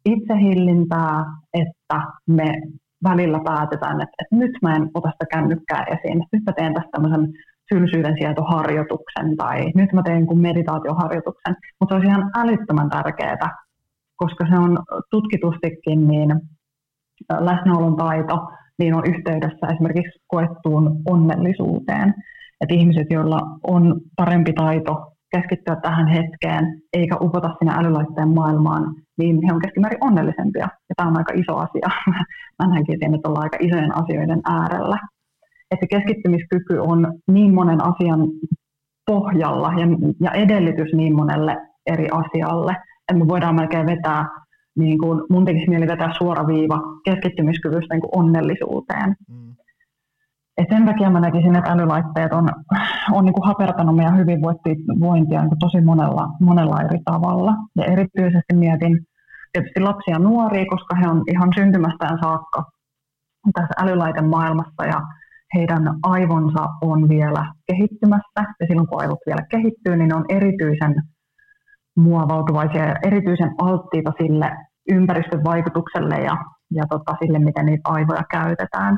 itsehillintää, 0.05 1.25
että 1.53 2.01
me 2.27 2.61
välillä 3.03 3.39
päätetään, 3.45 4.01
että, 4.01 4.15
että 4.21 4.35
nyt 4.35 4.51
mä 4.61 4.75
en 4.75 4.89
ota 4.93 5.09
sitä 5.11 5.25
kännykkää 5.33 5.83
esiin, 5.83 6.23
nyt 6.31 6.43
mä 6.45 6.53
teen 6.53 6.73
tästä 6.73 6.89
tämmöisen 6.91 7.33
tylsyyden 7.69 8.15
sietoharjoituksen 8.19 9.37
tai 9.37 9.71
nyt 9.75 9.93
mä 9.93 10.03
teen 10.03 10.25
kuin 10.25 10.39
meditaatioharjoituksen, 10.39 11.55
mutta 11.79 11.93
se 11.93 11.97
olisi 11.97 12.09
ihan 12.09 12.31
älyttömän 12.37 12.89
tärkeää, 12.89 13.49
koska 14.15 14.45
se 14.49 14.57
on 14.57 14.79
tutkitustikin 15.11 16.07
niin 16.07 16.29
läsnäolon 17.39 17.95
taito 17.95 18.47
niin 18.79 18.95
on 18.95 19.03
yhteydessä 19.05 19.67
esimerkiksi 19.73 20.19
koettuun 20.27 21.01
onnellisuuteen. 21.05 22.13
Että 22.61 22.75
ihmiset, 22.75 23.07
joilla 23.09 23.41
on 23.63 24.01
parempi 24.15 24.53
taito 24.53 25.13
keskittyä 25.35 25.75
tähän 25.75 26.07
hetkeen 26.07 26.81
eikä 26.93 27.15
upota 27.21 27.55
sinne 27.59 27.73
älylaitteen 27.77 28.29
maailmaan, 28.29 28.95
niin 29.17 29.39
he 29.47 29.53
on 29.53 29.61
keskimäärin 29.61 30.03
onnellisempia. 30.03 30.67
Ja 30.89 30.95
tämä 30.95 31.09
on 31.09 31.17
aika 31.17 31.33
iso 31.33 31.57
asia. 31.57 31.87
Mä 32.59 32.75
näkisin, 32.75 33.15
että 33.15 33.29
ollaan 33.29 33.43
aika 33.43 33.57
isojen 33.59 33.97
asioiden 33.97 34.41
äärellä. 34.45 34.97
Että 35.73 35.87
keskittymiskyky 35.89 36.77
on 36.77 37.13
niin 37.27 37.53
monen 37.53 37.83
asian 37.83 38.19
pohjalla 39.05 39.73
ja, 39.79 39.87
ja 40.21 40.31
edellytys 40.31 40.93
niin 40.93 41.15
monelle 41.15 41.57
eri 41.85 42.07
asialle, 42.11 42.71
että 42.71 43.19
me 43.23 43.27
voidaan 43.27 43.55
melkein 43.55 43.85
vetää, 43.85 44.25
niin 44.77 44.97
kuin 44.97 45.21
mun 45.29 45.45
tekisi 45.45 45.69
mieli 45.69 45.87
vetää 45.87 46.13
suora 46.17 46.47
viiva 46.47 46.79
keskittymiskyvystä 47.05 47.93
niin 47.93 48.01
kuin 48.01 48.25
onnellisuuteen. 48.25 49.15
Mm. 49.29 49.53
Et 50.57 50.67
sen 50.69 50.85
takia 50.85 51.09
mä 51.09 51.19
näkisin, 51.19 51.55
että 51.55 51.71
älylaitteet 51.71 52.33
on, 52.33 52.49
on 53.11 53.25
niin 53.25 53.33
kuin 53.33 53.47
hapertanut 53.47 53.95
meidän 53.95 54.17
hyvinvointia 54.17 55.39
niin 55.41 55.49
kuin 55.49 55.59
tosi 55.59 55.81
monella, 55.81 56.27
monella 56.39 56.81
eri 56.81 56.99
tavalla. 57.05 57.53
Ja 57.75 57.85
erityisesti 57.85 58.53
mietin 58.55 58.99
tietysti 59.51 59.79
lapsia 59.79 60.15
ja 60.15 60.19
nuoria, 60.19 60.65
koska 60.69 60.95
he 60.95 61.07
on 61.09 61.23
ihan 61.27 61.51
syntymästään 61.55 62.17
saakka 62.23 62.63
tässä 63.53 63.73
älylaitemaailmassa 63.83 64.85
ja 64.85 65.01
heidän 65.55 65.83
aivonsa 66.03 66.65
on 66.81 67.09
vielä 67.09 67.53
kehittymässä. 67.67 68.41
Ja 68.59 68.67
silloin 68.67 68.87
kun 68.87 69.01
aivot 69.01 69.19
vielä 69.25 69.45
kehittyy, 69.49 69.95
niin 69.95 70.09
ne 70.09 70.15
on 70.15 70.25
erityisen 70.29 70.95
muovautuvaisia 71.97 72.85
ja 72.85 72.95
erityisen 73.03 73.51
alttiita 73.57 74.11
sille 74.21 74.51
ympäristön 74.91 75.43
vaikutukselle 75.43 76.15
ja, 76.15 76.37
ja 76.71 76.83
tota, 76.89 77.15
sille, 77.23 77.39
miten 77.39 77.65
niitä 77.65 77.89
aivoja 77.89 78.23
käytetään 78.31 78.97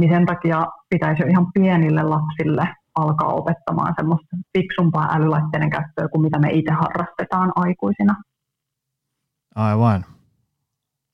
niin 0.00 0.10
sen 0.14 0.26
takia 0.26 0.66
pitäisi 0.90 1.22
ihan 1.30 1.46
pienille 1.54 2.02
lapsille 2.02 2.68
alkaa 2.94 3.28
opettamaan 3.28 3.94
semmoista 3.96 4.36
fiksumpaa 4.58 5.08
älylaitteiden 5.16 5.70
käyttöä 5.70 6.08
kuin 6.08 6.22
mitä 6.22 6.38
me 6.38 6.50
itse 6.50 6.72
harrastetaan 6.72 7.52
aikuisina. 7.56 8.14
Aivan. 9.54 10.04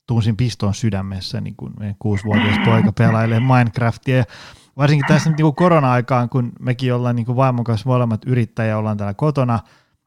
Tunsin 0.07 0.37
piston 0.37 0.73
sydämessä, 0.73 1.41
niin 1.41 1.55
kun 1.55 1.73
meidän 1.79 1.95
kuusivuotias 1.99 2.59
poika 2.65 2.91
pelailee 2.91 3.39
Minecraftia. 3.39 4.23
Varsinkin 4.77 5.07
tässä 5.07 5.29
niin 5.29 5.41
kuin 5.41 5.55
korona-aikaan, 5.55 6.29
kun 6.29 6.51
mekin 6.59 6.93
ollaan 6.93 7.15
niin 7.15 7.25
kuin 7.25 7.35
vaimon 7.35 7.63
kanssa 7.63 7.89
molemmat 7.89 8.21
yrittäjiä, 8.25 8.77
ollaan 8.77 8.97
täällä 8.97 9.13
kotona, 9.13 9.59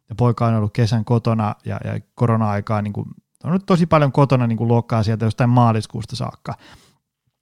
ja 0.09 0.15
poika 0.15 0.47
on 0.47 0.55
ollut 0.55 0.73
kesän 0.73 1.05
kotona, 1.05 1.55
ja, 1.65 1.81
ja 1.85 2.01
korona-aikaa 2.15 2.83
niin 2.83 2.93
kuin, 2.93 3.07
on 3.45 3.53
nyt 3.53 3.67
tosi 3.67 3.87
paljon 3.87 4.13
kotona 4.13 4.47
niin 4.47 4.57
kuin 4.57 4.69
luokkaa 4.69 5.03
sieltä 5.03 5.25
jostain 5.25 5.51
maaliskuusta 5.51 6.17
saakka. 6.17 6.55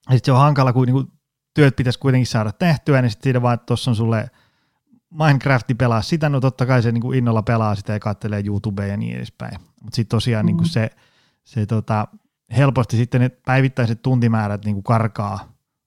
Ja 0.08 0.14
sitten 0.14 0.24
se 0.24 0.32
on 0.32 0.38
hankala, 0.38 0.72
kun 0.72 0.86
niin 0.86 0.94
kuin 0.94 1.06
työt 1.54 1.76
pitäisi 1.76 1.98
kuitenkin 1.98 2.26
saada 2.26 2.52
tehtyä, 2.52 3.02
niin 3.02 3.10
sitten 3.10 3.24
siinä 3.24 3.42
vaan, 3.42 3.54
että 3.54 3.66
tuossa 3.66 3.90
on 3.90 3.96
sulle 3.96 4.30
Minecrafti 5.10 5.74
pelaa 5.74 6.02
sitä, 6.02 6.28
no 6.28 6.40
totta 6.40 6.66
kai 6.66 6.82
se 6.82 6.92
niin 6.92 7.02
kuin 7.02 7.18
innolla 7.18 7.42
pelaa 7.42 7.74
sitä 7.74 7.92
ja 7.92 8.00
katselee 8.00 8.42
YouTubea 8.46 8.86
ja 8.86 8.96
niin 8.96 9.16
edespäin. 9.16 9.60
Mutta 9.82 9.96
sitten 9.96 10.16
tosiaan 10.16 10.44
mm. 10.44 10.46
niin 10.46 10.56
kuin 10.56 10.68
se, 10.68 10.90
se 11.44 11.66
tota, 11.66 12.08
helposti 12.56 12.96
sitten 12.96 13.20
ne 13.20 13.28
päivittäiset 13.46 14.02
tuntimäärät 14.02 14.64
niin 14.64 14.74
kuin 14.74 14.84
karkaa 14.84 15.38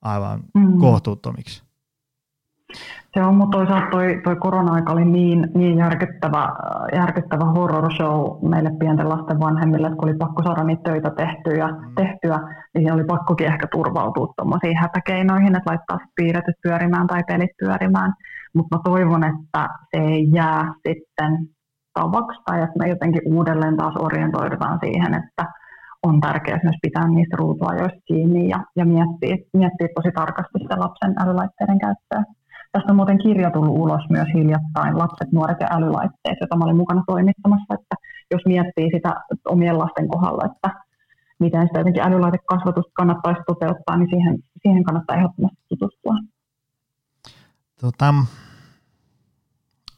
aivan 0.01 0.39
mm. 0.55 0.80
kohtuuttomiksi. 0.80 1.64
Se 3.14 3.24
on, 3.24 3.36
mutta 3.36 3.57
toisaalta 3.57 3.88
toi, 3.91 4.22
toi 4.24 4.36
korona-aika 4.36 4.93
oli 4.93 5.05
niin, 5.05 5.47
niin 5.55 5.78
järkyttävä, 5.78 6.49
järkyttävä 6.95 7.45
horror 7.45 7.93
show 7.93 8.49
meille 8.49 8.72
pienten 8.80 9.09
lasten 9.09 9.39
vanhemmille, 9.39 9.88
että 9.88 9.97
kun 9.97 10.09
oli 10.09 10.18
pakko 10.18 10.43
saada 10.43 10.64
niitä 10.64 10.84
töitä 10.84 11.09
tehtyä, 11.09 11.68
mm. 11.68 11.95
tehtyä 11.95 12.39
niin 12.74 12.93
oli 12.93 13.03
pakkokin 13.03 13.47
ehkä 13.47 13.68
turvautua 13.72 14.34
tuommoisiin 14.38 14.78
hätäkeinoihin, 14.78 15.55
että 15.55 15.70
laittaa 15.70 15.99
piirretyt 16.16 16.55
pyörimään 16.64 17.07
tai 17.07 17.24
pelit 17.28 17.51
pyörimään. 17.59 18.14
Mutta 18.55 18.78
mä 18.78 18.82
toivon, 18.84 19.24
että 19.24 19.70
se 19.95 20.01
ei 20.01 20.32
jää 20.32 20.74
sitten 20.88 21.47
tavaksi 21.93 22.41
tai 22.45 22.62
että 22.62 22.80
me 22.80 22.89
jotenkin 22.89 23.22
uudelleen 23.26 23.78
taas 23.78 23.93
orientoidutaan 23.99 24.80
siihen, 24.84 25.14
että 25.14 25.61
on 26.04 26.22
tärkeää 26.22 26.60
myös 26.64 26.76
pitää 26.82 27.08
niistä 27.08 27.38
ruutuajoista 27.38 27.99
kiinni 28.06 28.49
ja, 28.49 28.60
ja 28.76 28.86
miettiä, 28.86 29.36
miettiä 29.54 29.88
tosi 29.95 30.12
tarkasti 30.16 30.60
sitä 30.62 30.80
lapsen 30.80 31.14
älylaitteiden 31.24 31.80
käyttöä. 31.80 32.24
Tästä 32.72 32.91
on 32.91 32.95
muuten 32.95 33.18
kirja 33.18 33.52
tullut 33.52 33.80
ulos 33.80 34.10
myös 34.10 34.28
hiljattain, 34.34 34.97
Lapset, 34.97 35.32
nuoret 35.32 35.58
ja 35.60 35.68
älylaitteet, 35.72 36.38
jota 36.41 36.58
mä 36.58 36.66
olin 36.66 36.78
mukana 36.78 37.04
toimittamassa, 37.08 37.74
että 37.74 37.95
jos 38.32 38.41
miettii 38.45 38.89
sitä 38.95 39.16
omien 39.45 39.78
lasten 39.78 40.08
kohdalla, 40.08 40.45
että 40.45 40.70
miten 41.39 41.68
sitä 41.68 41.80
jotenkin 41.80 42.04
älylaitekasvatusta 42.04 42.91
kannattaisi 42.93 43.41
toteuttaa, 43.47 43.97
niin 43.97 44.10
siihen, 44.10 44.43
siihen 44.62 44.84
kannattaa 44.84 45.16
ehdottomasti 45.16 45.62
tutustua. 45.70 46.14
Tota, 47.82 48.14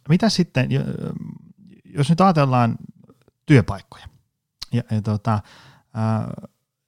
mitä 0.10 0.30
sitten, 0.30 0.70
jos 1.86 2.10
nyt 2.10 2.22
ajatellaan 2.22 2.76
työpaikkoja 3.46 4.06
ja, 4.74 4.84
ja 4.92 5.02
tota, 5.02 5.40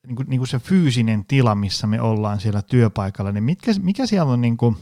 niin 0.07 0.15
kuin, 0.15 0.29
niin 0.29 0.39
kuin 0.39 0.47
se 0.47 0.59
fyysinen 0.59 1.25
tila, 1.25 1.55
missä 1.55 1.87
me 1.87 2.01
ollaan 2.01 2.39
siellä 2.39 2.61
työpaikalla, 2.61 3.31
niin 3.31 3.43
mitkä, 3.43 3.71
mikä 3.81 4.05
siellä 4.05 4.31
on 4.31 4.41
niin 4.41 4.57
kuin, 4.57 4.77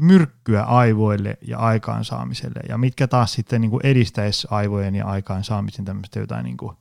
myrkkyä 0.00 0.62
aivoille 0.62 1.38
ja 1.46 1.58
aikaansaamiselle, 1.58 2.60
ja 2.68 2.78
mitkä 2.78 3.06
taas 3.06 3.32
sitten 3.32 3.60
niin 3.60 3.70
kuin 3.70 3.86
edistäisi 3.86 4.48
aivojen 4.50 4.94
ja 4.94 5.06
aikaansaamisen 5.06 5.84
tämmöistä 5.84 6.20
jotain 6.20 6.44
niin 6.44 6.56
kuin 6.56 6.76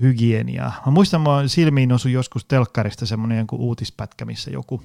hygieniaa. 0.00 0.82
Mä 0.86 0.92
muistan, 0.92 1.20
mä 1.20 1.28
silmiin 1.46 1.92
osui 1.92 2.12
joskus 2.12 2.44
telkkarista 2.44 3.06
semmoinen 3.06 3.46
uutispätkä, 3.52 4.24
missä 4.24 4.50
joku 4.50 4.82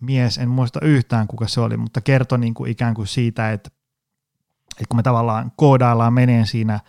mies, 0.00 0.38
en 0.38 0.48
muista 0.48 0.80
yhtään 0.82 1.26
kuka 1.26 1.48
se 1.48 1.60
oli, 1.60 1.76
mutta 1.76 2.00
kertoi 2.00 2.38
niin 2.38 2.54
kuin 2.54 2.70
ikään 2.70 2.94
kuin 2.94 3.06
siitä, 3.06 3.52
että, 3.52 3.70
että 4.70 4.84
kun 4.88 4.96
me 4.96 5.02
tavallaan 5.02 5.52
koodaillaan 5.56 6.12
meneen 6.12 6.46
siinä 6.46 6.80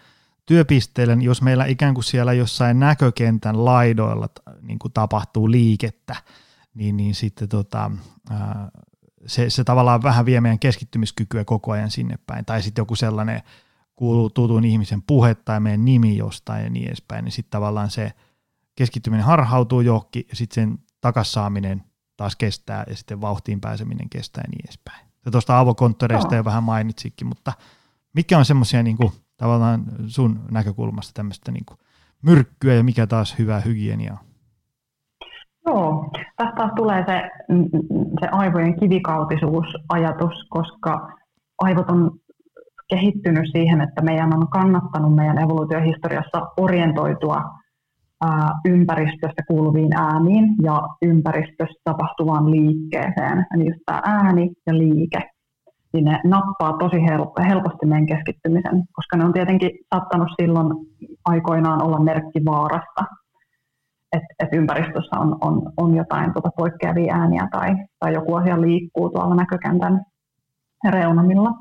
työpisteelle, 0.45 1.15
niin 1.15 1.25
jos 1.25 1.41
meillä 1.41 1.65
ikään 1.65 1.93
kuin 1.93 2.03
siellä 2.03 2.33
jossain 2.33 2.79
näkökentän 2.79 3.65
laidoilla 3.65 4.29
niin 4.61 4.79
kuin 4.79 4.93
tapahtuu 4.93 5.51
liikettä, 5.51 6.15
niin, 6.73 6.97
niin 6.97 7.15
sitten 7.15 7.49
tota, 7.49 7.91
ää, 8.29 8.71
se, 9.25 9.49
se 9.49 9.63
tavallaan 9.63 10.03
vähän 10.03 10.25
vie 10.25 10.41
meidän 10.41 10.59
keskittymiskykyä 10.59 11.45
koko 11.45 11.71
ajan 11.71 11.91
sinne 11.91 12.19
päin. 12.27 12.45
Tai 12.45 12.61
sitten 12.61 12.81
joku 12.81 12.95
sellainen 12.95 13.41
kuuluu 13.95 14.29
tutun 14.29 14.65
ihmisen 14.65 15.01
puhe 15.01 15.35
tai 15.35 15.59
meidän 15.59 15.85
nimi 15.85 16.17
jostain 16.17 16.63
ja 16.63 16.69
niin 16.69 16.87
edespäin, 16.87 17.25
niin 17.25 17.31
sitten 17.31 17.51
tavallaan 17.51 17.89
se 17.89 18.11
keskittyminen 18.75 19.25
harhautuu 19.25 19.81
johonkin 19.81 20.25
ja 20.29 20.35
sitten 20.35 20.55
sen 20.55 20.79
takassaaminen 21.01 21.83
taas 22.17 22.35
kestää 22.35 22.83
ja 22.87 22.95
sitten 22.95 23.21
vauhtiin 23.21 23.61
pääseminen 23.61 24.09
kestää 24.09 24.41
ja 24.41 24.49
niin 24.49 24.65
edespäin. 24.65 25.07
Ja 25.25 25.31
tuosta 25.31 25.59
avokonttoreista 25.59 26.35
jo 26.35 26.45
vähän 26.45 26.63
mainitsikin, 26.63 27.27
mutta 27.27 27.53
mikä 28.13 28.37
on 28.37 28.45
semmoisia 28.45 28.83
niin 28.83 28.97
tavallaan 29.37 29.83
sun 30.07 30.39
näkökulmasta 30.51 31.11
tämmöistä 31.13 31.51
niin 31.51 31.65
myrkkyä 32.21 32.73
ja 32.73 32.83
mikä 32.83 33.07
taas 33.07 33.39
hyvää 33.39 33.59
hygieniaa? 33.59 34.17
Joo, 35.67 36.11
tästä 36.37 36.53
taas 36.57 36.71
tulee 36.75 37.05
se, 37.07 37.29
se 38.19 38.27
aivojen 38.31 38.79
kivikautisuusajatus, 38.79 40.47
koska 40.49 41.09
aivot 41.59 41.89
on 41.89 42.11
kehittynyt 42.89 43.45
siihen, 43.51 43.81
että 43.81 44.01
meidän 44.01 44.33
on 44.33 44.47
kannattanut 44.47 45.15
meidän 45.15 45.37
evoluutiohistoriassa 45.37 46.41
orientoitua 46.57 47.41
ympäristöstä 48.65 49.43
kuuluviin 49.47 49.93
ääniin 49.97 50.55
ja 50.63 50.81
ympäristössä 51.01 51.81
tapahtuvaan 51.83 52.51
liikkeeseen. 52.51 53.45
Eli 53.55 53.65
just 53.67 53.79
tämä 53.85 54.01
ääni 54.05 54.49
ja 54.67 54.77
liike, 54.77 55.29
niin 55.93 56.05
ne 56.05 56.19
nappaa 56.23 56.77
tosi 56.77 56.97
helposti 57.49 57.85
meidän 57.85 58.05
keskittymisen, 58.05 58.83
koska 58.93 59.17
ne 59.17 59.25
on 59.25 59.33
tietenkin 59.33 59.71
saattanut 59.93 60.27
silloin 60.41 60.67
aikoinaan 61.25 61.83
olla 61.83 61.99
merkki 61.99 62.45
vaarasta 62.45 63.03
että 64.13 64.33
et 64.39 64.49
ympäristössä 64.53 65.19
on, 65.19 65.37
on, 65.41 65.61
on 65.77 65.95
jotain 65.95 66.33
tuota 66.33 66.49
poikkeavia 66.57 67.15
ääniä 67.15 67.47
tai, 67.51 67.75
tai 67.99 68.13
joku 68.13 68.35
asia 68.35 68.61
liikkuu 68.61 69.09
tuolla 69.09 69.35
näkökentän 69.35 70.01
reunamilla. 70.89 71.51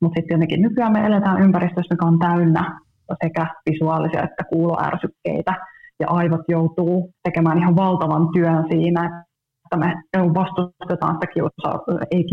Mutta 0.00 0.18
sitten 0.18 0.34
jotenkin 0.34 0.62
nykyään 0.62 0.92
me 0.92 1.06
eletään 1.06 1.42
ympäristössä, 1.42 1.94
joka 1.94 2.06
on 2.06 2.18
täynnä 2.18 2.80
sekä 3.24 3.46
visuaalisia 3.70 4.22
että 4.22 4.44
kuuloärsykkeitä, 4.52 5.54
ja 6.00 6.06
aivot 6.08 6.40
joutuu 6.48 7.10
tekemään 7.22 7.58
ihan 7.58 7.76
valtavan 7.76 8.28
työn 8.32 8.64
siinä, 8.70 9.24
että 9.64 9.76
me 9.76 9.94
vastustetaan 10.34 11.14
sitä 11.14 11.26
kiusaa, 11.26 11.80
ei 12.10 12.24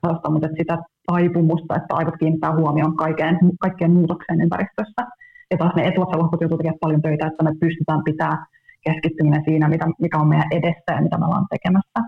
kiusausta, 0.00 0.30
mutta 0.30 0.48
sitä 0.58 0.78
taipumusta, 1.06 1.76
että 1.76 1.94
aivot 1.94 2.16
kiinnittää 2.16 2.56
huomioon 2.56 2.96
kaikkeen, 2.96 3.38
kaikkeen 3.60 3.92
muutokseen 3.92 4.40
ympäristössä. 4.40 5.02
Ja 5.50 5.56
taas 5.58 5.74
ne 5.76 5.86
etuotsalahkot 5.86 6.40
joutuu 6.40 6.58
tekemään 6.58 6.78
paljon 6.80 7.02
töitä, 7.02 7.26
että 7.26 7.44
me 7.44 7.52
pystytään 7.60 8.04
pitämään 8.04 8.46
keskittyminen 8.84 9.42
siinä, 9.44 9.68
mitä, 9.68 9.86
mikä 10.00 10.18
on 10.18 10.28
meidän 10.28 10.52
edessä 10.52 10.90
ja 10.96 11.02
mitä 11.02 11.18
me 11.18 11.24
ollaan 11.24 11.46
tekemässä. 11.50 12.00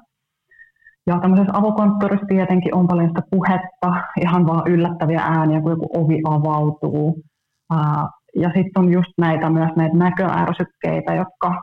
Ja 1.07 1.19
tämmöisessä 1.21 1.59
avokonttorissa 1.59 2.27
tietenkin 2.27 2.75
on 2.75 2.87
paljon 2.87 3.09
sitä 3.09 3.23
puhetta, 3.31 3.89
ihan 4.21 4.47
vaan 4.47 4.71
yllättäviä 4.71 5.21
ääniä, 5.21 5.61
kun 5.61 5.71
joku 5.71 5.89
ovi 5.95 6.21
avautuu. 6.25 7.23
Ja 8.37 8.49
sitten 8.49 8.83
on 8.83 8.93
just 8.93 9.13
näitä 9.19 9.51
myös 9.51 9.71
näitä 9.77 9.97
näköärsykkeitä, 9.97 11.15
jotka, 11.15 11.63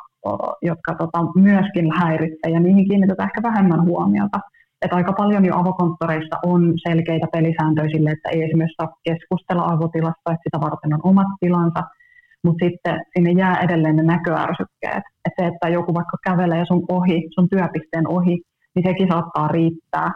jotka 0.62 0.96
tota, 0.98 1.20
myöskin 1.36 1.92
häiritsevät 2.00 2.54
ja 2.54 2.60
niihin 2.60 2.88
kiinnitetään 2.88 3.30
ehkä 3.30 3.50
vähemmän 3.50 3.86
huomiota. 3.86 4.40
Et 4.82 4.94
aika 4.94 5.14
paljon 5.14 5.46
jo 5.46 5.54
avokonttoreissa 5.56 6.36
on 6.46 6.74
selkeitä 6.88 7.28
pelisääntöjä 7.32 7.90
sille, 7.90 8.10
että 8.12 8.30
ei 8.30 8.44
esimerkiksi 8.44 8.76
saa 8.82 8.98
keskustella 9.04 9.64
avotilasta, 9.74 10.32
että 10.32 10.46
sitä 10.48 10.60
varten 10.62 10.94
on 10.94 11.00
omat 11.04 11.28
tilansa– 11.40 11.84
mutta 12.44 12.66
sitten 12.66 13.02
sinne 13.16 13.32
jää 13.32 13.58
edelleen 13.66 13.96
ne 13.96 14.04
näköärsykkeet. 14.04 15.04
Et 15.26 15.34
se, 15.40 15.48
että 15.48 15.70
joku 15.70 15.94
vaikka 15.94 16.18
kävelee 16.28 16.66
sun 16.66 16.86
ohi, 16.90 17.28
sun 17.36 17.50
työpisteen 17.50 18.08
ohi, 18.08 18.42
niin 18.76 18.86
sekin 18.88 19.08
saattaa 19.12 19.48
riittää 19.48 20.12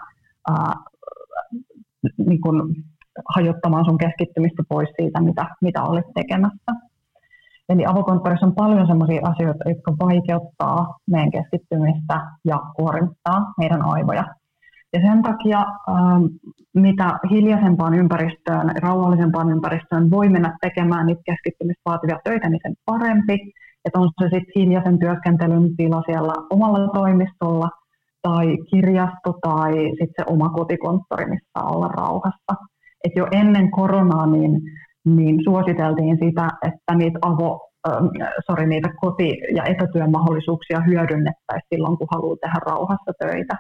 ää, 0.49 0.74
niin 2.28 2.41
kun 2.41 2.76
hajottamaan 3.36 3.86
sun 3.86 3.97
keskittymistä 3.97 4.64
pois 4.70 4.89
siitä, 4.99 5.22
mitä, 5.22 5.45
mitä 5.62 5.84
olet 5.84 6.05
tekemässä. 6.16 6.72
Eli 7.70 7.86
avokonttorissa 7.86 8.45
on 8.45 8.55
paljon 8.55 8.88
sellaisia 8.88 9.22
asioita, 9.24 9.70
jotka 9.70 9.91
vaikeuttaa 10.05 10.95
meidän 11.12 11.32
keskittymistä 11.32 12.16
ja 12.45 12.57
kuormittaa 12.76 13.53
meidän 13.57 13.82
aivoja. 13.86 14.26
Ja 14.93 14.99
sen 15.01 15.21
takia, 15.23 15.59
ähm, 15.89 16.23
mitä 16.73 17.19
hiljaisempaan 17.31 17.93
ympäristöön, 17.93 18.71
rauhallisempaan 18.81 19.49
ympäristöön 19.49 20.11
voi 20.11 20.29
mennä 20.29 20.57
tekemään 20.61 21.05
niitä 21.05 21.21
keskittymistä 21.25 21.81
vaativia 21.85 22.19
töitä, 22.23 22.49
niin 22.49 22.59
sen 22.63 22.75
parempi. 22.85 23.51
Että 23.85 23.99
on 23.99 24.09
se 24.21 24.23
sitten 24.23 24.53
hiljaisen 24.55 24.99
työskentelyn 24.99 25.75
tila 25.77 26.03
siellä 26.05 26.33
omalla 26.49 26.87
toimistolla 26.93 27.69
tai 28.21 28.57
kirjasto 28.71 29.33
tai 29.41 29.73
sitten 29.73 30.13
se 30.17 30.23
oma 30.27 30.49
kotikonttori, 30.49 31.25
missä 31.25 31.63
olla 31.63 31.87
rauhassa. 31.87 32.53
Et 33.03 33.11
jo 33.15 33.27
ennen 33.31 33.71
koronaa 33.71 34.25
niin, 34.25 34.61
niin 35.05 35.43
suositeltiin 35.43 36.17
sitä, 36.23 36.47
että 36.67 36.95
niitä 36.95 37.19
avo, 37.21 37.69
äh, 37.89 37.95
sorry, 38.49 38.67
niitä 38.67 38.89
koti- 39.01 39.41
ja 39.55 39.63
etätyömahdollisuuksia 39.63 40.79
hyödynnettäisiin 40.79 41.69
silloin, 41.75 41.97
kun 41.97 42.07
haluaa 42.11 42.37
tehdä 42.41 42.59
rauhassa 42.65 43.11
töitä. 43.19 43.57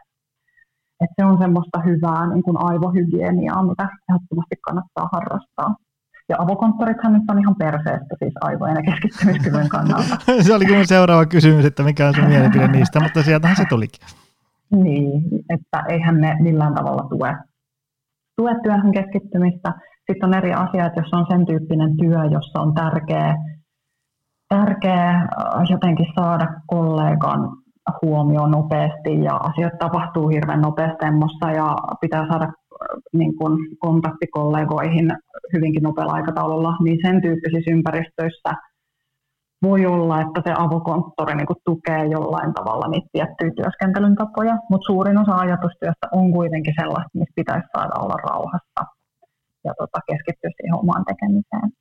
Et 1.01 1.09
se 1.15 1.25
on 1.25 1.37
semmoista 1.37 1.79
hyvää 1.79 2.27
niin 2.33 2.43
kuin 2.43 2.57
aivohygieniaa, 2.59 3.63
mitä 3.63 3.89
ehdottomasti 4.09 4.55
kannattaa 4.65 5.09
harrastaa. 5.11 5.75
Ja 6.29 6.35
avokonttorithan 6.39 7.13
nyt 7.13 7.23
on 7.29 7.39
ihan 7.39 7.55
perseestä 7.55 8.15
siis 8.19 8.33
aivojen 8.41 8.75
ja 8.75 8.91
keskittymiskyvyn 8.91 9.69
kannalta. 9.75 10.17
se 10.41 10.55
oli 10.55 10.65
kyllä 10.65 10.85
seuraava 10.85 11.25
kysymys, 11.25 11.65
että 11.65 11.83
mikä 11.83 12.07
on 12.07 12.15
sun 12.15 12.25
mielipide 12.25 12.67
niistä, 12.67 12.99
mutta 12.99 13.23
sieltähän 13.23 13.55
se 13.55 13.65
tulikin. 13.69 14.07
Niin, 14.71 15.21
että 15.49 15.83
eihän 15.89 16.21
ne 16.21 16.37
millään 16.39 16.73
tavalla 16.73 17.07
tue, 17.09 17.37
tue 18.37 18.51
työhön 18.63 18.91
keskittymistä. 18.91 19.73
Sitten 20.11 20.29
on 20.29 20.33
eri 20.33 20.53
asia, 20.53 20.85
että 20.85 21.01
jos 21.01 21.13
on 21.13 21.25
sen 21.29 21.45
tyyppinen 21.45 21.97
työ, 21.97 22.25
jossa 22.31 22.61
on 22.61 22.73
tärkeä, 22.73 23.35
tärkeä 24.49 25.09
äh, 25.09 25.27
jotenkin 25.69 26.05
saada 26.15 26.47
kollegan 26.67 27.60
huomio 28.01 28.47
nopeasti 28.47 29.23
ja 29.23 29.35
asiat 29.35 29.73
tapahtuu 29.79 30.27
hirveän 30.27 30.61
nopeasti 30.61 31.05
ja 31.55 31.75
pitää 32.01 32.27
saada 32.27 32.45
äh, 32.45 32.51
niin 33.13 33.37
kuin 33.37 33.57
kontaktikollegoihin 33.79 35.11
hyvinkin 35.53 35.83
nopealla 35.83 36.13
aikataululla, 36.13 36.75
niin 36.83 36.97
sen 37.01 37.21
tyyppisissä 37.21 37.71
ympäristöissä 37.71 38.51
voi 39.61 39.85
olla, 39.85 40.21
että 40.21 40.41
se 40.45 40.53
avokonttori 40.57 41.35
niin 41.35 41.47
tukee 41.65 42.05
jollain 42.05 42.53
tavalla 42.53 42.87
niitä 42.87 43.07
tiettyjä 43.11 43.51
työskentelyn 43.55 44.15
tapoja, 44.15 44.57
mutta 44.69 44.85
suurin 44.85 45.17
osa 45.17 45.35
ajatustyöstä 45.35 46.07
on 46.11 46.31
kuitenkin 46.31 46.73
sellaista, 46.79 47.09
missä 47.13 47.33
pitäisi 47.35 47.67
saada 47.77 47.95
olla 47.99 48.15
rauhassa 48.15 48.81
ja 49.63 49.73
tota, 49.77 49.99
keskittyä 50.07 50.49
siihen 50.57 50.75
omaan 50.75 51.05
tekemiseen. 51.05 51.71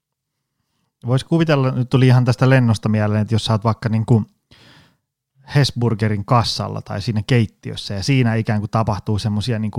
Voisi 1.06 1.26
kuvitella, 1.26 1.70
nyt 1.70 1.90
tuli 1.90 2.06
ihan 2.06 2.24
tästä 2.24 2.50
lennosta 2.50 2.88
mieleen, 2.88 3.22
että 3.22 3.34
jos 3.34 3.50
oot 3.50 3.64
vaikka 3.64 3.88
niin 3.88 4.06
kuin 4.06 4.26
Hesburgerin 5.54 6.24
kassalla 6.24 6.82
tai 6.82 7.02
siinä 7.02 7.22
keittiössä 7.26 7.94
ja 7.94 8.02
siinä 8.02 8.34
ikään 8.34 8.60
kuin 8.60 8.70
tapahtuu 8.70 9.18
semmoisia 9.18 9.58
niin 9.58 9.70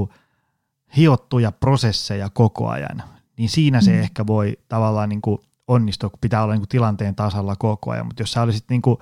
hiottuja 0.97 1.51
prosesseja 1.51 2.29
koko 2.29 2.69
ajan, 2.69 3.03
niin 3.37 3.49
siinä 3.49 3.81
se 3.81 3.91
mm. 3.91 3.99
ehkä 3.99 4.27
voi 4.27 4.57
tavallaan 4.67 5.09
niin 5.09 5.21
kuin 5.21 5.37
onnistua, 5.67 6.09
kun 6.09 6.19
pitää 6.21 6.43
olla 6.43 6.53
niin 6.53 6.61
kuin 6.61 6.69
tilanteen 6.69 7.15
tasalla 7.15 7.55
koko 7.55 7.91
ajan, 7.91 8.05
mutta 8.05 8.21
jos 8.21 8.31
sä 8.31 8.41
olisit 8.41 8.65
niin 8.69 8.81
kuin 8.81 8.97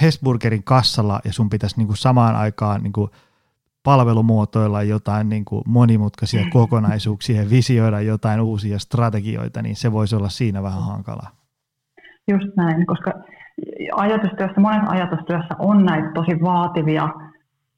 Hesburgerin 0.00 0.64
kassalla 0.64 1.20
ja 1.24 1.32
sun 1.32 1.50
pitäisi 1.50 1.76
niin 1.76 1.86
kuin 1.86 1.96
samaan 1.96 2.36
aikaan 2.36 2.82
niin 2.82 2.92
kuin 2.92 3.10
palvelumuotoilla 3.82 4.82
jotain 4.82 5.28
niin 5.28 5.44
kuin 5.44 5.62
monimutkaisia 5.66 6.44
kokonaisuuksia 6.52 7.42
ja 7.42 7.50
visioida 7.50 8.00
jotain 8.00 8.40
uusia 8.40 8.78
strategioita, 8.78 9.62
niin 9.62 9.76
se 9.76 9.92
voisi 9.92 10.16
olla 10.16 10.28
siinä 10.28 10.62
vähän 10.62 10.82
hankalaa. 10.82 11.30
Just 12.28 12.56
näin, 12.56 12.86
koska 12.86 13.12
ajatustyössä, 13.92 14.60
monessa 14.60 14.90
ajatustyössä 14.90 15.54
on 15.58 15.84
näitä 15.84 16.10
tosi 16.14 16.40
vaativia, 16.42 17.08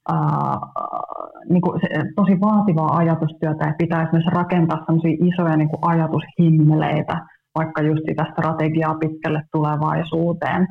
ää, 0.09 0.57
niin 1.49 1.61
kuin 1.61 1.79
se, 1.81 1.87
tosi 2.15 2.39
vaativaa 2.41 2.97
ajatustyötä 2.97 3.65
ja 3.65 3.73
pitäisi 3.77 4.11
myös 4.11 4.25
rakentaa 4.27 4.83
sellaisia 4.85 5.17
isoja 5.27 5.57
niin 5.57 5.69
kuin 5.69 5.79
ajatushimmeleitä, 5.81 7.21
vaikka 7.55 7.81
just 7.81 8.01
sitä 8.09 8.25
strategiaa 8.31 8.95
pitkälle 8.95 9.41
tulevaisuuteen. 9.51 10.67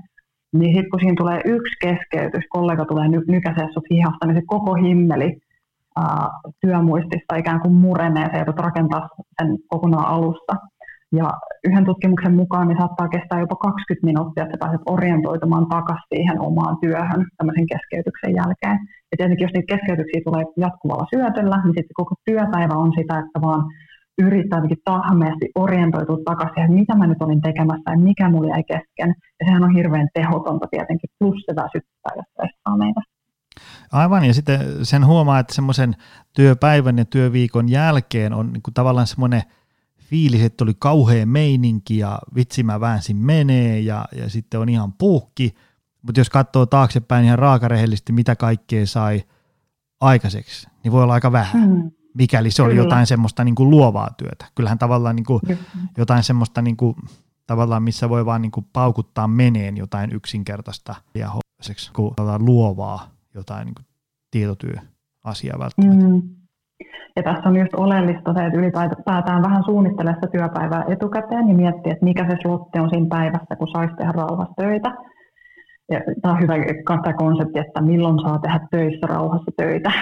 Niin 0.52 0.74
sitten 0.74 0.90
kun 0.90 1.00
siinä 1.00 1.14
tulee 1.18 1.40
yksi 1.44 1.76
keskeytys, 1.80 2.44
kollega 2.48 2.84
tulee 2.84 3.08
ny- 3.08 3.24
nykäisee 3.28 3.68
sut 3.72 3.84
hihasta, 3.90 4.26
niin 4.26 4.36
se 4.36 4.42
koko 4.46 4.74
himmeli 4.74 5.36
ää, 5.96 6.28
työmuistista 6.60 7.36
ikään 7.36 7.60
kuin 7.60 7.74
murenee, 7.74 8.28
se 8.30 8.36
joudut 8.36 8.58
rakentaa 8.58 9.08
sen 9.42 9.56
kokonaan 9.68 10.08
alusta. 10.08 10.56
Ja 11.20 11.28
yhden 11.68 11.84
tutkimuksen 11.84 12.34
mukaan 12.40 12.68
niin 12.68 12.78
saattaa 12.78 13.08
kestää 13.14 13.40
jopa 13.40 13.56
20 13.56 14.06
minuuttia, 14.10 14.44
että 14.44 14.62
pääset 14.62 14.82
orientoitumaan 14.94 15.66
takaisin 15.74 16.10
siihen 16.12 16.38
omaan 16.48 16.76
työhön 16.82 17.22
tämmöisen 17.36 17.66
keskeytyksen 17.72 18.32
jälkeen. 18.40 18.76
Ja 19.10 19.14
tietenkin 19.16 19.44
jos 19.46 19.54
niitä 19.54 19.72
keskeytyksiä 19.74 20.20
tulee 20.26 20.44
jatkuvalla 20.64 21.10
syötöllä, 21.14 21.56
niin 21.56 21.76
sitten 21.78 22.00
koko 22.00 22.14
työpäivä 22.28 22.74
on 22.84 22.92
sitä, 22.98 23.14
että 23.22 23.38
vaan 23.46 23.62
yrittää 24.26 24.56
jotenkin 24.56 24.86
tahmeasti 24.90 25.46
orientoitua 25.64 26.18
takaisin, 26.30 26.62
että 26.64 26.78
mitä 26.80 26.94
mä 26.96 27.06
nyt 27.06 27.22
olin 27.22 27.40
tekemässä 27.48 27.90
ja 27.90 27.98
mikä 28.08 28.30
mulla 28.30 28.52
jäi 28.54 28.64
kesken. 28.72 29.10
Ja 29.38 29.42
sehän 29.46 29.64
on 29.64 29.74
hirveän 29.78 30.08
tehotonta 30.14 30.66
tietenkin, 30.70 31.10
plus 31.18 31.38
se 31.46 31.52
väsyttää 31.62 32.12
ja 32.18 32.22
stressaa 32.30 32.76
meitä. 32.76 33.00
Aivan, 33.92 34.24
ja 34.24 34.34
sitten 34.34 34.60
sen 34.82 35.06
huomaa, 35.06 35.38
että 35.38 35.54
semmoisen 35.54 35.94
työpäivän 36.36 36.98
ja 36.98 37.04
työviikon 37.04 37.68
jälkeen 37.68 38.32
on 38.32 38.46
niin 38.52 38.62
kuin 38.62 38.74
tavallaan 38.74 39.06
semmoinen– 39.06 39.42
fiilis, 40.06 40.42
että 40.42 40.64
oli 40.64 40.74
kauhea 40.78 41.26
meininki 41.26 41.98
ja 41.98 42.18
vitsi 42.34 42.62
mä 42.62 42.80
väänsin 42.80 43.16
menee 43.16 43.80
ja, 43.80 44.04
ja 44.16 44.30
sitten 44.30 44.60
on 44.60 44.68
ihan 44.68 44.92
puhki, 44.92 45.54
mutta 46.02 46.20
jos 46.20 46.30
katsoo 46.30 46.66
taaksepäin 46.66 47.24
ihan 47.24 47.38
raakarehellisesti, 47.38 48.12
mitä 48.12 48.36
kaikkea 48.36 48.86
sai 48.86 49.24
aikaiseksi, 50.00 50.66
niin 50.84 50.92
voi 50.92 51.02
olla 51.02 51.14
aika 51.14 51.32
vähän, 51.32 51.68
mm. 51.70 51.90
mikäli 52.14 52.50
se 52.50 52.62
oli 52.62 52.74
Kyllä. 52.74 52.84
jotain 52.84 53.06
semmoista 53.06 53.44
niin 53.44 53.54
kuin 53.54 53.70
luovaa 53.70 54.10
työtä. 54.16 54.46
Kyllähän 54.54 54.78
tavallaan 54.78 55.16
niin 55.16 55.26
kuin 55.26 55.40
jotain 55.98 56.22
semmoista 56.22 56.62
niin 56.62 56.76
kuin, 56.76 56.96
tavallaan, 57.46 57.82
missä 57.82 58.08
voi 58.08 58.26
vaan 58.26 58.42
niin 58.42 58.52
kuin 58.52 58.66
paukuttaa 58.72 59.28
meneen 59.28 59.76
jotain 59.76 60.12
yksinkertaista 60.12 60.94
ja 61.14 61.30
hoiseksi, 61.30 61.90
luovaa 62.38 63.10
jotain 63.34 63.66
niin 63.66 63.74
kuin 63.74 63.86
tietotyöasiaa 64.30 65.58
välttämättä. 65.58 66.06
Mm. 66.06 66.35
Ja 67.16 67.22
tässä 67.22 67.48
on 67.48 67.56
just 67.56 67.74
oleellista 67.74 68.34
se, 68.34 68.46
että 68.46 68.58
ylipäätään 68.58 69.42
vähän 69.42 69.64
suunnittelee 69.64 70.14
sitä 70.14 70.26
työpäivää 70.26 70.84
etukäteen 70.88 71.48
ja 71.48 71.54
miettiä, 71.54 71.92
että 71.92 72.04
mikä 72.04 72.26
se 72.28 72.36
slotti 72.42 72.78
on 72.78 72.90
siinä 72.90 73.06
päivässä, 73.08 73.56
kun 73.58 73.68
saisi 73.68 73.94
tehdä 73.94 74.12
rauhassa 74.12 74.54
töitä. 74.56 74.94
Ja 75.90 76.00
tämä 76.22 76.34
on 76.34 76.40
hyvä 76.40 76.54
tämä 76.56 77.16
konsepti, 77.16 77.58
että 77.58 77.80
milloin 77.80 78.20
saa 78.20 78.38
tehdä 78.38 78.60
töissä 78.70 79.06
rauhassa 79.06 79.50
töitä. 79.56 79.90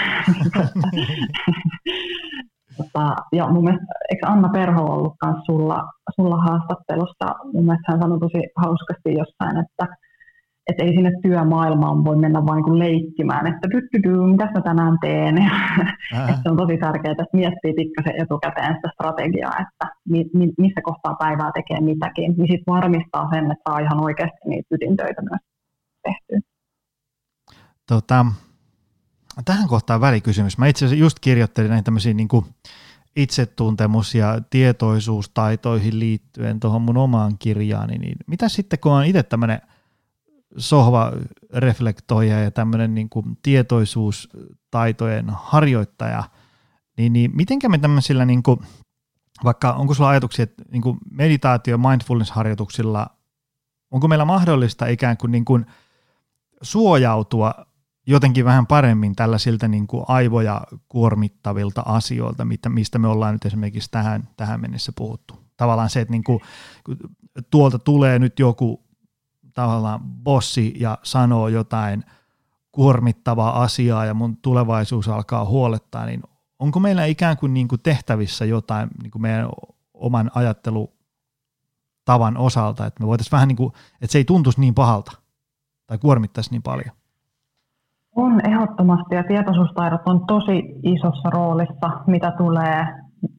tota, 2.77 3.16
ja 3.33 3.49
mun 3.49 3.64
mielestä, 3.64 3.87
eikö 4.11 4.27
Anna 4.27 4.49
Perho 4.49 4.83
ollut 4.83 5.14
sulla, 5.47 5.85
sulla 6.16 6.37
haastattelussa? 6.37 7.35
Mun 7.53 7.64
mielestä 7.64 7.93
hän 7.93 8.01
sanoi 8.01 8.20
tosi 8.20 8.43
hauskasti 8.57 9.14
jossain, 9.14 9.57
että 9.57 9.97
että 10.67 10.83
ei 10.83 10.89
sinne 10.89 11.12
työmaailmaan 11.23 12.05
voi 12.05 12.17
mennä 12.17 12.47
vain 12.47 12.65
kuin 12.65 12.79
leikkimään, 12.79 13.47
että 13.47 13.69
dy, 14.03 14.17
mitä 14.31 14.51
mä 14.55 14.61
tänään 14.61 14.99
teen. 15.01 15.39
että 16.29 16.43
se 16.43 16.51
on 16.51 16.57
tosi 16.57 16.79
tärkeää, 16.79 17.12
että 17.12 17.25
miettii 17.33 17.75
pikkasen 17.75 18.23
etukäteen 18.23 18.75
sitä 18.75 18.89
strategiaa, 18.95 19.53
että 19.53 19.95
mi, 20.09 20.25
mi, 20.35 20.53
missä 20.59 20.81
kohtaa 20.85 21.15
päivää 21.15 21.51
tekee 21.55 21.81
mitäkin, 21.81 22.35
niin 22.37 22.49
sitten 22.53 22.75
varmistaa 22.75 23.29
sen, 23.31 23.51
että 23.53 23.71
saa 23.71 23.79
ihan 23.79 24.05
oikeasti 24.05 24.39
niitä 24.47 24.69
ydintöitä 24.71 25.23
myös 25.23 25.41
tehtyä. 26.03 26.41
Tota, 27.89 28.27
tähän 29.45 29.69
kohtaan 29.69 30.01
välikysymys. 30.01 30.59
Mä 30.59 30.67
itse 30.67 30.85
asiassa 30.85 31.05
just 31.05 31.19
kirjoittelin 31.21 31.71
näitä 31.71 31.85
tämmöisiä 31.85 32.15
niin 32.15 32.29
itsetuntemus- 33.17 34.15
ja 34.15 34.41
tietoisuustaitoihin 34.51 35.99
liittyen 35.99 36.61
tuohon 36.61 36.83
mun 36.83 36.97
omaan 36.97 37.33
kirjaani, 37.39 37.99
niin 37.99 38.17
mitä 38.27 38.49
sitten 38.49 38.79
kun 38.79 38.93
on 38.93 39.05
itse 39.05 39.23
tämmöinen– 39.23 39.59
sohvareflektoija 40.57 42.40
ja 42.40 42.50
tämmöinen 42.50 42.94
niin 42.94 43.09
kuin 43.09 43.38
tietoisuustaitojen 43.42 45.26
harjoittaja, 45.30 46.24
niin, 46.96 47.12
niin 47.12 47.30
mitenkä 47.34 47.68
me 47.68 47.78
tämmöisillä, 47.78 48.24
niin 48.24 48.42
kuin, 48.42 48.61
vaikka 49.44 49.72
onko 49.72 49.94
sulla 49.94 50.11
ajatuksia, 50.11 50.42
että 50.42 50.62
niin 50.70 50.82
kuin 50.82 50.98
meditaatio- 51.11 51.78
mindfulness-harjoituksilla, 51.78 53.07
onko 53.90 54.09
meillä 54.09 54.24
mahdollista 54.24 54.86
ikään 54.86 55.16
kuin, 55.16 55.32
niin 55.32 55.44
kuin 55.44 55.66
suojautua 56.62 57.55
jotenkin 58.07 58.44
vähän 58.44 58.66
paremmin 58.66 59.16
tällaisilta 59.16 59.68
niin 59.68 59.86
kuin 59.86 60.05
aivoja 60.09 60.62
kuormittavilta 60.88 61.82
asioilta, 61.86 62.46
mistä 62.68 62.98
me 62.98 63.09
ollaan 63.09 63.32
nyt 63.32 63.44
esimerkiksi 63.44 63.90
tähän, 63.90 64.28
tähän 64.36 64.61
mennessä 64.61 64.92
puhuttu? 64.96 65.44
tavallaan 65.57 65.90
se, 65.90 66.00
että 66.00 66.12
niin 66.12 66.24
kuin, 66.24 66.40
tuolta 67.50 67.78
tulee 67.78 68.18
nyt 68.18 68.38
joku 68.38 68.84
tavallaan 69.55 70.00
bossi 70.24 70.74
ja 70.80 70.98
sanoo 71.02 71.48
jotain 71.48 72.05
kuormittavaa 72.72 73.62
asiaa 73.62 74.05
ja 74.05 74.14
mun 74.14 74.36
tulevaisuus 74.36 75.09
alkaa 75.09 75.44
huolettaa, 75.44 76.07
niin 76.07 76.22
onko 76.59 76.80
meillä 76.80 77.05
ikään 77.05 77.36
kuin, 77.36 77.55
niin 77.55 77.68
kuin 77.68 77.80
tehtävissä 77.82 78.44
jotain 78.44 78.88
niin 79.02 79.11
kuin 79.11 79.22
meidän 79.22 79.48
oman 79.94 80.30
ajattelutavan 80.34 82.36
osalta, 82.36 82.86
että 82.86 83.02
me 83.02 83.07
voitaisiin 83.07 83.32
vähän 83.32 83.48
niin 83.48 83.57
kuin, 83.57 83.72
että 84.02 84.12
se 84.12 84.18
ei 84.18 84.24
tuntuisi 84.24 84.61
niin 84.61 84.74
pahalta 84.74 85.12
tai 85.86 85.98
kuormittaisi 85.98 86.50
niin 86.50 86.62
paljon? 86.62 86.90
On 88.16 88.46
ehdottomasti 88.46 89.14
ja 89.14 89.24
tietoisuustaidot 89.28 90.00
on 90.07 90.26
tosi 90.26 90.62
isossa 90.82 91.30
roolissa, 91.30 91.90
mitä 92.07 92.32
tulee 92.38 92.86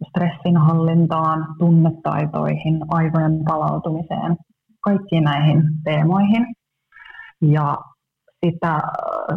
stressin 0.10 0.58
hallintaan, 0.58 1.56
tunnetaitoihin, 1.60 2.80
aivojen 2.90 3.44
palautumiseen, 3.46 4.38
kaikkiin 4.86 5.24
näihin 5.24 5.64
teemoihin. 5.84 6.46
Ja 7.42 7.78
sitä, 8.46 8.80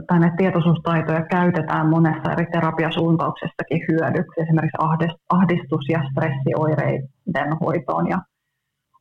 tänne 0.06 0.32
tietoisuustaitoja 0.36 1.22
käytetään 1.24 1.88
monessa 1.88 2.32
eri 2.32 2.46
terapiasuuntauksessakin 2.52 3.80
hyödyksi, 3.88 4.40
esimerkiksi 4.40 4.82
ahdistus- 5.28 5.88
ja 5.88 6.02
stressioireiden 6.10 7.50
hoitoon. 7.60 8.08
Ja 8.08 8.18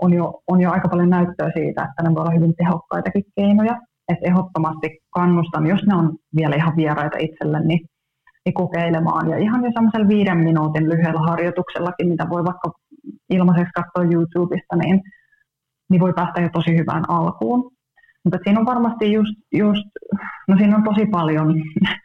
on 0.02 0.14
jo, 0.14 0.42
on 0.48 0.62
jo 0.62 0.72
aika 0.72 0.88
paljon 0.88 1.10
näyttöä 1.10 1.52
siitä, 1.54 1.84
että 1.84 2.04
ne 2.04 2.16
voi 2.16 2.22
olla 2.22 2.38
hyvin 2.40 2.54
tehokkaitakin 2.56 3.24
keinoja. 3.36 3.76
Että 4.10 4.28
ehdottomasti 4.28 5.00
kannustan, 5.10 5.68
jos 5.68 5.84
ne 5.88 5.96
on 5.96 6.16
vielä 6.36 6.56
ihan 6.56 6.76
vieraita 6.76 7.18
itselle, 7.20 7.60
niin, 7.60 7.80
niin 8.46 8.54
kokeilemaan. 8.54 9.30
Ja 9.30 9.38
ihan 9.38 9.66
jo 9.66 9.72
semmoisella 9.74 10.08
viiden 10.08 10.38
minuutin 10.38 10.90
lyhyellä 10.90 11.20
harjoituksellakin, 11.20 12.08
mitä 12.08 12.30
voi 12.30 12.44
vaikka 12.46 12.72
ilmaiseksi 13.30 13.72
katsoa 13.74 14.12
YouTubesta, 14.14 14.76
niin, 14.76 15.02
niin 15.90 16.02
voi 16.02 16.14
päästä 16.14 16.42
jo 16.42 16.50
tosi 16.54 16.78
hyvään 16.78 17.10
alkuun. 17.10 17.72
Mutta 18.24 18.40
siinä 18.44 18.60
on 18.60 18.66
varmasti 18.66 19.14
just, 19.14 19.36
just, 19.54 19.88
no 20.48 20.58
siinä 20.58 20.76
on 20.76 20.84
tosi 20.84 21.06
paljon 21.06 21.54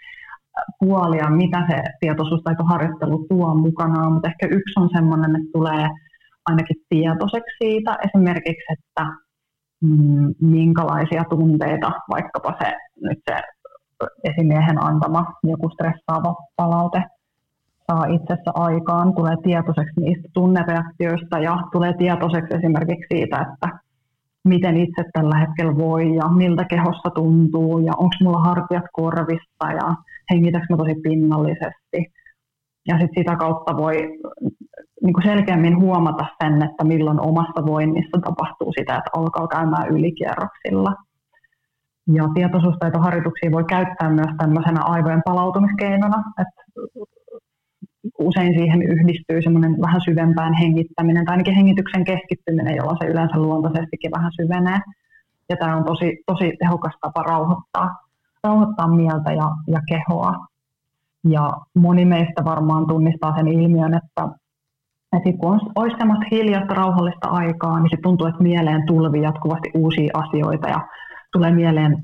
puolia, 0.80 1.30
mitä 1.30 1.66
se 1.70 1.82
tietoisuustaitoharjoittelu 2.00 3.26
tuo 3.28 3.54
mukanaan, 3.54 4.12
mutta 4.12 4.28
ehkä 4.28 4.46
yksi 4.46 4.80
on 4.80 4.88
sellainen, 4.96 5.36
että 5.36 5.52
tulee 5.52 5.88
ainakin 6.46 6.76
tietoiseksi 6.88 7.56
siitä 7.64 7.98
esimerkiksi, 8.06 8.72
että 8.72 9.04
mm, 9.82 10.34
minkälaisia 10.40 11.24
tunteita 11.30 11.92
vaikkapa 12.10 12.54
se 12.62 12.72
nyt 13.00 13.18
se 13.30 13.40
esimiehen 14.24 14.84
antama 14.84 15.26
joku 15.44 15.68
stressaava 15.68 16.34
palaute 16.56 17.02
saa 17.92 18.04
itsessä 18.04 18.50
aikaan, 18.54 19.14
tulee 19.14 19.36
tietoiseksi 19.42 20.00
niistä 20.00 20.28
tunnereaktioista 20.34 21.38
ja 21.38 21.56
tulee 21.72 21.92
tietoiseksi 21.98 22.56
esimerkiksi 22.56 23.06
siitä, 23.14 23.36
että 23.36 23.78
miten 24.44 24.76
itse 24.76 25.02
tällä 25.12 25.36
hetkellä 25.36 25.76
voi 25.76 26.14
ja 26.14 26.28
miltä 26.28 26.64
kehossa 26.64 27.10
tuntuu 27.14 27.78
ja 27.78 27.92
onko 27.96 28.14
mulla 28.22 28.38
hartiat 28.38 28.84
korvissa 28.92 29.66
ja 29.80 29.94
hengitäkö 30.30 30.66
mä 30.70 30.76
tosi 30.76 30.94
pinnallisesti. 31.02 31.98
Ja 32.88 32.98
sitten 32.98 33.20
sitä 33.22 33.36
kautta 33.36 33.76
voi 33.76 33.96
niin 35.02 35.12
kuin 35.14 35.24
selkeämmin 35.24 35.80
huomata 35.80 36.26
sen, 36.42 36.62
että 36.62 36.84
milloin 36.84 37.20
omassa 37.20 37.66
voinnissa 37.66 38.20
tapahtuu 38.24 38.72
sitä, 38.78 38.96
että 38.96 39.10
alkaa 39.16 39.48
käymään 39.48 39.88
ylikierroksilla. 39.88 40.94
Ja 42.12 42.24
tietoisuustaitoharjoituksia 42.34 43.50
voi 43.52 43.64
käyttää 43.64 44.10
myös 44.10 44.32
tämmöisenä 44.38 44.80
aivojen 44.84 45.22
palautumiskeinona, 45.24 46.22
että 46.40 46.62
usein 48.18 48.54
siihen 48.54 48.82
yhdistyy 48.82 49.42
semmoinen 49.42 49.80
vähän 49.80 50.00
syvempään 50.00 50.54
hengittäminen, 50.54 51.24
tai 51.24 51.32
ainakin 51.32 51.54
hengityksen 51.54 52.04
keskittyminen, 52.04 52.76
jolloin 52.76 52.98
se 53.00 53.06
yleensä 53.06 53.38
luontaisestikin 53.38 54.10
vähän 54.16 54.32
syvenee. 54.40 54.78
Ja 55.48 55.56
tämä 55.56 55.76
on 55.76 55.84
tosi, 55.84 56.22
tosi 56.26 56.52
tehokas 56.58 56.94
tapa 57.00 57.22
rauhoittaa, 57.22 57.96
rauhoittaa 58.44 58.88
mieltä 58.88 59.32
ja, 59.32 59.48
ja 59.66 59.80
kehoa. 59.88 60.34
Ja 61.28 61.50
moni 61.74 62.04
meistä 62.04 62.44
varmaan 62.44 62.86
tunnistaa 62.86 63.36
sen 63.36 63.48
ilmiön, 63.48 63.94
että, 63.94 64.28
että 65.16 65.38
kun 65.40 65.60
olisi 65.74 65.96
semmoista 65.98 66.26
hiljaista, 66.30 66.74
rauhallista 66.74 67.28
aikaa, 67.28 67.80
niin 67.80 67.90
se 67.90 67.96
tuntuu, 68.02 68.26
että 68.26 68.42
mieleen 68.42 68.86
tulvii 68.86 69.22
jatkuvasti 69.22 69.70
uusia 69.74 70.10
asioita 70.14 70.68
ja 70.68 70.80
tulee 71.32 71.52
mieleen 71.52 72.02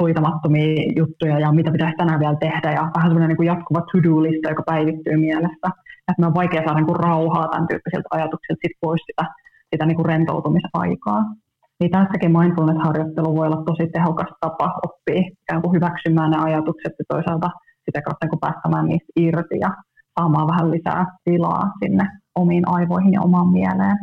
hoitamattomia 0.00 0.92
juttuja 0.96 1.38
ja 1.38 1.52
mitä 1.52 1.70
pitäisi 1.72 1.96
tänään 1.96 2.20
vielä 2.20 2.36
tehdä 2.40 2.72
ja 2.72 2.90
vähän 2.94 3.08
semmoinen 3.08 3.28
niin 3.28 3.36
kuin 3.36 3.46
jatkuva 3.46 3.80
to-do-lista, 3.80 4.48
joka 4.48 4.62
päivittyy 4.66 5.16
mielessä. 5.16 5.68
Että 6.08 6.26
on 6.26 6.34
vaikea 6.34 6.62
saada 6.64 6.78
niin 6.78 6.86
kuin 6.86 7.00
rauhaa 7.00 7.48
tämän 7.48 7.68
tyyppisiltä 7.68 8.08
ajatuksilta 8.10 8.60
sit 8.62 8.76
pois 8.80 9.00
sitä, 9.06 9.24
sitä 9.72 9.86
niin 9.86 9.96
kuin 9.96 10.06
rentoutumisaikaa. 10.06 11.20
Niin 11.80 11.90
tässäkin 11.90 12.32
mindfulness-harjoittelu 12.32 13.36
voi 13.36 13.46
olla 13.46 13.62
tosi 13.64 13.86
tehokas 13.92 14.30
tapa 14.40 14.74
oppia 14.86 15.60
kuin 15.62 15.74
hyväksymään 15.76 16.30
ne 16.30 16.36
ajatukset 16.36 16.92
ja 16.98 17.04
toisaalta 17.08 17.50
sitä 17.84 18.02
kautta 18.02 18.24
niin 18.24 18.30
kuin 18.30 18.40
päästämään 18.40 18.86
niistä 18.86 19.12
irti 19.16 19.58
ja 19.60 19.70
saamaan 20.18 20.46
vähän 20.46 20.70
lisää 20.70 21.06
tilaa 21.24 21.62
sinne 21.82 22.04
omiin 22.34 22.68
aivoihin 22.68 23.12
ja 23.12 23.22
omaan 23.22 23.48
mieleen. 23.48 23.96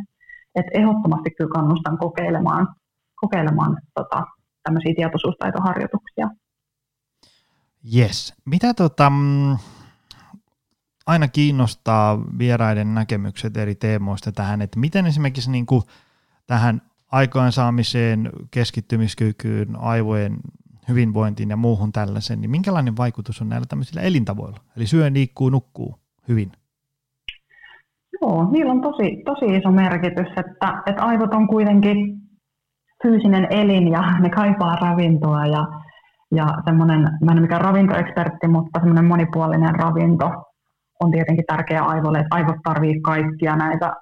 Et 0.55 0.65
ehdottomasti 0.73 1.29
kyllä 1.37 1.51
kannustan 1.55 1.97
kokeilemaan, 1.97 2.67
kokeilemaan 3.21 3.77
tota, 3.95 4.23
tämmöisiä 4.63 4.93
tietoisuustaitoharjoituksia. 4.95 6.29
Yes. 7.95 8.33
Mitä 8.45 8.73
tota, 8.73 9.09
mm, 9.09 9.57
aina 11.05 11.27
kiinnostaa 11.27 12.19
vieraiden 12.37 12.93
näkemykset 12.93 13.57
eri 13.57 13.75
teemoista 13.75 14.31
tähän, 14.31 14.61
että 14.61 14.79
miten 14.79 15.05
esimerkiksi 15.05 15.51
niin 15.51 15.65
kuin 15.65 15.81
tähän 16.47 16.81
aikaansaamiseen, 17.11 18.29
keskittymiskykyyn, 18.51 19.75
aivojen 19.75 20.37
hyvinvointiin 20.89 21.49
ja 21.49 21.57
muuhun 21.57 21.91
tällaisen, 21.91 22.41
niin 22.41 22.51
minkälainen 22.51 22.97
vaikutus 22.97 23.41
on 23.41 23.49
näillä 23.49 23.65
tämmöisillä 23.69 24.01
elintavoilla? 24.01 24.59
Eli 24.77 24.87
syö, 24.87 25.09
liikkuu, 25.13 25.49
nukkuu 25.49 25.95
hyvin. 26.27 26.51
Joo, 28.21 28.51
niillä 28.51 28.71
on 28.71 28.81
tosi, 28.81 29.21
tosi 29.25 29.57
iso 29.57 29.71
merkitys, 29.71 30.27
että, 30.27 30.83
että 30.85 31.03
aivot 31.03 31.33
on 31.33 31.47
kuitenkin 31.47 32.22
fyysinen 33.03 33.47
elin 33.49 33.87
ja 33.87 34.01
ne 34.19 34.29
kaipaa 34.29 34.75
ravintoa 34.75 35.45
ja, 35.45 35.67
ja 36.35 36.47
semmoinen, 36.65 37.01
mä 37.01 37.31
en 37.31 37.37
ole 37.37 37.41
mikään 37.41 37.61
ravintoekspertti, 37.61 38.47
mutta 38.47 38.79
semmoinen 38.79 39.05
monipuolinen 39.05 39.75
ravinto 39.75 40.31
on 40.99 41.11
tietenkin 41.11 41.45
tärkeä 41.47 41.81
aivoille, 41.83 42.19
että 42.19 42.35
aivot 42.35 42.55
tarvii 42.63 43.01
kaikkia 43.01 43.55
näitä, 43.55 43.93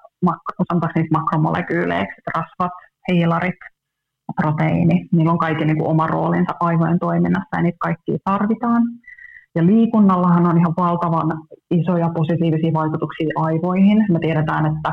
sanotaanko 0.68 1.00
niitä 1.00 1.18
makromolekyyleiksi, 1.18 2.20
rasvat, 2.36 2.72
hiilarit, 3.10 3.60
proteiini, 4.42 5.08
niillä 5.12 5.32
on 5.32 5.38
kaikki 5.38 5.64
niin 5.64 5.78
kuin 5.78 5.90
oma 5.90 6.06
roolinsa 6.06 6.52
aivojen 6.60 6.98
toiminnassa 6.98 7.56
ja 7.56 7.62
niitä 7.62 7.78
kaikkia 7.80 8.16
tarvitaan. 8.24 8.82
Ja 9.54 9.66
liikunnallahan 9.66 10.46
on 10.46 10.58
ihan 10.58 10.74
valtavan 10.76 11.38
isoja 11.70 12.08
positiivisia 12.08 12.72
vaikutuksia 12.72 13.28
aivoihin. 13.36 14.06
Me 14.08 14.18
tiedetään, 14.18 14.66
että 14.66 14.92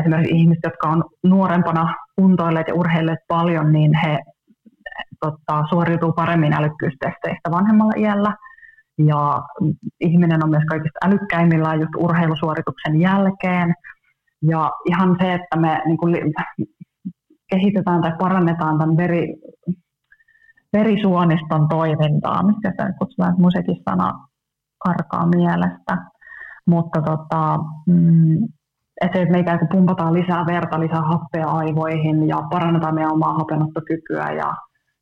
esimerkiksi 0.00 0.34
ihmiset, 0.34 0.62
jotka 0.64 0.88
on 0.88 1.04
nuorempana 1.24 1.94
kuntoilleet 2.16 2.68
ja 2.68 2.74
urheilleet 2.74 3.18
paljon, 3.28 3.72
niin 3.72 3.90
he 4.04 4.18
tota, 5.20 5.64
suoriutuu 5.68 6.12
paremmin 6.12 6.52
älykkyystesteistä 6.52 7.50
vanhemmalla 7.50 7.92
iällä. 7.96 8.36
Ja 8.98 9.42
ihminen 10.00 10.44
on 10.44 10.50
myös 10.50 10.64
kaikista 10.68 11.06
älykkäimmillään 11.06 11.80
just 11.80 11.94
urheilusuorituksen 11.98 13.00
jälkeen. 13.00 13.74
Ja 14.42 14.70
ihan 14.86 15.16
se, 15.20 15.32
että 15.32 15.56
me 15.56 15.82
niin 15.86 15.98
kuin, 15.98 16.16
kehitetään 17.50 18.02
tai 18.02 18.12
parannetaan 18.18 18.78
tämän 18.78 18.96
veri, 18.96 19.34
verisuoniston 20.72 21.68
toimintaa, 21.68 22.42
mistä 22.42 22.72
se 22.76 22.92
kutsutaan 22.98 23.34
musiikin 23.38 23.76
sana 23.90 24.12
karkaa 24.78 25.26
mielestä. 25.26 25.96
Mutta 26.66 27.02
tota, 27.02 27.58
mm, 27.86 28.38
että 29.00 29.32
me 29.32 29.38
ikään 29.38 29.58
kuin 29.58 29.68
pumpataan 29.68 30.12
lisää 30.12 30.46
verta, 30.46 30.80
lisää 30.80 31.02
happea 31.02 31.46
aivoihin 31.46 32.28
ja 32.28 32.36
parannetaan 32.50 32.94
meidän 32.94 33.12
omaa 33.12 33.34
hapenottokykyä 33.34 34.32
ja, 34.32 34.54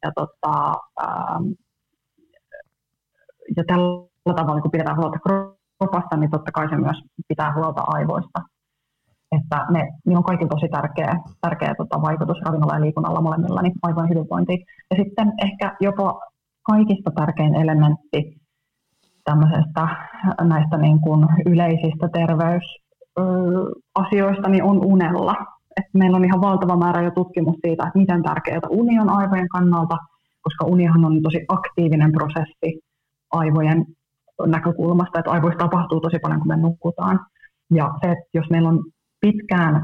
ja, 0.02 0.12
tota, 0.14 0.74
ää, 1.02 1.40
ja 3.56 3.64
tällä 3.66 4.36
tavalla, 4.36 4.60
kun 4.60 4.70
pidetään 4.70 4.96
huolta 4.96 5.18
kropasta, 5.78 6.16
niin 6.16 6.30
totta 6.30 6.52
kai 6.52 6.68
se 6.68 6.76
myös 6.76 7.02
pitää 7.28 7.54
huolta 7.54 7.82
aivoista. 7.86 8.40
Että 9.32 9.66
ne, 9.70 9.88
niillä 10.06 10.18
on 10.18 10.24
kaikilla 10.24 10.48
tosi 10.48 10.68
tärkeä, 10.68 11.12
tärkeä 11.40 11.74
tota, 11.74 12.02
vaikutus 12.02 12.42
ravinnolla 12.44 12.74
ja 12.74 12.80
liikunnalla 12.80 13.20
molemmilla 13.20 13.62
niin 13.62 13.72
aivojen 13.82 14.08
hyvinvointiin. 14.08 14.66
Ja 14.90 14.96
sitten 15.04 15.32
ehkä 15.42 15.76
jopa 15.80 16.20
kaikista 16.62 17.10
tärkein 17.10 17.54
elementti 17.54 18.40
tämmöisestä 19.24 19.88
näistä 20.40 20.76
niin 20.76 21.00
kuin 21.00 21.26
yleisistä 21.46 22.08
terveys, 22.12 22.64
asioista 23.94 24.48
niin 24.48 24.64
on 24.64 24.86
unella. 24.86 25.34
Et 25.76 25.84
meillä 25.94 26.16
on 26.16 26.24
ihan 26.24 26.40
valtava 26.40 26.76
määrä 26.76 27.02
jo 27.02 27.10
tutkimus 27.10 27.56
siitä, 27.66 27.86
että 27.86 27.98
miten 27.98 28.22
tärkeää 28.22 28.60
uni 28.70 28.98
on 29.00 29.10
aivojen 29.10 29.48
kannalta, 29.48 29.96
koska 30.42 30.64
unihan 30.66 31.04
on 31.04 31.22
tosi 31.22 31.44
aktiivinen 31.48 32.12
prosessi 32.12 32.80
aivojen 33.32 33.86
näkökulmasta, 34.46 35.18
että 35.18 35.30
aivoissa 35.30 35.58
tapahtuu 35.58 36.00
tosi 36.00 36.18
paljon, 36.22 36.40
kun 36.40 36.48
me 36.48 36.56
nukutaan. 36.56 37.20
Ja 37.74 37.90
se, 38.00 38.10
että 38.12 38.24
jos 38.34 38.50
meillä 38.50 38.68
on 38.68 38.84
pitkään 39.20 39.82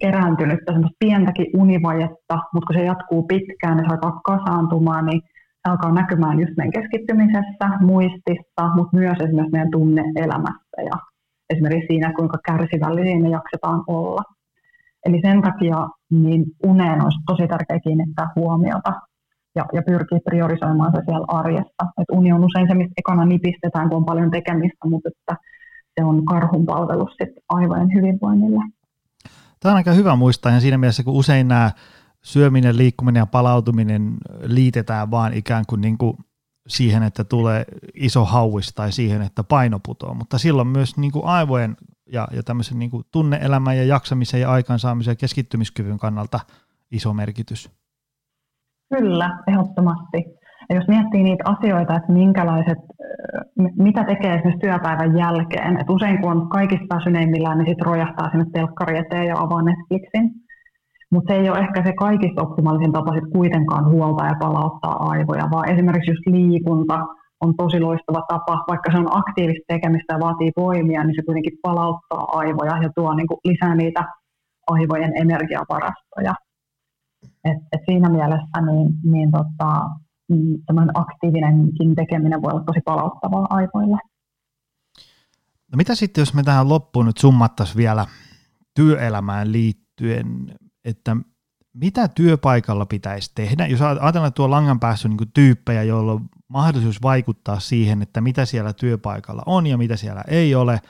kerääntynyttä 0.00 0.72
semmoista 0.72 0.96
pientäkin 0.98 1.46
univajetta, 1.56 2.38
mutta 2.54 2.66
kun 2.66 2.76
se 2.76 2.84
jatkuu 2.84 3.22
pitkään 3.22 3.78
ja 3.78 3.84
se 3.84 3.94
alkaa 3.94 4.20
kasaantumaan, 4.24 5.06
niin 5.06 5.20
se 5.62 5.70
alkaa 5.70 5.92
näkymään 5.92 6.40
just 6.40 6.52
meidän 6.56 6.72
keskittymisessä, 6.72 7.66
muistissa, 7.80 8.62
mutta 8.74 8.96
myös 8.96 9.16
esimerkiksi 9.20 9.52
meidän 9.52 9.70
tunneelämässä 9.70 10.78
ja 10.84 10.96
esimerkiksi 11.50 11.86
siinä, 11.86 12.12
kuinka 12.12 12.38
kärsivällisiä 12.46 13.20
me 13.20 13.28
jaksetaan 13.28 13.84
olla. 13.86 14.22
Eli 15.06 15.20
sen 15.20 15.42
takia 15.42 15.88
niin 16.10 16.44
uneen 16.66 17.04
olisi 17.04 17.18
tosi 17.26 17.48
tärkeää 17.48 17.80
kiinnittää 17.80 18.28
huomiota 18.36 18.92
ja, 19.54 19.64
ja 19.72 19.82
pyrkiä 19.82 20.18
priorisoimaan 20.24 20.92
se 20.92 21.02
siellä 21.04 21.26
arjessa. 21.28 21.82
Et 22.00 22.10
uni 22.12 22.32
on 22.32 22.44
usein 22.44 22.68
se, 22.68 22.74
mistä 22.74 22.94
ekana 22.96 23.24
nipistetään, 23.24 23.88
kun 23.88 23.96
on 23.96 24.04
paljon 24.04 24.30
tekemistä, 24.30 24.88
mutta 24.88 25.08
että 25.08 25.36
se 25.94 26.04
on 26.04 26.24
karhun 26.24 26.66
palvelus 26.66 27.10
sit 27.10 27.34
aivojen 27.48 27.94
hyvinvoinnille. 27.94 28.64
Tämä 29.60 29.72
on 29.72 29.76
aika 29.76 29.92
hyvä 29.92 30.16
muistaa 30.16 30.52
ja 30.52 30.60
siinä 30.60 30.78
mielessä, 30.78 31.02
kun 31.02 31.14
usein 31.14 31.48
nämä 31.48 31.70
syöminen, 32.22 32.76
liikkuminen 32.76 33.20
ja 33.20 33.26
palautuminen 33.26 34.14
liitetään 34.42 35.10
vaan 35.10 35.34
ikään 35.34 35.64
kuin, 35.68 35.80
niin 35.80 35.98
kuin 35.98 36.16
siihen, 36.68 37.02
että 37.02 37.24
tulee 37.24 37.64
iso 37.94 38.24
hauis 38.24 38.74
tai 38.74 38.92
siihen, 38.92 39.22
että 39.22 39.44
paino 39.44 39.78
putoaa, 39.86 40.14
mutta 40.14 40.38
silloin 40.38 40.68
myös 40.68 40.96
niin 40.96 41.12
kuin 41.12 41.24
aivojen 41.24 41.76
ja, 42.12 42.28
ja 42.32 42.42
tämmöisen 42.42 42.78
niin 42.78 42.90
kuin 42.90 43.04
tunneelämän 43.12 43.76
ja 43.76 43.84
jaksamisen 43.84 44.40
ja 44.40 44.50
aikaansaamisen 44.50 45.12
ja 45.12 45.16
keskittymiskyvyn 45.16 45.98
kannalta 45.98 46.40
iso 46.90 47.14
merkitys. 47.14 47.70
Kyllä, 48.94 49.38
ehdottomasti. 49.48 50.24
Ja 50.70 50.76
jos 50.76 50.88
miettii 50.88 51.22
niitä 51.22 51.44
asioita, 51.46 51.96
että 51.96 52.12
minkälaiset, 52.12 52.78
mitä 53.76 54.04
tekee 54.04 54.34
esimerkiksi 54.34 54.60
työpäivän 54.60 55.18
jälkeen, 55.18 55.80
että 55.80 55.92
usein 55.92 56.20
kun 56.20 56.30
on 56.30 56.48
kaikista 56.48 56.94
väsyneimmillään, 56.94 57.58
niin 57.58 57.68
sitten 57.68 57.86
rojahtaa 57.86 58.30
sinne 58.30 58.46
telkkari 58.52 58.98
eteen 58.98 59.26
ja 59.26 59.38
avaa 59.38 59.62
Netflixin. 59.62 60.47
Mutta 61.12 61.32
se 61.32 61.40
ei 61.40 61.50
ole 61.50 61.58
ehkä 61.58 61.84
se 61.84 61.92
kaikista 61.92 62.42
optimaalisin 62.42 62.92
tapa 62.92 63.14
sit 63.14 63.32
kuitenkaan 63.32 63.90
huolta 63.90 64.24
ja 64.24 64.34
palauttaa 64.40 65.08
aivoja, 65.10 65.50
vaan 65.50 65.68
esimerkiksi 65.68 66.10
just 66.10 66.26
liikunta 66.26 66.98
on 67.40 67.54
tosi 67.56 67.80
loistava 67.80 68.22
tapa, 68.28 68.64
vaikka 68.68 68.92
se 68.92 68.98
on 68.98 69.16
aktiivista 69.18 69.64
tekemistä 69.68 70.14
ja 70.14 70.20
vaatii 70.20 70.50
voimia, 70.56 71.04
niin 71.04 71.14
se 71.16 71.22
kuitenkin 71.22 71.58
palauttaa 71.62 72.24
aivoja 72.28 72.82
ja 72.82 72.90
tuo 72.94 73.14
niin 73.14 73.26
kuin 73.26 73.38
lisää 73.44 73.74
niitä 73.74 74.04
aivojen 74.66 75.12
energiavarastoja. 75.16 76.34
Et, 77.44 77.58
et 77.72 77.80
siinä 77.90 78.08
mielessä 78.08 78.60
niin, 78.66 78.88
niin 79.04 79.30
tota, 79.30 79.80
mm, 80.28 80.54
tämän 80.66 80.90
aktiivinenkin 80.94 81.94
tekeminen 81.94 82.42
voi 82.42 82.52
olla 82.52 82.64
tosi 82.64 82.80
palauttavaa 82.84 83.46
aivoille. 83.50 83.98
No 85.72 85.76
mitä 85.76 85.94
sitten, 85.94 86.22
jos 86.22 86.34
me 86.34 86.42
tähän 86.42 86.68
loppuun 86.68 87.06
nyt 87.06 87.18
summattaisiin 87.18 87.76
vielä 87.76 88.06
työelämään 88.74 89.52
liittyen, 89.52 90.26
että 90.88 91.16
mitä 91.74 92.08
työpaikalla 92.08 92.86
pitäisi 92.86 93.30
tehdä? 93.34 93.66
Jos 93.66 93.82
ajatellaan, 93.82 94.28
että 94.28 94.36
tuo 94.36 94.50
langan 94.50 94.80
päässä 94.80 95.08
on 95.08 95.16
niin 95.16 95.32
tyyppejä, 95.34 95.82
joilla 95.82 96.12
on 96.12 96.28
mahdollisuus 96.48 97.02
vaikuttaa 97.02 97.60
siihen, 97.60 98.02
että 98.02 98.20
mitä 98.20 98.44
siellä 98.44 98.72
työpaikalla 98.72 99.42
on 99.46 99.66
ja 99.66 99.78
mitä 99.78 99.96
siellä 99.96 100.24
ei 100.28 100.54
ole, 100.54 100.80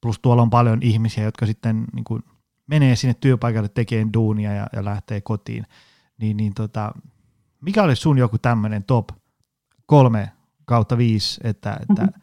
plus 0.00 0.18
tuolla 0.18 0.42
on 0.42 0.50
paljon 0.50 0.78
ihmisiä, 0.82 1.24
jotka 1.24 1.46
sitten 1.46 1.84
niin 1.94 2.04
kuin 2.04 2.22
menee 2.66 2.96
sinne 2.96 3.14
työpaikalle 3.14 3.68
tekemään 3.68 4.12
duunia 4.12 4.52
ja, 4.52 4.66
ja 4.72 4.84
lähtee 4.84 5.20
kotiin, 5.20 5.66
niin, 6.18 6.36
niin 6.36 6.54
tota, 6.54 6.92
mikä 7.60 7.82
olisi 7.82 8.02
sun 8.02 8.18
joku 8.18 8.38
tämmöinen 8.38 8.84
top 8.84 9.08
kolme 9.86 10.32
kautta 10.64 10.98
viisi, 10.98 11.40
että, 11.44 11.76
että 11.80 12.02
mm-hmm. 12.02 12.22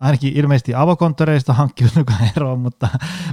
ainakin 0.00 0.36
ilmeisesti 0.36 0.74
avokonttoreista 0.74 1.52
hankkiutukaan 1.52 2.30
eroon, 2.36 2.60
mutta, 2.60 2.88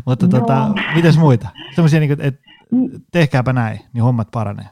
mutta 0.05 0.25
no. 0.25 0.39
tota, 0.39 0.71
mitäs 0.95 1.17
muita? 1.17 1.47
Sellaisia, 1.75 1.99
niin 1.99 2.09
kuin, 2.17 2.27
että. 2.27 2.50
Tehkääpä 3.11 3.53
näin, 3.53 3.79
niin 3.93 4.03
hommat 4.03 4.27
paranee. 4.31 4.65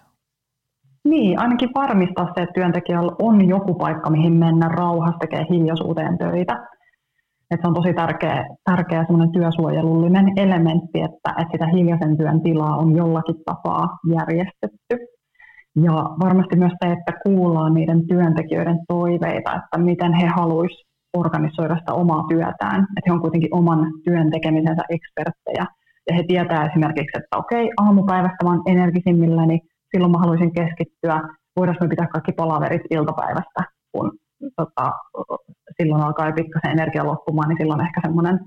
Niin, 1.04 1.40
ainakin 1.40 1.70
varmistaa 1.76 2.26
se, 2.26 2.42
että 2.42 2.54
työntekijällä 2.54 3.12
on 3.22 3.48
joku 3.48 3.74
paikka, 3.74 4.10
mihin 4.10 4.34
mennä 4.34 4.68
rauhassa 4.68 5.20
tekee 5.20 5.46
hiljaisuuteen 5.50 6.18
töitä. 6.18 6.68
Et 7.52 7.62
se 7.62 7.68
on 7.68 7.74
tosi 7.74 7.94
tärkeä, 7.94 8.46
tärkeä 8.64 9.06
työsuojelullinen 9.34 10.26
elementti, 10.38 11.02
että, 11.02 11.30
että 11.42 11.52
sitä 11.52 11.68
hiljaisen 11.68 12.18
työn 12.18 12.42
tilaa 12.42 12.78
on 12.78 12.96
jollakin 12.96 13.36
tapaa 13.46 13.88
järjestetty. 14.10 14.96
Ja 15.76 15.94
varmasti 16.20 16.56
myös 16.56 16.74
se, 16.84 16.92
että 16.92 17.14
kuullaan 17.24 17.74
niiden 17.74 18.08
työntekijöiden 18.08 18.80
toiveita, 18.88 19.56
että 19.56 19.78
miten 19.78 20.14
he 20.14 20.28
haluaisivat 20.28 20.90
organisoida 21.18 21.78
sitä 21.78 21.94
omaa 21.94 22.24
työtään. 22.30 22.82
Että 22.82 23.08
he 23.08 23.12
on 23.12 23.22
kuitenkin 23.22 23.56
oman 23.56 23.92
työn 24.06 24.32
tekemisensä 24.32 24.84
eksperttejä. 24.90 25.66
He 26.16 26.24
tietää 26.28 26.66
esimerkiksi, 26.66 27.18
että 27.18 27.38
okei, 27.38 27.72
aamupäivästä 27.78 28.44
mä 28.44 28.50
oon 28.50 28.64
energisimmilläni, 28.66 29.60
silloin 29.92 30.12
mä 30.12 30.18
haluaisin 30.18 30.54
keskittyä, 30.54 31.22
voidaanko 31.56 31.86
me 31.86 31.90
pitää 31.90 32.08
kaikki 32.08 32.32
palaverit 32.32 32.82
iltapäivästä, 32.90 33.62
kun 33.92 34.12
tota, 34.56 34.92
silloin 35.78 36.04
alkaa 36.04 36.28
jo 36.28 36.34
pikkasen 36.34 36.72
energia 36.72 37.06
loppumaan, 37.06 37.50
niin 37.50 37.58
silloin 37.58 37.82
ehkä 37.82 38.02
semmoinen 38.04 38.40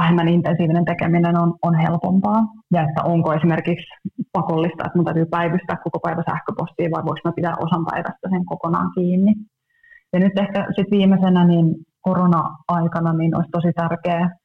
vähemmän 0.00 0.28
intensiivinen 0.28 0.84
tekeminen 0.84 1.38
on, 1.38 1.54
on 1.62 1.74
helpompaa. 1.74 2.40
Ja 2.72 2.82
että 2.82 3.02
onko 3.04 3.32
esimerkiksi 3.32 3.86
pakollista, 4.32 4.84
että 4.86 4.98
mun 4.98 5.04
täytyy 5.04 5.26
päivystää 5.26 5.76
koko 5.84 5.98
päivä 5.98 6.22
sähköpostiin 6.30 6.90
vai 6.90 7.04
voiko 7.04 7.20
mä 7.24 7.32
pitää 7.36 7.54
osan 7.64 7.84
päivästä 7.90 8.28
sen 8.30 8.44
kokonaan 8.44 8.90
kiinni. 8.94 9.34
Ja 10.12 10.18
nyt 10.20 10.38
ehkä 10.38 10.66
sitten 10.66 10.98
viimeisenä 10.98 11.44
niin 11.44 11.66
korona-aikana 12.00 13.12
niin 13.12 13.36
olisi 13.36 13.50
tosi 13.50 13.72
tärkeää 13.72 14.36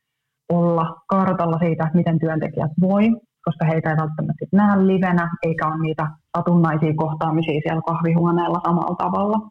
olla 0.50 0.96
kartalla 1.08 1.60
siitä, 1.60 1.92
miten 1.94 2.20
työntekijät 2.20 2.72
voi, 2.82 3.04
koska 3.46 3.66
heitä 3.66 3.90
ei 3.90 3.98
välttämättä 3.98 4.46
näe 4.54 4.88
livenä, 4.88 5.30
eikä 5.48 5.68
ole 5.68 5.82
niitä 5.82 6.08
satunnaisia 6.38 6.94
kohtaamisia 6.96 7.62
siellä 7.64 7.82
kahvihuoneella 7.88 8.60
samalla 8.66 8.96
tavalla. 8.96 9.50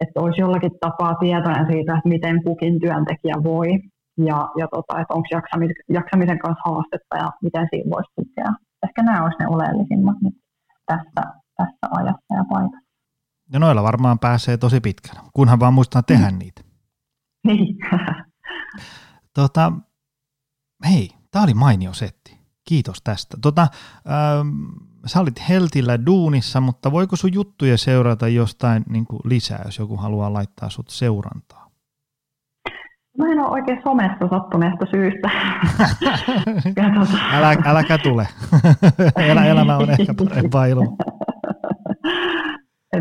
Että 0.00 0.20
olisi 0.20 0.40
jollakin 0.40 0.70
tapaa 0.80 1.14
tietoinen 1.14 1.66
siitä, 1.72 1.92
että 1.96 2.08
miten 2.08 2.44
kukin 2.44 2.80
työntekijä 2.80 3.34
voi 3.44 3.68
ja, 4.18 4.48
ja 4.60 4.66
tota, 4.74 5.00
että 5.00 5.14
onko 5.14 5.28
jaksamisen, 5.30 5.76
jaksamisen 5.88 6.38
kanssa 6.38 6.62
haastetta 6.64 7.16
ja 7.16 7.28
miten 7.42 7.66
siinä 7.70 7.90
voisi 7.90 8.10
tukea. 8.16 8.52
Ehkä 8.86 9.02
nämä 9.02 9.22
olisivat 9.24 9.40
ne 9.40 9.48
oleellisimmat 9.48 10.16
nyt 10.22 10.34
tässä, 10.86 11.22
tässä 11.56 11.86
ajassa 11.90 12.34
ja 12.34 12.44
paikassa. 12.50 12.84
Ja 13.52 13.58
noilla 13.58 13.82
varmaan 13.82 14.18
pääsee 14.18 14.56
tosi 14.56 14.80
pitkälle, 14.80 15.20
kunhan 15.32 15.60
vaan 15.60 15.74
muistaa 15.74 16.02
tehdä 16.02 16.30
mm. 16.30 16.38
niitä. 16.38 16.62
Niin. 17.46 17.76
tota, 19.38 19.72
hei, 20.88 21.10
tämä 21.30 21.42
oli 21.42 21.54
mainio 21.54 21.92
setti. 21.92 22.38
Kiitos 22.68 23.02
tästä. 23.02 23.36
Tota, 23.42 23.62
ähm, 23.62 24.48
sä 25.06 25.20
olit 25.20 25.48
Heltillä 25.48 26.06
duunissa, 26.06 26.60
mutta 26.60 26.92
voiko 26.92 27.16
sun 27.16 27.34
juttuja 27.34 27.78
seurata 27.78 28.28
jostain 28.28 28.84
niin 28.88 29.04
kuin 29.04 29.20
lisää, 29.24 29.62
jos 29.64 29.78
joku 29.78 29.96
haluaa 29.96 30.32
laittaa 30.32 30.70
sut 30.70 30.90
seurantaa? 30.90 31.64
Mä 33.18 33.32
en 33.32 33.40
ole 33.40 33.48
oikein 33.48 33.80
somessa 33.82 34.28
sattuneesta 34.30 34.86
syystä. 34.90 35.30
Älä, 37.32 37.56
äläkä 37.64 37.98
tule. 37.98 38.28
Elämä 39.50 39.76
on 39.76 39.90
ehkä 39.90 40.14
parempaa 40.14 40.66
ilman. 40.66 40.88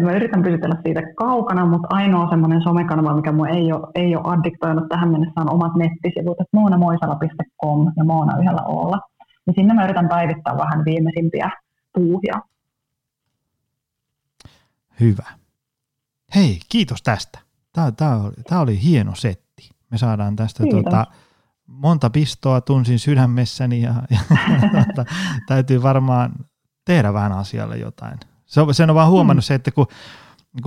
mä 0.01 0.11
yritän 0.11 0.43
pysytellä 0.43 0.75
siitä 0.83 1.01
kaukana, 1.17 1.65
mutta 1.65 1.87
ainoa 1.91 2.29
semmoinen 2.29 2.61
somekanava, 2.61 3.15
mikä 3.15 3.31
mua 3.31 3.47
ei 3.47 3.71
ole, 3.71 3.87
ei 3.95 4.15
ole 4.15 4.23
addiktoinut 4.27 4.89
tähän 4.89 5.11
mennessä, 5.11 5.41
on 5.41 5.53
omat 5.53 5.75
nettisivut, 5.75 6.41
että 6.41 6.57
moonamoisala.com 6.57 7.91
ja 7.97 8.03
Moona 8.03 8.39
yhdellä 8.39 8.61
olla. 8.61 8.99
Ja 9.47 9.53
sinne 9.55 9.73
mä 9.73 9.83
yritän 9.83 10.09
päivittää 10.09 10.57
vähän 10.57 10.85
viimeisimpiä 10.85 11.49
puuhia. 11.93 12.41
Hyvä. 14.99 15.25
Hei, 16.35 16.59
kiitos 16.69 17.03
tästä. 17.03 17.39
Tämä, 17.73 17.91
tämä, 17.91 18.15
oli, 18.15 18.33
tämä 18.49 18.61
oli 18.61 18.83
hieno 18.83 19.15
setti. 19.15 19.69
Me 19.91 19.97
saadaan 19.97 20.35
tästä 20.35 20.63
tuota, 20.69 21.07
monta 21.67 22.09
pistoa 22.09 22.61
tunsin 22.61 22.99
sydämessäni 22.99 23.81
ja, 23.81 23.93
ja 24.09 24.19
tuota, 24.71 25.05
täytyy 25.47 25.83
varmaan 25.83 26.31
tehdä 26.85 27.13
vähän 27.13 27.31
asialle 27.31 27.77
jotain. 27.77 28.19
Se 28.53 28.61
on, 28.61 28.73
sen 28.73 28.89
on 28.89 28.95
vaan 28.95 29.09
huomannut 29.09 29.43
mm. 29.43 29.47
se, 29.47 29.53
että 29.53 29.71
kun, 29.71 29.87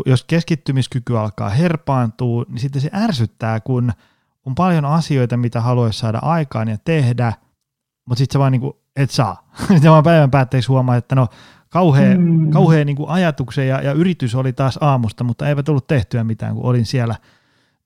jos 0.07 0.25
keskittymiskyky 0.25 1.19
alkaa 1.19 1.49
herpaantua, 1.49 2.45
niin 2.49 2.59
sitten 2.59 2.83
se 2.83 2.91
ärsyttää, 2.95 3.61
kun 3.61 3.93
on 4.47 4.55
paljon 4.55 4.85
asioita, 4.85 5.37
mitä 5.37 5.61
haluaisi 5.61 5.99
saada 5.99 6.19
aikaan 6.23 6.69
ja 6.69 6.77
tehdä, 6.85 7.33
mutta 8.09 8.19
sitten 8.19 8.33
se 8.33 8.39
vaan 8.39 8.53
niin 8.53 8.61
kuin, 8.61 8.73
et 8.97 9.11
saa. 9.11 9.49
Sitten 9.73 9.91
vaan 9.91 10.05
päivän 10.05 10.31
päätteeksi 10.31 10.69
huomaa, 10.69 10.97
että 10.97 11.15
no 11.15 11.29
kauhea, 11.69 12.19
mm. 12.19 12.51
kauhea 12.51 12.85
niin 12.85 12.97
kuin 12.97 13.11
ajatuksen 13.11 13.69
ja, 13.69 13.81
ja 13.81 13.93
yritys 13.93 14.35
oli 14.35 14.53
taas 14.53 14.79
aamusta, 14.81 15.25
mutta 15.25 15.49
eivät 15.49 15.65
tullut 15.65 15.87
tehtyä 15.87 16.25
mitään, 16.25 16.55
kun 16.55 16.65
olin 16.65 16.87
siellä 16.87 17.15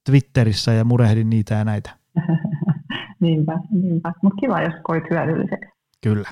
Twitterissä 0.04 0.72
ja 0.72 0.84
murehdin 0.84 1.30
niitä 1.30 1.54
ja 1.54 1.64
näitä. 1.64 1.90
niinpä, 3.20 3.52
niinpä. 3.70 4.12
Mutta 4.22 4.40
kiva, 4.40 4.62
jos 4.62 4.74
koit 4.82 5.04
hyödylliseksi. 5.10 5.70
Kyllä. 6.02 6.28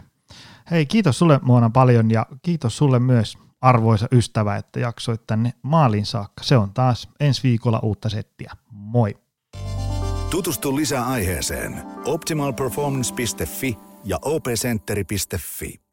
Hei, 0.70 0.86
kiitos 0.86 1.18
sulle 1.18 1.40
Moona 1.42 1.70
paljon 1.70 2.10
ja 2.10 2.26
kiitos 2.42 2.76
sulle 2.76 2.98
myös 2.98 3.47
arvoisa 3.60 4.08
ystävä, 4.12 4.56
että 4.56 4.80
jaksoit 4.80 5.26
tänne 5.26 5.52
maalin 5.62 6.06
saakka. 6.06 6.44
Se 6.44 6.56
on 6.56 6.74
taas 6.74 7.08
ensi 7.20 7.42
viikolla 7.42 7.78
uutta 7.78 8.08
settiä. 8.08 8.52
Moi! 8.70 9.16
Tutustu 10.30 10.76
lisää 10.76 11.06
aiheeseen 11.06 11.82
optimalperformance.fi 12.04 13.78
ja 14.04 14.18
opcenteri.fi. 14.22 15.87